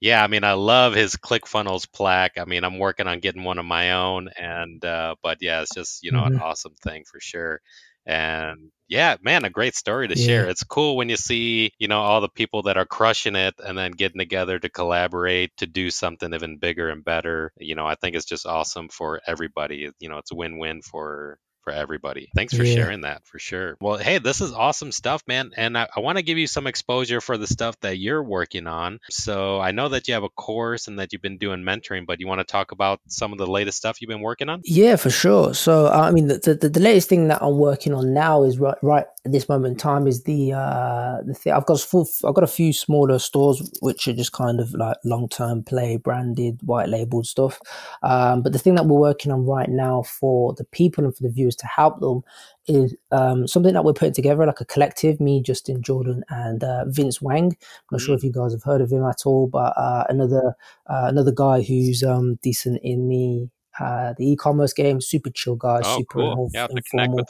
yeah, 0.00 0.22
I 0.22 0.28
mean, 0.28 0.44
I 0.44 0.54
love 0.54 0.94
his 0.94 1.16
ClickFunnels 1.16 1.90
plaque. 1.92 2.38
I 2.38 2.44
mean, 2.46 2.64
I'm 2.64 2.78
working 2.78 3.06
on 3.08 3.20
getting 3.20 3.44
one 3.44 3.58
of 3.58 3.66
my 3.66 3.92
own, 3.92 4.28
and 4.38 4.84
uh, 4.84 5.16
but 5.22 5.38
yeah, 5.42 5.62
it's 5.62 5.74
just 5.74 6.02
you 6.04 6.12
know 6.12 6.24
an 6.24 6.34
Mhm. 6.34 6.40
awesome 6.40 6.74
thing 6.82 7.04
for 7.04 7.20
sure. 7.20 7.60
And 8.06 8.70
yeah, 8.88 9.16
man, 9.20 9.44
a 9.44 9.50
great 9.50 9.74
story 9.74 10.06
to 10.06 10.14
share. 10.16 10.48
It's 10.48 10.62
cool 10.62 10.96
when 10.96 11.08
you 11.08 11.16
see, 11.16 11.72
you 11.78 11.88
know, 11.88 12.00
all 12.00 12.20
the 12.20 12.28
people 12.28 12.62
that 12.62 12.76
are 12.76 12.86
crushing 12.86 13.34
it 13.34 13.54
and 13.58 13.76
then 13.76 13.90
getting 13.90 14.20
together 14.20 14.58
to 14.58 14.68
collaborate 14.70 15.50
to 15.56 15.66
do 15.66 15.90
something 15.90 16.32
even 16.32 16.58
bigger 16.58 16.88
and 16.88 17.04
better. 17.04 17.52
You 17.58 17.74
know, 17.74 17.86
I 17.86 17.96
think 17.96 18.14
it's 18.14 18.26
just 18.26 18.46
awesome 18.46 18.88
for 18.88 19.20
everybody. 19.26 19.90
You 19.98 20.08
know, 20.08 20.18
it's 20.18 20.30
a 20.30 20.36
win-win 20.36 20.82
for 20.82 21.38
for 21.66 21.72
everybody. 21.72 22.28
Thanks 22.32 22.56
for 22.56 22.62
Yeah. 22.62 22.76
sharing 22.76 23.00
that 23.00 23.26
for 23.26 23.40
sure. 23.40 23.76
Well, 23.80 23.96
hey, 23.96 24.18
this 24.18 24.40
is 24.40 24.52
awesome 24.52 24.92
stuff, 24.92 25.24
man. 25.26 25.50
And 25.56 25.76
I, 25.76 25.88
I 25.96 25.98
want 25.98 26.16
to 26.16 26.22
give 26.22 26.38
you 26.38 26.46
some 26.46 26.68
exposure 26.68 27.20
for 27.20 27.36
the 27.36 27.48
stuff 27.48 27.74
that 27.80 27.98
you're 27.98 28.22
working 28.22 28.68
on. 28.68 29.00
So 29.10 29.58
I 29.58 29.72
know 29.72 29.88
that 29.88 30.06
you 30.06 30.14
have 30.14 30.22
a 30.22 30.28
course 30.28 30.86
and 30.86 31.00
that 31.00 31.12
you've 31.12 31.22
been 31.22 31.38
doing 31.38 31.62
mentoring, 31.64 32.06
but 32.06 32.20
you 32.20 32.28
want 32.28 32.38
to 32.38 32.44
talk 32.44 32.70
about 32.70 33.00
some 33.08 33.32
of 33.32 33.38
the 33.38 33.48
latest 33.48 33.78
stuff 33.78 34.00
you've 34.00 34.08
been 34.08 34.20
working 34.20 34.48
on? 34.48 34.60
Yeah, 34.64 34.94
for 34.94 35.10
sure. 35.10 35.54
So, 35.54 35.88
I 35.88 36.12
mean, 36.12 36.28
the, 36.28 36.38
the 36.38 36.68
the 36.68 36.78
latest 36.80 37.08
thing 37.08 37.26
that 37.28 37.42
I'm 37.42 37.58
working 37.58 37.92
on 37.92 38.14
now 38.14 38.44
is 38.44 38.60
right 38.60 38.78
right 38.82 39.06
at 39.24 39.32
this 39.32 39.48
moment 39.48 39.72
in 39.72 39.76
time 39.78 40.06
is 40.06 40.22
the 40.22 40.52
uh 40.52 41.16
the 41.26 41.34
thing 41.34 41.52
I've 41.52 41.66
got 41.66 41.80
full 41.80 42.06
I've 42.24 42.34
got 42.34 42.44
a 42.44 42.46
few 42.46 42.72
smaller 42.72 43.18
stores 43.18 43.72
which 43.80 44.06
are 44.06 44.12
just 44.12 44.30
kind 44.30 44.60
of 44.60 44.72
like 44.72 44.98
long 45.04 45.28
term 45.28 45.64
play 45.64 45.96
branded 45.96 46.60
white 46.62 46.88
labeled 46.88 47.26
stuff. 47.26 47.60
Um, 48.04 48.42
but 48.42 48.52
the 48.52 48.60
thing 48.60 48.76
that 48.76 48.86
we're 48.86 49.00
working 49.00 49.32
on 49.32 49.44
right 49.44 49.68
now 49.68 50.02
for 50.04 50.54
the 50.54 50.64
people 50.64 51.04
and 51.04 51.16
for 51.16 51.24
the 51.24 51.30
viewers 51.30 51.55
to 51.56 51.66
help 51.66 52.00
them 52.00 52.22
is 52.66 52.94
um 53.12 53.46
something 53.46 53.74
that 53.74 53.84
we're 53.84 53.92
putting 53.92 54.14
together 54.14 54.46
like 54.46 54.60
a 54.60 54.64
collective. 54.64 55.20
Me, 55.20 55.42
Justin 55.42 55.82
Jordan, 55.82 56.24
and 56.28 56.62
uh, 56.64 56.84
Vince 56.88 57.20
Wang. 57.22 57.46
I'm 57.46 57.86
not 57.92 58.00
sure 58.00 58.14
if 58.14 58.24
you 58.24 58.32
guys 58.32 58.52
have 58.52 58.62
heard 58.62 58.80
of 58.80 58.90
him 58.90 59.04
at 59.04 59.22
all, 59.26 59.46
but 59.46 59.72
uh, 59.76 60.04
another 60.08 60.54
uh, 60.86 61.06
another 61.08 61.32
guy 61.32 61.62
who's 61.62 62.02
um 62.02 62.38
decent 62.42 62.80
in 62.82 63.08
the 63.08 63.48
uh, 63.80 64.14
the 64.16 64.32
e-commerce 64.32 64.72
game, 64.72 65.00
super 65.00 65.30
chill 65.30 65.56
guys, 65.56 65.82
Oh, 65.84 65.98
super 65.98 66.20
cool. 66.20 66.50
Yeah, 66.52 66.60
I 66.60 66.62
have 66.62 66.70
to 66.70 66.82
connect 66.82 67.06
informal, 67.06 67.26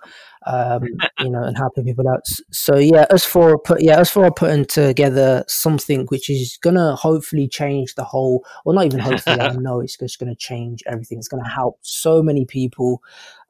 um, 0.47 0.83
you 1.21 1.31
know, 1.31 1.43
and 1.43 1.57
helping 1.57 1.85
people 1.85 2.09
out. 2.09 2.23
So 2.51 2.77
yeah, 2.77 3.07
as 3.11 3.25
for 3.25 3.59
put 3.59 3.83
yeah, 3.83 3.99
as 3.99 4.11
for 4.11 4.31
putting 4.31 4.65
together 4.65 5.45
something 5.49 6.07
which 6.07 6.31
is 6.31 6.59
gonna 6.63 6.95
hopefully 6.97 7.49
change 7.49 7.95
the 7.95 8.05
whole, 8.05 8.45
well, 8.65 8.75
not 8.75 8.87
even 8.87 9.01
hopefully, 9.01 9.41
I 9.41 9.53
know 9.57 9.81
it's 9.81 9.97
just 9.97 10.19
gonna 10.19 10.35
change 10.35 10.83
everything. 10.87 11.19
It's 11.19 11.29
gonna 11.29 11.49
help 11.49 11.79
so 11.83 12.23
many 12.23 12.45
people. 12.45 13.03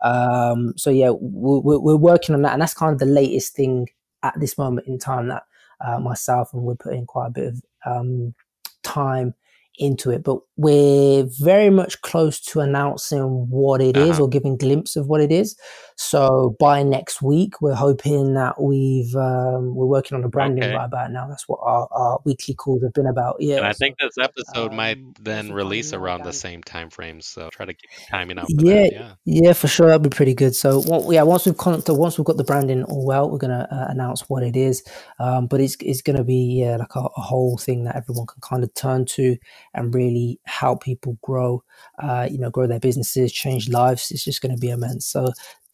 Um, 0.02 0.74
so 0.76 0.90
yeah, 0.90 1.10
we're, 1.10 1.60
we're 1.60 1.78
we're 1.78 1.96
working 1.96 2.34
on 2.34 2.42
that, 2.42 2.52
and 2.52 2.62
that's 2.62 2.74
kind 2.74 2.92
of 2.92 2.98
the 2.98 3.06
latest 3.06 3.54
thing 3.54 3.88
at 4.22 4.38
this 4.40 4.58
moment 4.58 4.86
in 4.86 4.98
time 4.98 5.28
that 5.28 5.44
uh, 5.84 6.00
myself 6.00 6.52
and 6.52 6.62
we're 6.62 6.74
putting 6.74 7.06
quite 7.06 7.28
a 7.28 7.30
bit 7.30 7.48
of 7.48 7.62
um, 7.84 8.34
time 8.82 9.34
into 9.78 10.10
it, 10.10 10.22
but 10.24 10.38
we're 10.56 11.24
very 11.40 11.70
much 11.70 12.00
close 12.02 12.40
to 12.40 12.60
announcing 12.60 13.46
what 13.50 13.80
it 13.80 13.96
is 13.96 14.12
Uh-huh. 14.12 14.22
or 14.24 14.28
giving 14.28 14.56
glimpse 14.56 14.96
of 14.96 15.06
what 15.06 15.20
it 15.20 15.30
is. 15.30 15.56
So 15.96 16.54
by 16.58 16.82
next 16.82 17.22
week, 17.22 17.60
we're 17.60 17.74
hoping 17.74 18.34
that 18.34 18.60
we've 18.60 19.14
um, 19.16 19.74
we're 19.74 19.86
working 19.86 20.14
on 20.16 20.22
the 20.22 20.28
branding 20.28 20.64
Okay. 20.64 20.74
right 20.74 20.84
about 20.84 21.10
now. 21.10 21.26
That's 21.28 21.48
what 21.48 21.58
our, 21.62 21.88
our 21.90 22.20
weekly 22.24 22.54
calls 22.54 22.82
have 22.82 22.92
been 22.92 23.06
about. 23.06 23.36
Yeah, 23.40 23.56
And 23.58 23.66
I 23.66 23.72
so, 23.72 23.78
think 23.78 23.96
this 23.98 24.18
episode 24.20 24.72
might 24.72 24.98
um, 24.98 25.14
then 25.20 25.52
release 25.52 25.92
around 25.92 26.24
the 26.24 26.32
same 26.32 26.62
time 26.62 26.90
frame. 26.90 27.20
So 27.20 27.48
try 27.50 27.66
to 27.66 27.72
keep 27.74 27.90
timing 28.10 28.38
out 28.38 28.46
Yeah, 28.48 28.74
that. 28.74 28.92
Yeah. 28.92 29.12
yeah, 29.24 29.52
for 29.54 29.68
sure, 29.68 29.86
that'd 29.86 30.02
be 30.02 30.10
pretty 30.10 30.34
good. 30.34 30.54
So, 30.54 30.82
well, 30.86 31.10
yeah, 31.12 31.22
once 31.22 31.46
we've 31.46 31.56
con- 31.56 31.82
once 31.88 32.18
we've 32.18 32.24
got 32.26 32.36
the 32.36 32.44
branding 32.44 32.82
all 32.84 33.06
well, 33.06 33.30
we're 33.30 33.38
gonna 33.38 33.66
uh, 33.70 33.86
announce 33.90 34.28
what 34.28 34.42
it 34.42 34.56
is. 34.56 34.82
Um, 35.18 35.46
but 35.46 35.60
it's 35.60 35.76
it's 35.80 36.02
gonna 36.02 36.24
be 36.24 36.60
yeah, 36.60 36.76
like 36.76 36.94
a, 36.94 37.00
a 37.00 37.20
whole 37.20 37.56
thing 37.58 37.84
that 37.84 37.96
everyone 37.96 38.26
can 38.26 38.40
kind 38.42 38.62
of 38.64 38.72
turn 38.74 39.06
to 39.06 39.36
and 39.76 39.94
really 39.94 40.40
help 40.46 40.82
people 40.82 41.18
grow. 41.22 41.62
Uh, 42.02 42.26
you 42.30 42.38
know, 42.38 42.50
grow 42.50 42.66
their 42.66 42.80
businesses, 42.80 43.32
change 43.32 43.68
lives. 43.68 44.10
It's 44.10 44.24
just 44.24 44.42
gonna 44.42 44.56
be 44.56 44.70
immense. 44.70 45.06
So 45.06 45.28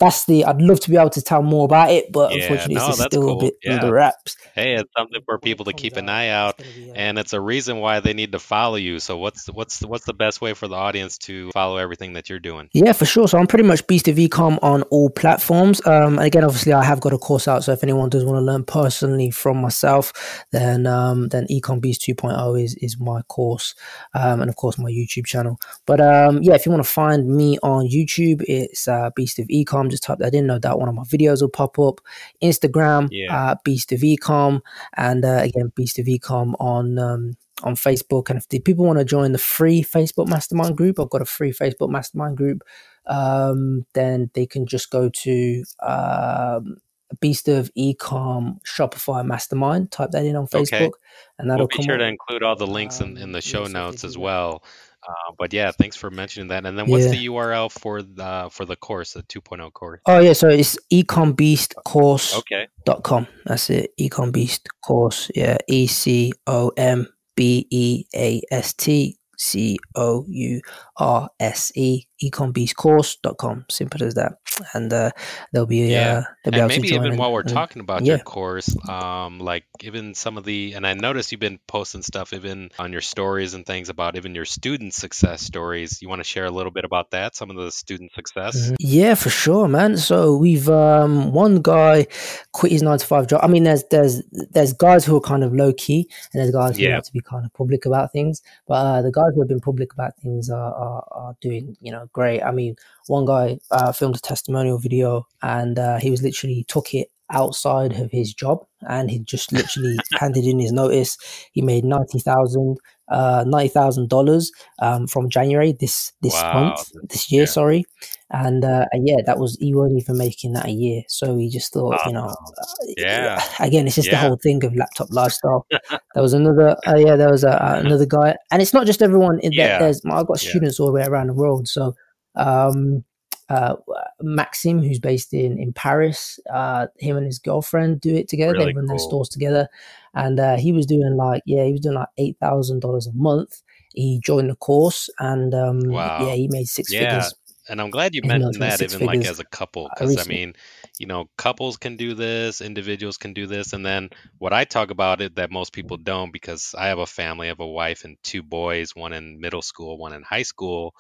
that's 0.05 0.25
the. 0.27 0.45
I'd 0.45 0.61
love 0.61 0.81
to 0.81 0.91
be 0.91 0.97
able 0.97 1.11
to 1.11 1.23
tell 1.23 1.43
more 1.43 1.65
about 1.65 1.91
it, 1.91 2.11
but 2.13 2.33
Yeah, 2.35 2.43
unfortunately, 2.43 2.75
no, 2.77 2.89
it's 2.89 3.03
still 3.03 3.23
cool. 3.23 3.39
a 3.39 3.45
bit 3.45 3.55
Yeah. 3.63 3.75
under 3.75 3.93
wraps. 3.93 4.37
Hey, 4.55 4.75
it's 4.75 4.91
something 4.97 5.21
for 5.25 5.39
people 5.39 5.65
to 5.67 5.73
keep 5.73 5.97
an 5.97 6.09
eye 6.09 6.29
out. 6.29 6.59
gonna 6.59 6.71
be, 6.75 6.93
and 6.95 7.19
it's 7.19 7.33
a 7.33 7.41
reason 7.41 7.79
why 7.79 8.01
they 8.01 8.13
need 8.13 8.33
to 8.33 8.39
follow 8.39 8.77
you. 8.77 8.99
So 8.99 9.17
what's 9.17 9.47
what's 9.47 9.81
what's 9.83 10.05
the 10.05 10.13
best 10.15 10.41
way 10.41 10.55
for 10.55 10.69
the 10.69 10.75
audience 10.75 11.17
to 11.19 11.51
follow 11.53 11.77
everything 11.77 12.15
that 12.15 12.29
you're 12.29 12.39
doing? 12.41 12.69
Yeah, 12.73 12.93
for 12.93 13.05
sure. 13.07 13.29
So 13.29 13.39
I'm 13.39 13.47
pretty 13.47 13.65
much 13.65 13.87
Beast 13.87 14.09
of 14.09 14.17
Ecom 14.17 14.59
on 14.63 14.83
all 14.85 15.09
platforms. 15.11 15.81
Um, 15.87 16.19
and 16.19 16.27
again, 16.27 16.45
obviously, 16.45 16.73
I 16.73 16.83
have 16.85 17.01
got 17.01 17.13
a 17.13 17.19
course 17.19 17.47
out. 17.49 17.65
So 17.65 17.73
if 17.73 17.83
anyone 17.83 18.09
does 18.09 18.25
want 18.25 18.37
to 18.37 18.43
learn 18.43 18.65
personally 18.65 19.31
from 19.31 19.57
myself, 19.59 20.13
then 20.51 20.87
um, 20.87 21.29
then 21.29 21.47
Ecom 21.51 21.81
Beast 21.81 22.03
2.0 22.03 22.63
is 22.63 22.75
is 22.77 22.99
my 22.99 23.23
course, 23.23 23.75
um, 24.15 24.41
and 24.41 24.49
of 24.51 24.57
course 24.57 24.79
my 24.79 24.91
YouTube 24.91 25.27
channel. 25.27 25.59
But 25.87 26.01
um, 26.01 26.43
yeah, 26.43 26.55
if 26.55 26.67
you 26.67 26.73
want 26.73 26.85
to 26.85 26.91
find 26.91 27.29
me 27.29 27.59
on 27.63 27.87
YouTube, 27.87 28.43
it's 28.49 28.89
uh, 28.89 29.11
Beast 29.15 29.39
of 29.39 29.47
Ecom. 29.49 29.91
Just 29.93 30.03
type 30.03 30.19
that 30.19 30.35
in. 30.35 30.49
No 30.49 30.59
doubt 30.59 30.81
one 30.81 30.89
of 30.89 30.97
my 30.97 31.05
videos 31.05 31.43
will 31.43 31.51
pop 31.51 31.79
up. 31.79 32.01
Instagram, 32.43 33.09
Yeah. 33.13 33.53
uh, 33.53 33.57
Beast 33.65 33.93
of 33.93 34.01
Ecom, 34.01 34.63
and 34.97 35.25
uh, 35.25 35.41
again 35.45 35.73
Beast 35.77 36.01
of 36.01 36.07
Ecom 36.07 36.55
on. 36.61 36.99
Um, 36.99 37.37
on 37.65 37.77
Facebook, 37.77 38.29
and 38.29 38.39
if 38.39 38.49
the 38.49 38.59
people 38.59 38.85
want 38.85 38.99
to 38.99 39.05
join 39.05 39.31
the 39.31 39.39
free 39.39 39.85
Facebook 39.85 40.27
Mastermind 40.29 40.77
group, 40.77 40.99
I've 40.99 41.11
got 41.11 41.23
a 41.23 41.25
free 41.27 41.53
Facebook 41.53 41.91
Mastermind 41.91 42.37
group 42.37 42.63
um, 43.07 43.87
then 43.95 44.31
they 44.35 44.47
can 44.47 44.67
just 44.67 44.91
go 44.91 45.09
to 45.09 45.65
um, 45.81 46.77
Beast 47.21 47.49
of 47.49 47.71
Ecom 47.79 48.59
Shopify 48.65 49.25
Mastermind. 49.25 49.91
Type 49.91 50.11
that 50.13 50.25
in 50.25 50.37
on 50.37 50.47
Okay. 50.55 50.89
Facebook, 50.89 50.93
and 51.39 51.51
that'll 51.51 51.63
We'll 51.63 51.69
be 51.69 51.77
come 51.77 51.85
sure 51.85 51.95
up. 51.95 52.01
to 52.01 52.07
include 52.07 52.43
all 52.43 52.57
the 52.57 52.67
links 52.67 53.01
in, 53.01 53.17
in 53.19 53.25
Um, 53.25 53.33
the 53.33 53.41
show 53.41 53.65
so 53.67 53.73
notes 53.73 54.05
as 54.05 54.15
that. 54.15 54.21
well. 54.21 54.63
Uh, 55.07 55.33
but 55.39 55.53
yeah, 55.53 55.71
thanks 55.73 55.97
for 55.97 56.11
mentioning 56.11 56.49
that. 56.49 56.65
And 56.65 56.79
then 56.79 56.87
what's 56.89 57.05
Yeah. 57.07 57.11
the 57.11 57.27
URL 57.27 57.71
for 57.71 58.03
the 58.03 58.49
for 58.53 58.65
the 58.65 58.77
course, 58.77 59.15
the 59.15 59.23
2.0 59.25 59.73
course? 59.73 60.01
Oh 60.07 60.21
yeah, 60.21 60.33
so 60.33 60.49
it's 60.49 60.79
ecombeastcourse.com. 60.93 63.23
Okay. 63.23 63.33
That's 63.45 63.71
it. 63.71 63.91
Ecom 64.01 64.33
Beast 64.33 64.69
Course. 64.85 65.31
Yeah, 65.35 65.57
E 65.69 65.87
C 65.87 66.33
O 66.47 66.71
M 66.77 67.07
B 67.37 67.67
E 67.71 68.05
A 68.15 68.43
S 68.51 68.73
T 68.75 69.19
C 69.39 69.79
O 69.97 70.25
U 70.29 70.61
R 70.99 71.29
S 71.41 71.73
E. 71.75 72.05
Ecombeastcourse.com. 72.23 73.65
Simple 73.71 74.03
as 74.05 74.15
that. 74.15 74.33
And 74.75 74.93
uh, 74.93 75.11
they'll 75.53 75.67
be 75.67 75.79
Yeah. 75.91 76.19
uh, 76.19 76.23
they'll 76.45 76.53
be 76.53 76.59
And 76.61 76.69
maybe 76.69 76.89
even 76.89 77.07
and- 77.13 77.19
while 77.19 77.33
we're 77.33 77.41
and- 77.41 77.49
talking 77.49 77.81
about 77.81 78.03
yeah. 78.05 78.15
your 78.17 78.19
course, 78.25 78.75
um, 78.89 79.39
like 79.39 79.65
even 79.83 80.15
some 80.15 80.37
of 80.39 80.45
the, 80.45 80.73
and 80.75 80.87
I 80.87 80.95
noticed 80.95 81.33
you've 81.33 81.41
been 81.41 81.59
posting 81.67 82.03
stuff 82.03 82.33
even 82.33 82.71
on 82.79 82.93
your 82.93 83.01
stories 83.01 83.55
and 83.55 83.65
things 83.67 83.89
about 83.89 84.17
even 84.17 84.35
your 84.35 84.45
student 84.45 84.95
success 84.95 85.43
stories. 85.43 86.01
You 86.03 86.09
want 86.09 86.21
to 86.21 86.25
share 86.25 86.45
a 86.45 86.51
little 86.51 86.73
bit 86.73 86.85
about 86.85 87.11
that? 87.13 87.35
Some 87.35 87.51
of 87.51 87.57
the 87.57 87.71
student 87.71 88.13
success? 88.15 88.57
Mhm. 88.71 88.77
Yeah, 88.79 89.15
for 89.15 89.31
sure, 89.31 89.69
man. 89.69 89.97
So 89.97 90.37
we've 90.37 90.69
um 90.69 91.33
one 91.33 91.63
guy 91.63 92.07
quit 92.53 92.73
his 92.73 92.83
nine 92.83 92.99
to 92.99 93.07
five 93.07 93.27
job. 93.27 93.41
I 93.43 93.47
mean, 93.49 93.65
there's 93.65 93.85
there's 93.91 94.23
there's 94.31 94.73
guys 94.73 95.05
who 95.05 95.17
are 95.17 95.21
kind 95.21 95.45
of 95.45 95.55
low 95.55 95.73
key, 95.73 96.09
and 96.33 96.41
there's 96.41 96.51
guys 96.53 96.77
who 96.77 96.83
Yeah. 96.83 96.97
like 96.97 97.05
to 97.05 97.13
be 97.13 97.21
kind 97.21 97.45
of 97.45 97.53
public 97.55 97.87
about 97.87 98.13
things. 98.13 98.43
But 98.67 98.75
uh, 98.75 99.03
the 99.03 99.11
guys 99.13 99.33
who 99.35 99.41
have 99.41 99.49
been 99.49 99.61
public 99.61 99.93
about 99.93 100.13
things 100.23 100.51
are, 100.51 100.73
are 100.75 101.05
are 101.11 101.37
doing 101.41 101.77
you 101.81 101.93
know 101.93 102.09
great. 102.13 102.43
I 102.43 102.51
mean, 102.53 102.77
one 103.07 103.25
guy 103.25 103.59
uh, 103.71 103.93
filmed 103.93 104.17
a 104.17 104.21
testimonial 104.21 104.79
video, 104.79 105.27
and 105.43 105.79
uh, 105.79 105.99
he 105.99 106.11
was 106.11 106.23
literally 106.23 106.65
took 106.69 106.95
it 106.95 107.09
outside 107.31 107.93
of 107.99 108.11
his 108.11 108.35
job, 108.35 108.65
and 108.89 109.11
he 109.11 109.19
just 109.21 109.53
literally 109.59 109.97
handed 110.19 110.45
in 110.45 110.59
his 110.59 110.73
notice. 110.73 111.17
He 111.53 111.63
made 111.63 111.85
ninety 111.85 112.19
thousand. 112.19 112.79
Uh, 113.09 113.45
ninety 113.47 113.69
thousand 113.69 114.09
dollars 114.09 114.51
um, 114.81 115.07
from 115.07 115.29
January 115.29 115.73
this 115.79 116.13
this 116.23 116.33
Wow. 116.33 116.55
month 116.71 116.89
this 117.11 117.31
year. 117.31 117.43
Yeah. 117.43 117.47
Sorry, 117.47 117.85
and 118.33 118.65
uh, 118.65 118.87
yeah, 118.95 119.17
that 119.27 119.39
was 119.39 119.57
he 119.61 119.75
wasn't 119.75 120.01
even 120.03 120.17
making 120.17 120.53
that 120.55 120.67
a 120.67 120.71
year. 120.71 121.03
So 121.09 121.37
he 121.37 121.49
just 121.51 121.73
thought, 121.73 122.01
you 122.07 122.13
know, 122.15 122.27
uh, 122.27 122.65
Yeah. 122.97 123.43
Again, 123.61 123.87
it's 123.87 123.97
just 123.97 124.11
the 124.11 124.17
whole 124.17 124.39
thing 124.43 124.65
of 124.65 124.75
laptop 124.75 125.09
lifestyle. 125.11 125.67
there 125.71 126.23
was 126.23 126.33
another, 126.33 126.77
uh, 126.87 126.97
yeah, 126.97 127.17
there 127.17 127.31
was 127.31 127.45
a, 127.45 127.51
uh, 127.63 127.79
another 127.81 128.07
guy, 128.07 128.37
and 128.51 128.63
it's 128.63 128.73
not 128.75 128.87
just 128.87 129.03
everyone. 129.03 129.39
In 129.41 129.53
Yeah. 129.53 129.79
there's 129.79 130.01
I've 130.05 130.27
got 130.27 130.43
Yeah. 130.43 130.51
students 130.51 130.81
all 130.81 130.87
the 130.87 130.93
way 130.93 131.05
around 131.05 131.29
the 131.29 131.35
world. 131.35 131.69
So, 131.69 131.95
um, 132.37 133.05
uh, 133.49 133.77
Maxim, 134.23 134.81
who's 134.83 134.99
based 134.99 135.35
in 135.35 135.59
in 135.59 135.73
Paris. 135.75 136.41
Uh, 136.51 136.87
him 136.99 137.17
and 137.19 137.27
his 137.27 137.39
girlfriend 137.39 138.01
do 138.01 138.15
it 138.15 138.29
together. 138.29 138.55
Really 138.55 138.67
they 138.73 138.77
run 138.77 138.87
their 138.87 138.99
stores 138.99 139.29
together, 139.29 139.69
and 140.15 140.41
uh, 140.41 140.57
he 140.57 140.73
was 140.73 140.87
doing 140.87 141.17
like 141.17 141.43
yeah, 141.45 141.65
he 141.65 141.73
was 141.73 141.81
doing 141.83 141.97
like 141.97 142.09
eight 142.19 142.37
thousand 142.41 142.81
dollars 142.81 143.07
a 143.07 143.13
month. 143.13 143.61
He 143.95 144.21
joined 144.25 144.49
the 144.49 144.57
course, 144.57 145.11
and 145.19 145.55
um, 145.55 145.81
Wow. 145.81 146.17
yeah, 146.27 146.35
he 146.35 146.49
made 146.49 146.67
six 146.67 146.93
Yeah, 146.95 147.01
figures. 147.01 147.35
And 147.69 147.81
I'm 147.81 147.91
glad 147.91 148.15
you 148.15 148.23
mentioned 148.23 148.61
that, 148.63 148.83
even 148.83 149.05
like 149.05 149.25
as 149.25 149.39
a 149.39 149.45
couple, 149.45 149.89
because 149.91 150.17
I 150.17 150.25
mean, 150.25 150.55
you 150.99 151.07
know, 151.07 151.27
couples 151.39 151.77
can 151.77 151.97
do 151.97 152.15
this, 152.15 152.61
individuals 152.61 153.17
can 153.17 153.33
do 153.35 153.47
this, 153.47 153.73
and 153.73 153.87
then 153.87 154.11
what 154.39 154.53
I 154.53 154.65
talk 154.65 154.91
about 154.91 155.21
it 155.21 155.37
that 155.37 155.51
most 155.53 155.73
people 155.73 155.97
don't, 155.97 156.33
because 156.33 156.75
I 156.77 156.87
have 156.89 156.99
a 156.99 157.07
family, 157.07 157.47
I 157.47 157.51
have 157.51 157.61
a 157.61 157.67
wife 157.67 158.05
and 158.05 158.17
two 158.25 158.43
boys, 158.43 158.97
one 158.97 159.13
in 159.13 159.41
middle 159.41 159.63
school, 159.63 159.97
one 159.99 160.13
in 160.13 160.23
high 160.23 160.43
school, 160.43 160.95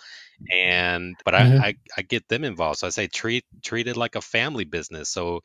and 0.52 1.18
but 1.24 1.34
I 1.34 1.42
Mhm. 1.42 1.64
I, 1.68 1.76
I 1.98 2.02
get 2.02 2.28
them 2.28 2.44
involved, 2.44 2.80
so 2.80 2.86
I 2.88 2.90
say 2.90 3.08
treat 3.08 3.44
treat 3.64 3.88
it 3.88 3.96
like 3.96 4.16
a 4.16 4.20
family 4.22 4.64
business. 4.64 5.10
So 5.10 5.40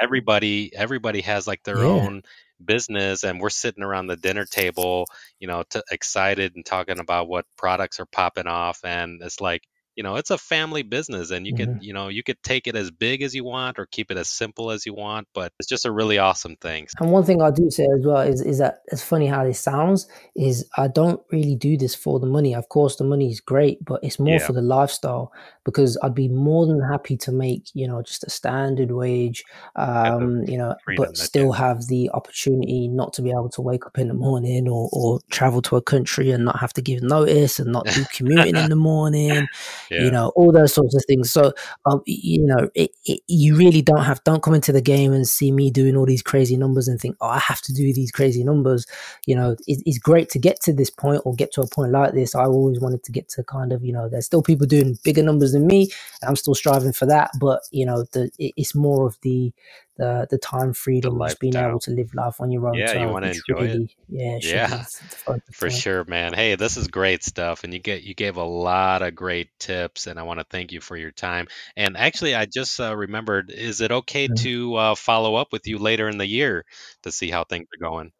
everybody 0.00 0.70
everybody 0.74 1.20
has 1.22 1.46
like 1.46 1.62
their 1.64 1.84
Yeah. 1.84 1.86
own 1.86 2.22
business 2.64 3.24
and 3.24 3.40
we're 3.40 3.50
sitting 3.50 3.82
around 3.82 4.06
the 4.06 4.16
dinner 4.16 4.44
table 4.44 5.06
you 5.40 5.46
know 5.46 5.62
t- 5.68 5.80
excited 5.90 6.54
and 6.54 6.64
talking 6.64 6.98
about 6.98 7.28
what 7.28 7.44
products 7.56 8.00
are 8.00 8.06
popping 8.06 8.46
off 8.46 8.80
and 8.84 9.22
it's 9.22 9.40
like 9.40 9.62
you 9.96 10.02
know 10.02 10.16
it's 10.16 10.30
a 10.30 10.38
family 10.38 10.82
business 10.82 11.30
and 11.30 11.46
you 11.46 11.52
Mhm. 11.52 11.56
could 11.56 11.78
you 11.80 11.92
know 11.92 12.08
you 12.08 12.22
could 12.22 12.40
take 12.42 12.66
it 12.66 12.76
as 12.76 12.90
big 12.90 13.22
as 13.22 13.34
you 13.34 13.44
want 13.44 13.78
or 13.78 13.86
keep 13.86 14.10
it 14.10 14.16
as 14.16 14.28
simple 14.28 14.70
as 14.70 14.86
you 14.86 14.94
want 14.94 15.26
but 15.34 15.52
it's 15.58 15.68
just 15.68 15.86
a 15.86 15.90
really 15.92 16.18
awesome 16.18 16.56
thing 16.56 16.86
And 17.00 17.10
one 17.10 17.24
thing 17.24 17.42
I 17.42 17.50
do 17.50 17.70
say 17.70 17.84
as 17.98 18.04
well 18.06 18.20
is 18.20 18.40
is 18.40 18.58
that 18.58 18.82
it's 18.86 19.02
funny 19.02 19.26
how 19.26 19.44
this 19.44 19.60
sounds 19.60 20.06
is 20.34 20.68
I 20.76 20.88
don't 20.88 21.20
really 21.32 21.54
do 21.56 21.76
this 21.76 21.94
for 21.94 22.20
the 22.20 22.26
money. 22.26 22.54
Of 22.54 22.68
course, 22.68 22.96
the 22.96 23.04
money 23.04 23.30
is 23.30 23.40
great, 23.40 23.84
but 23.84 24.00
it's 24.02 24.18
more 24.18 24.38
yeah 24.38 24.46
for 24.46 24.52
the 24.52 24.62
lifestyle 24.62 25.32
because 25.64 25.98
I'd 26.02 26.14
be 26.14 26.28
more 26.28 26.66
than 26.66 26.80
happy 26.80 27.16
to 27.18 27.32
make 27.32 27.64
you 27.74 27.86
know 27.88 28.02
just 28.02 28.24
a 28.24 28.30
standard 28.30 28.92
wage, 28.92 29.44
um, 29.76 30.44
you 30.46 30.56
know, 30.58 30.74
but 30.96 31.16
still 31.16 31.52
have 31.52 31.86
the 31.88 32.10
opportunity 32.14 32.88
not 32.88 33.12
to 33.14 33.22
be 33.22 33.30
able 33.30 33.50
to 33.50 33.62
wake 33.62 33.84
up 33.86 33.98
in 33.98 34.08
the 34.08 34.14
morning 34.14 34.68
or 34.68 34.88
or 34.92 35.20
travel 35.30 35.60
to 35.62 35.76
a 35.76 35.82
country 35.82 36.30
and 36.30 36.44
not 36.44 36.58
have 36.58 36.72
to 36.74 36.82
give 36.82 37.02
notice 37.02 37.58
and 37.58 37.72
not 37.72 37.86
do 37.92 38.04
commuting 38.12 38.56
in 38.56 38.68
the 38.68 38.76
morning 38.76 39.46
you 39.90 40.10
know 40.10 40.32
all 40.36 40.52
those 40.52 40.74
sorts 40.74 40.94
of 40.94 41.02
things. 41.06 41.30
So 41.32 41.52
um, 41.84 42.02
you 42.06 42.44
know 42.44 42.70
it, 42.74 42.90
it, 43.04 43.20
you 43.26 43.56
really 43.56 43.82
don't 43.82 44.04
have 44.04 44.22
don't 44.24 44.42
come 44.42 44.54
into 44.54 44.72
the 44.72 44.82
game 44.82 45.12
and 45.12 45.26
see 45.26 45.52
me 45.52 45.70
doing 45.70 45.96
all 45.96 46.06
these 46.06 46.22
crazy 46.22 46.56
numbers 46.56 46.88
and 46.88 47.00
think 47.00 47.16
oh 47.20 47.28
i 47.28 47.38
have 47.38 47.60
to 47.62 47.72
do 47.72 47.92
these 47.92 48.10
crazy 48.10 48.44
numbers. 48.44 48.86
You 49.26 49.36
know 49.36 49.56
it, 49.66 49.82
it's 49.86 49.98
great 49.98 50.30
to 50.30 50.38
get 50.38 50.60
to 50.62 50.72
this 50.72 50.90
point 50.90 51.22
or 51.24 51.34
get 51.34 51.52
to 51.52 51.60
a 51.60 51.68
point 51.68 51.92
like 51.92 52.14
this. 52.14 52.34
I 52.34 52.44
always 52.44 52.80
wanted 52.80 53.02
to 53.04 53.12
get 53.12 53.28
to 53.30 53.44
kind 53.44 53.72
of 53.72 53.84
you 53.84 53.92
know 53.92 54.08
there's 54.08 54.26
still 54.26 54.42
people 54.42 54.66
doing 54.66 54.98
bigger 55.04 55.22
numbers 55.22 55.52
than 55.52 55.66
me 55.66 55.90
and 56.20 56.28
i'm 56.28 56.36
still 56.36 56.54
striving 56.54 56.92
for 56.92 57.06
that 57.06 57.30
but 57.38 57.62
you 57.70 57.86
know 57.86 58.04
the 58.12 58.30
it, 58.38 58.52
it's 58.56 58.74
more 58.74 59.06
of 59.06 59.16
the 59.22 59.52
the 59.96 60.26
the 60.30 60.38
time 60.38 60.72
the 61.00 61.10
freedom 61.12 61.18
just 61.20 61.38
being 61.40 61.56
able 61.56 61.78
to 61.80 61.90
live 61.90 62.12
life 62.14 62.40
on 62.40 62.50
your 62.50 62.68
own 62.68 62.82
yeah 62.82 62.94
you 62.94 63.08
want 63.08 63.24
to 63.24 63.30
enjoy 63.30 63.64
it 63.66 63.82
yeah 64.08 64.38
yeah 64.40 64.66
the 64.66 64.84
the 65.26 65.42
For 65.52 65.70
sure, 65.70 66.04
man. 66.06 66.34
Hey, 66.34 66.56
this 66.56 66.76
is 66.78 66.88
great 66.88 67.24
stuff, 67.24 67.64
and 67.64 67.72
you 67.74 67.80
get 67.80 68.02
you 68.04 68.14
gave 68.14 68.36
a 68.38 68.44
lot 68.44 69.02
of 69.02 69.14
great 69.16 69.50
tips, 69.60 70.06
and 70.08 70.18
I 70.20 70.24
want 70.24 70.40
to 70.40 70.46
thank 70.50 70.72
you 70.72 70.80
for 70.82 70.96
your 70.96 71.12
time. 71.12 71.48
And 71.76 71.96
actually, 71.96 72.34
I 72.36 72.46
just 72.46 72.80
uh, 72.80 72.96
remembered: 72.96 73.50
is 73.50 73.80
it 73.82 73.92
okay 73.92 74.28
Mhm. 74.28 74.34
to 74.42 74.76
uh, 74.76 74.94
follow 74.96 75.36
up 75.36 75.52
with 75.52 75.66
you 75.68 75.78
later 75.78 76.08
in 76.08 76.18
the 76.18 76.26
year 76.26 76.64
to 77.04 77.12
see 77.12 77.30
how 77.30 77.44
things 77.44 77.66
are 77.74 77.78
going? 77.90 78.12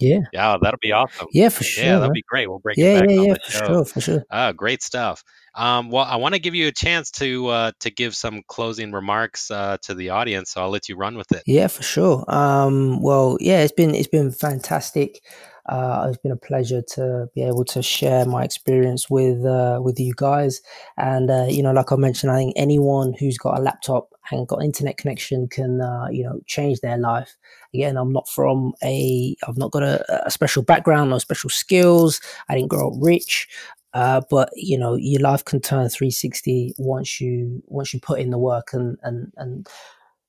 Yeah 0.00 0.20
Yeah, 0.32 0.56
that'll 0.60 0.78
be 0.80 0.92
awesome. 0.92 1.26
yeah 1.32 1.48
for 1.48 1.64
sure. 1.64 1.84
Yeah, 1.84 1.92
that'll 1.94 2.08
man 2.08 2.14
be 2.14 2.24
great. 2.28 2.48
We'll 2.48 2.58
bring 2.58 2.76
you 2.78 2.84
yeah 2.84 2.94
back 3.00 3.08
yeah 3.08 3.16
on 3.20 3.28
yeah 3.28 3.34
the 3.34 3.40
for 3.44 3.50
show. 3.52 3.66
sure 3.66 3.84
for 3.84 4.00
sure 4.00 4.24
Ah, 4.30 4.52
great 4.52 4.82
stuff. 4.82 5.22
Um, 5.54 5.90
well, 5.90 6.04
I 6.04 6.16
want 6.16 6.34
to 6.34 6.40
give 6.40 6.54
you 6.54 6.68
a 6.68 6.72
chance 6.72 7.10
to 7.12 7.46
uh, 7.48 7.72
to 7.80 7.90
give 7.90 8.14
some 8.14 8.42
closing 8.46 8.92
remarks 8.92 9.50
uh, 9.50 9.78
to 9.82 9.94
the 9.94 10.10
audience, 10.10 10.50
so 10.52 10.60
I'll 10.60 10.70
let 10.70 10.88
you 10.88 10.96
run 10.96 11.16
with 11.16 11.32
it. 11.32 11.42
Yeah, 11.46 11.68
for 11.68 11.82
sure. 11.82 12.24
Um, 12.28 13.00
well, 13.02 13.38
yeah, 13.40 13.60
it's 13.62 13.72
been 13.72 13.94
it's 13.94 14.08
been 14.08 14.30
fantastic. 14.32 15.22
Uh, 15.66 16.06
it's 16.08 16.18
been 16.18 16.30
a 16.32 16.36
pleasure 16.36 16.80
to 16.80 17.26
be 17.34 17.42
able 17.42 17.64
to 17.64 17.82
share 17.82 18.24
my 18.24 18.44
experience 18.44 19.08
with 19.10 19.44
uh, 19.44 19.80
with 19.82 19.98
you 19.98 20.12
guys. 20.14 20.60
And 20.96 21.30
uh, 21.30 21.46
you 21.48 21.62
know, 21.62 21.72
like 21.72 21.90
I 21.90 21.96
mentioned, 21.96 22.30
I 22.32 22.36
think 22.36 22.52
anyone 22.56 23.14
who's 23.18 23.38
got 23.38 23.58
a 23.58 23.62
laptop 23.62 24.10
and 24.30 24.48
got 24.48 24.62
internet 24.62 24.96
connection 24.96 25.48
can 25.48 25.80
uh, 25.80 26.06
you 26.10 26.24
know 26.24 26.40
change 26.46 26.80
their 26.80 26.98
life. 26.98 27.36
Again, 27.74 27.96
I'm 27.96 28.12
not 28.12 28.28
from 28.28 28.74
a 28.82 29.36
I've 29.46 29.58
not 29.58 29.72
got 29.72 29.82
a, 29.82 30.26
a 30.26 30.30
special 30.30 30.62
background, 30.62 31.10
no 31.10 31.18
special 31.18 31.50
skills. 31.50 32.20
I 32.48 32.54
didn't 32.54 32.70
grow 32.70 32.90
up 32.90 32.98
rich. 33.00 33.48
Uh, 33.94 34.20
but 34.28 34.50
you 34.54 34.76
know, 34.76 34.94
your 34.94 35.22
life 35.22 35.44
can 35.44 35.60
turn 35.60 35.88
360 35.88 36.74
once 36.78 37.20
you 37.20 37.62
once 37.66 37.94
you 37.94 38.00
put 38.00 38.20
in 38.20 38.30
the 38.30 38.38
work 38.38 38.72
and 38.72 38.98
and 39.02 39.32
and 39.36 39.68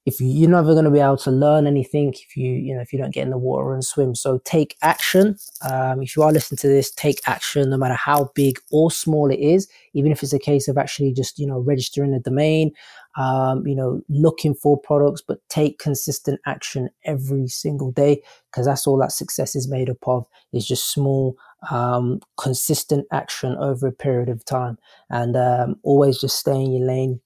if 0.08 0.22
you, 0.22 0.28
you're 0.28 0.50
never 0.50 0.72
going 0.72 0.86
to 0.86 0.90
be 0.90 1.02
able 1.02 1.18
to 1.18 1.32
learn 1.32 1.68
anything 1.68 2.14
if 2.14 2.38
you 2.38 2.50
you 2.50 2.74
know 2.74 2.82
if 2.82 2.94
you 2.94 2.98
don't 2.98 3.14
get 3.14 3.24
in 3.24 3.30
the 3.30 3.38
water 3.38 3.74
and 3.74 3.84
swim 3.84 4.16
so 4.16 4.40
take 4.46 4.78
action 4.82 5.38
um, 5.70 6.02
if 6.02 6.16
you 6.16 6.24
are 6.24 6.32
listening 6.32 6.58
to 6.58 6.68
this 6.68 6.90
take 6.92 7.20
action 7.28 7.70
no 7.70 7.78
matter 7.78 7.94
how 7.94 8.32
big 8.34 8.58
or 8.72 8.90
small 8.90 9.30
it 9.30 9.40
is 9.40 9.68
even 9.94 10.12
if 10.12 10.24
it's 10.24 10.34
a 10.34 10.40
case 10.40 10.70
of 10.70 10.78
actually 10.78 11.12
just 11.12 11.38
you 11.38 11.46
know 11.46 11.60
registering 11.60 12.14
a 12.14 12.20
domain 12.22 12.72
um, 13.18 13.66
you 13.68 13.76
know 13.76 14.02
looking 14.10 14.54
for 14.54 14.80
products 14.80 15.22
but 15.22 15.40
take 15.50 15.80
consistent 15.80 16.40
action 16.46 16.90
every 17.04 17.48
single 17.48 17.92
day 17.92 18.22
because 18.52 18.66
that's 18.66 18.88
all 18.88 18.98
that 18.98 19.12
success 19.12 19.56
is 19.56 19.68
made 19.68 19.90
up 19.90 20.08
of 20.08 20.26
is 20.54 20.68
just 20.68 20.92
small 20.92 21.36
um, 21.70 22.20
consistent 22.38 23.06
action 23.12 23.56
over 23.60 23.88
a 23.88 23.92
period 23.92 24.30
of 24.30 24.46
time 24.46 24.78
and 25.10 25.36
um, 25.36 25.76
always 25.84 26.22
just 26.22 26.38
stay 26.38 26.56
in 26.56 26.72
your 26.72 26.88
lane 26.88 27.20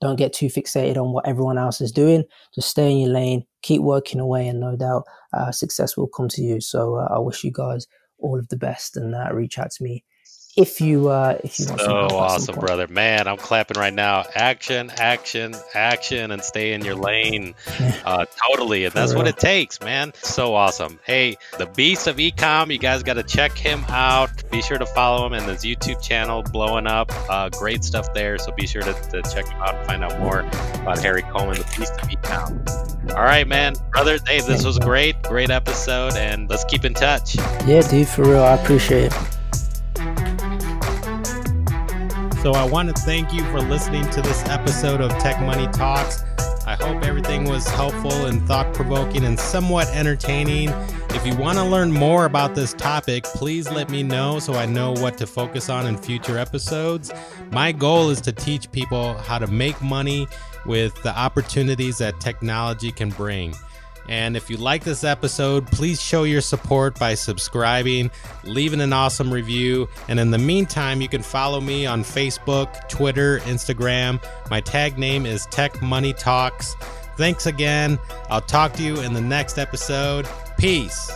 don't 0.00 0.16
get 0.16 0.32
too 0.32 0.46
fixated 0.46 0.96
on 0.96 1.12
what 1.12 1.26
everyone 1.26 1.58
else 1.58 1.80
is 1.80 1.92
doing. 1.92 2.24
Just 2.54 2.68
stay 2.68 2.90
in 2.90 2.98
your 2.98 3.10
lane, 3.10 3.44
keep 3.62 3.80
working 3.80 4.20
away, 4.20 4.46
and 4.46 4.60
no 4.60 4.76
doubt 4.76 5.04
uh, 5.32 5.50
success 5.52 5.96
will 5.96 6.06
come 6.06 6.28
to 6.28 6.42
you. 6.42 6.60
So 6.60 6.96
uh, 6.96 7.08
I 7.10 7.18
wish 7.18 7.44
you 7.44 7.50
guys 7.52 7.86
all 8.18 8.38
of 8.38 8.48
the 8.48 8.56
best, 8.56 8.96
and 8.96 9.14
uh, 9.14 9.28
reach 9.32 9.58
out 9.58 9.70
to 9.70 9.82
me 9.82 10.04
if 10.56 10.80
you 10.80 11.08
uh, 11.10 11.38
if 11.44 11.58
you 11.58 11.66
want 11.66 11.80
So 11.80 11.86
some 11.86 12.18
awesome, 12.18 12.54
brother. 12.58 12.88
Man, 12.88 13.28
I'm 13.28 13.36
clapping 13.36 13.78
right 13.78 13.92
now. 13.92 14.24
Action, 14.34 14.90
action, 14.96 15.54
action, 15.74 16.30
and 16.30 16.42
stay 16.42 16.72
in 16.72 16.84
your 16.84 16.96
lane. 16.96 17.54
Uh, 18.06 18.24
totally. 18.48 18.84
And 18.84 18.94
that's 18.94 19.14
what 19.14 19.26
it 19.26 19.36
takes, 19.36 19.80
man. 19.80 20.12
So 20.22 20.54
awesome. 20.54 21.00
Hey, 21.04 21.36
the 21.58 21.66
Beast 21.66 22.06
of 22.06 22.16
Ecom, 22.16 22.70
you 22.72 22.78
guys 22.78 23.02
got 23.02 23.14
to 23.14 23.24
check 23.24 23.52
him 23.58 23.84
out. 23.88 24.30
Be 24.50 24.62
sure 24.62 24.78
to 24.78 24.86
follow 24.86 25.26
him 25.26 25.32
and 25.32 25.44
his 25.44 25.62
YouTube 25.62 26.00
channel 26.00 26.42
blowing 26.42 26.86
up. 26.86 27.10
Uh, 27.28 27.48
great 27.48 27.82
stuff 27.82 28.12
there. 28.14 28.38
So 28.38 28.52
be 28.52 28.66
sure 28.66 28.82
to, 28.82 28.92
to 28.92 29.22
check 29.22 29.48
him 29.48 29.60
out 29.60 29.74
and 29.74 29.86
find 29.86 30.04
out 30.04 30.18
more 30.20 30.40
about 30.80 30.98
Harry 31.00 31.22
Coleman, 31.22 31.58
the 31.58 31.74
Beast 31.76 31.92
of 31.94 32.08
Ecom. 32.08 33.10
All 33.14 33.24
right, 33.24 33.46
man. 33.46 33.74
Brother, 33.90 34.18
hey, 34.26 34.40
this 34.40 34.64
was 34.64 34.78
great. 34.78 35.20
Great 35.24 35.50
episode. 35.50 36.14
And 36.14 36.48
let's 36.48 36.64
keep 36.64 36.84
in 36.84 36.94
touch. 36.94 37.36
Yeah, 37.66 37.86
dude, 37.88 38.08
for 38.08 38.22
real, 38.22 38.44
I 38.44 38.54
appreciate 38.54 39.12
it. 39.12 39.35
So 42.46 42.52
I 42.52 42.64
want 42.64 42.94
to 42.94 43.02
thank 43.02 43.32
you 43.32 43.42
for 43.46 43.60
listening 43.60 44.08
to 44.10 44.22
this 44.22 44.44
episode 44.44 45.00
of 45.00 45.10
Tech 45.18 45.40
Money 45.40 45.66
Talks. 45.72 46.22
I 46.64 46.76
hope 46.76 47.02
everything 47.02 47.42
was 47.42 47.66
helpful 47.66 48.26
and 48.26 48.46
thought 48.46 48.72
provoking 48.72 49.24
and 49.24 49.36
somewhat 49.36 49.88
entertaining. 49.88 50.68
If 51.10 51.26
you 51.26 51.34
want 51.34 51.58
to 51.58 51.64
learn 51.64 51.90
more 51.90 52.24
about 52.24 52.54
this 52.54 52.72
topic, 52.72 53.24
please 53.24 53.68
let 53.68 53.90
me 53.90 54.04
know 54.04 54.38
so 54.38 54.54
I 54.54 54.64
know 54.64 54.92
what 54.92 55.18
to 55.18 55.26
focus 55.26 55.68
on 55.68 55.88
in 55.88 55.98
future 55.98 56.38
episodes. 56.38 57.12
My 57.50 57.72
goal 57.72 58.10
is 58.10 58.20
to 58.20 58.30
teach 58.30 58.70
people 58.70 59.14
how 59.14 59.40
to 59.40 59.48
make 59.48 59.82
money 59.82 60.28
with 60.66 60.94
the 61.02 61.18
opportunities 61.18 61.98
that 61.98 62.20
technology 62.20 62.92
can 62.92 63.10
bring. 63.10 63.56
And 64.08 64.36
if 64.36 64.48
you 64.50 64.56
like 64.56 64.84
this 64.84 65.04
episode, 65.04 65.66
please 65.66 66.00
show 66.00 66.24
your 66.24 66.40
support 66.40 66.98
by 66.98 67.14
subscribing, 67.14 68.10
leaving 68.44 68.80
an 68.80 68.92
awesome 68.92 69.32
review. 69.32 69.88
And 70.08 70.20
in 70.20 70.30
the 70.30 70.38
meantime, 70.38 71.00
you 71.00 71.08
can 71.08 71.22
follow 71.22 71.60
me 71.60 71.86
on 71.86 72.02
Facebook, 72.02 72.88
Twitter, 72.88 73.40
Instagram. 73.40 74.22
My 74.50 74.60
tag 74.60 74.98
name 74.98 75.26
is 75.26 75.46
Tech 75.46 75.82
Money 75.82 76.12
Talks. 76.12 76.74
Thanks 77.16 77.46
again. 77.46 77.98
I'll 78.28 78.40
talk 78.40 78.74
to 78.74 78.82
you 78.82 79.00
in 79.00 79.14
the 79.14 79.20
next 79.20 79.58
episode. 79.58 80.28
Peace. 80.58 81.10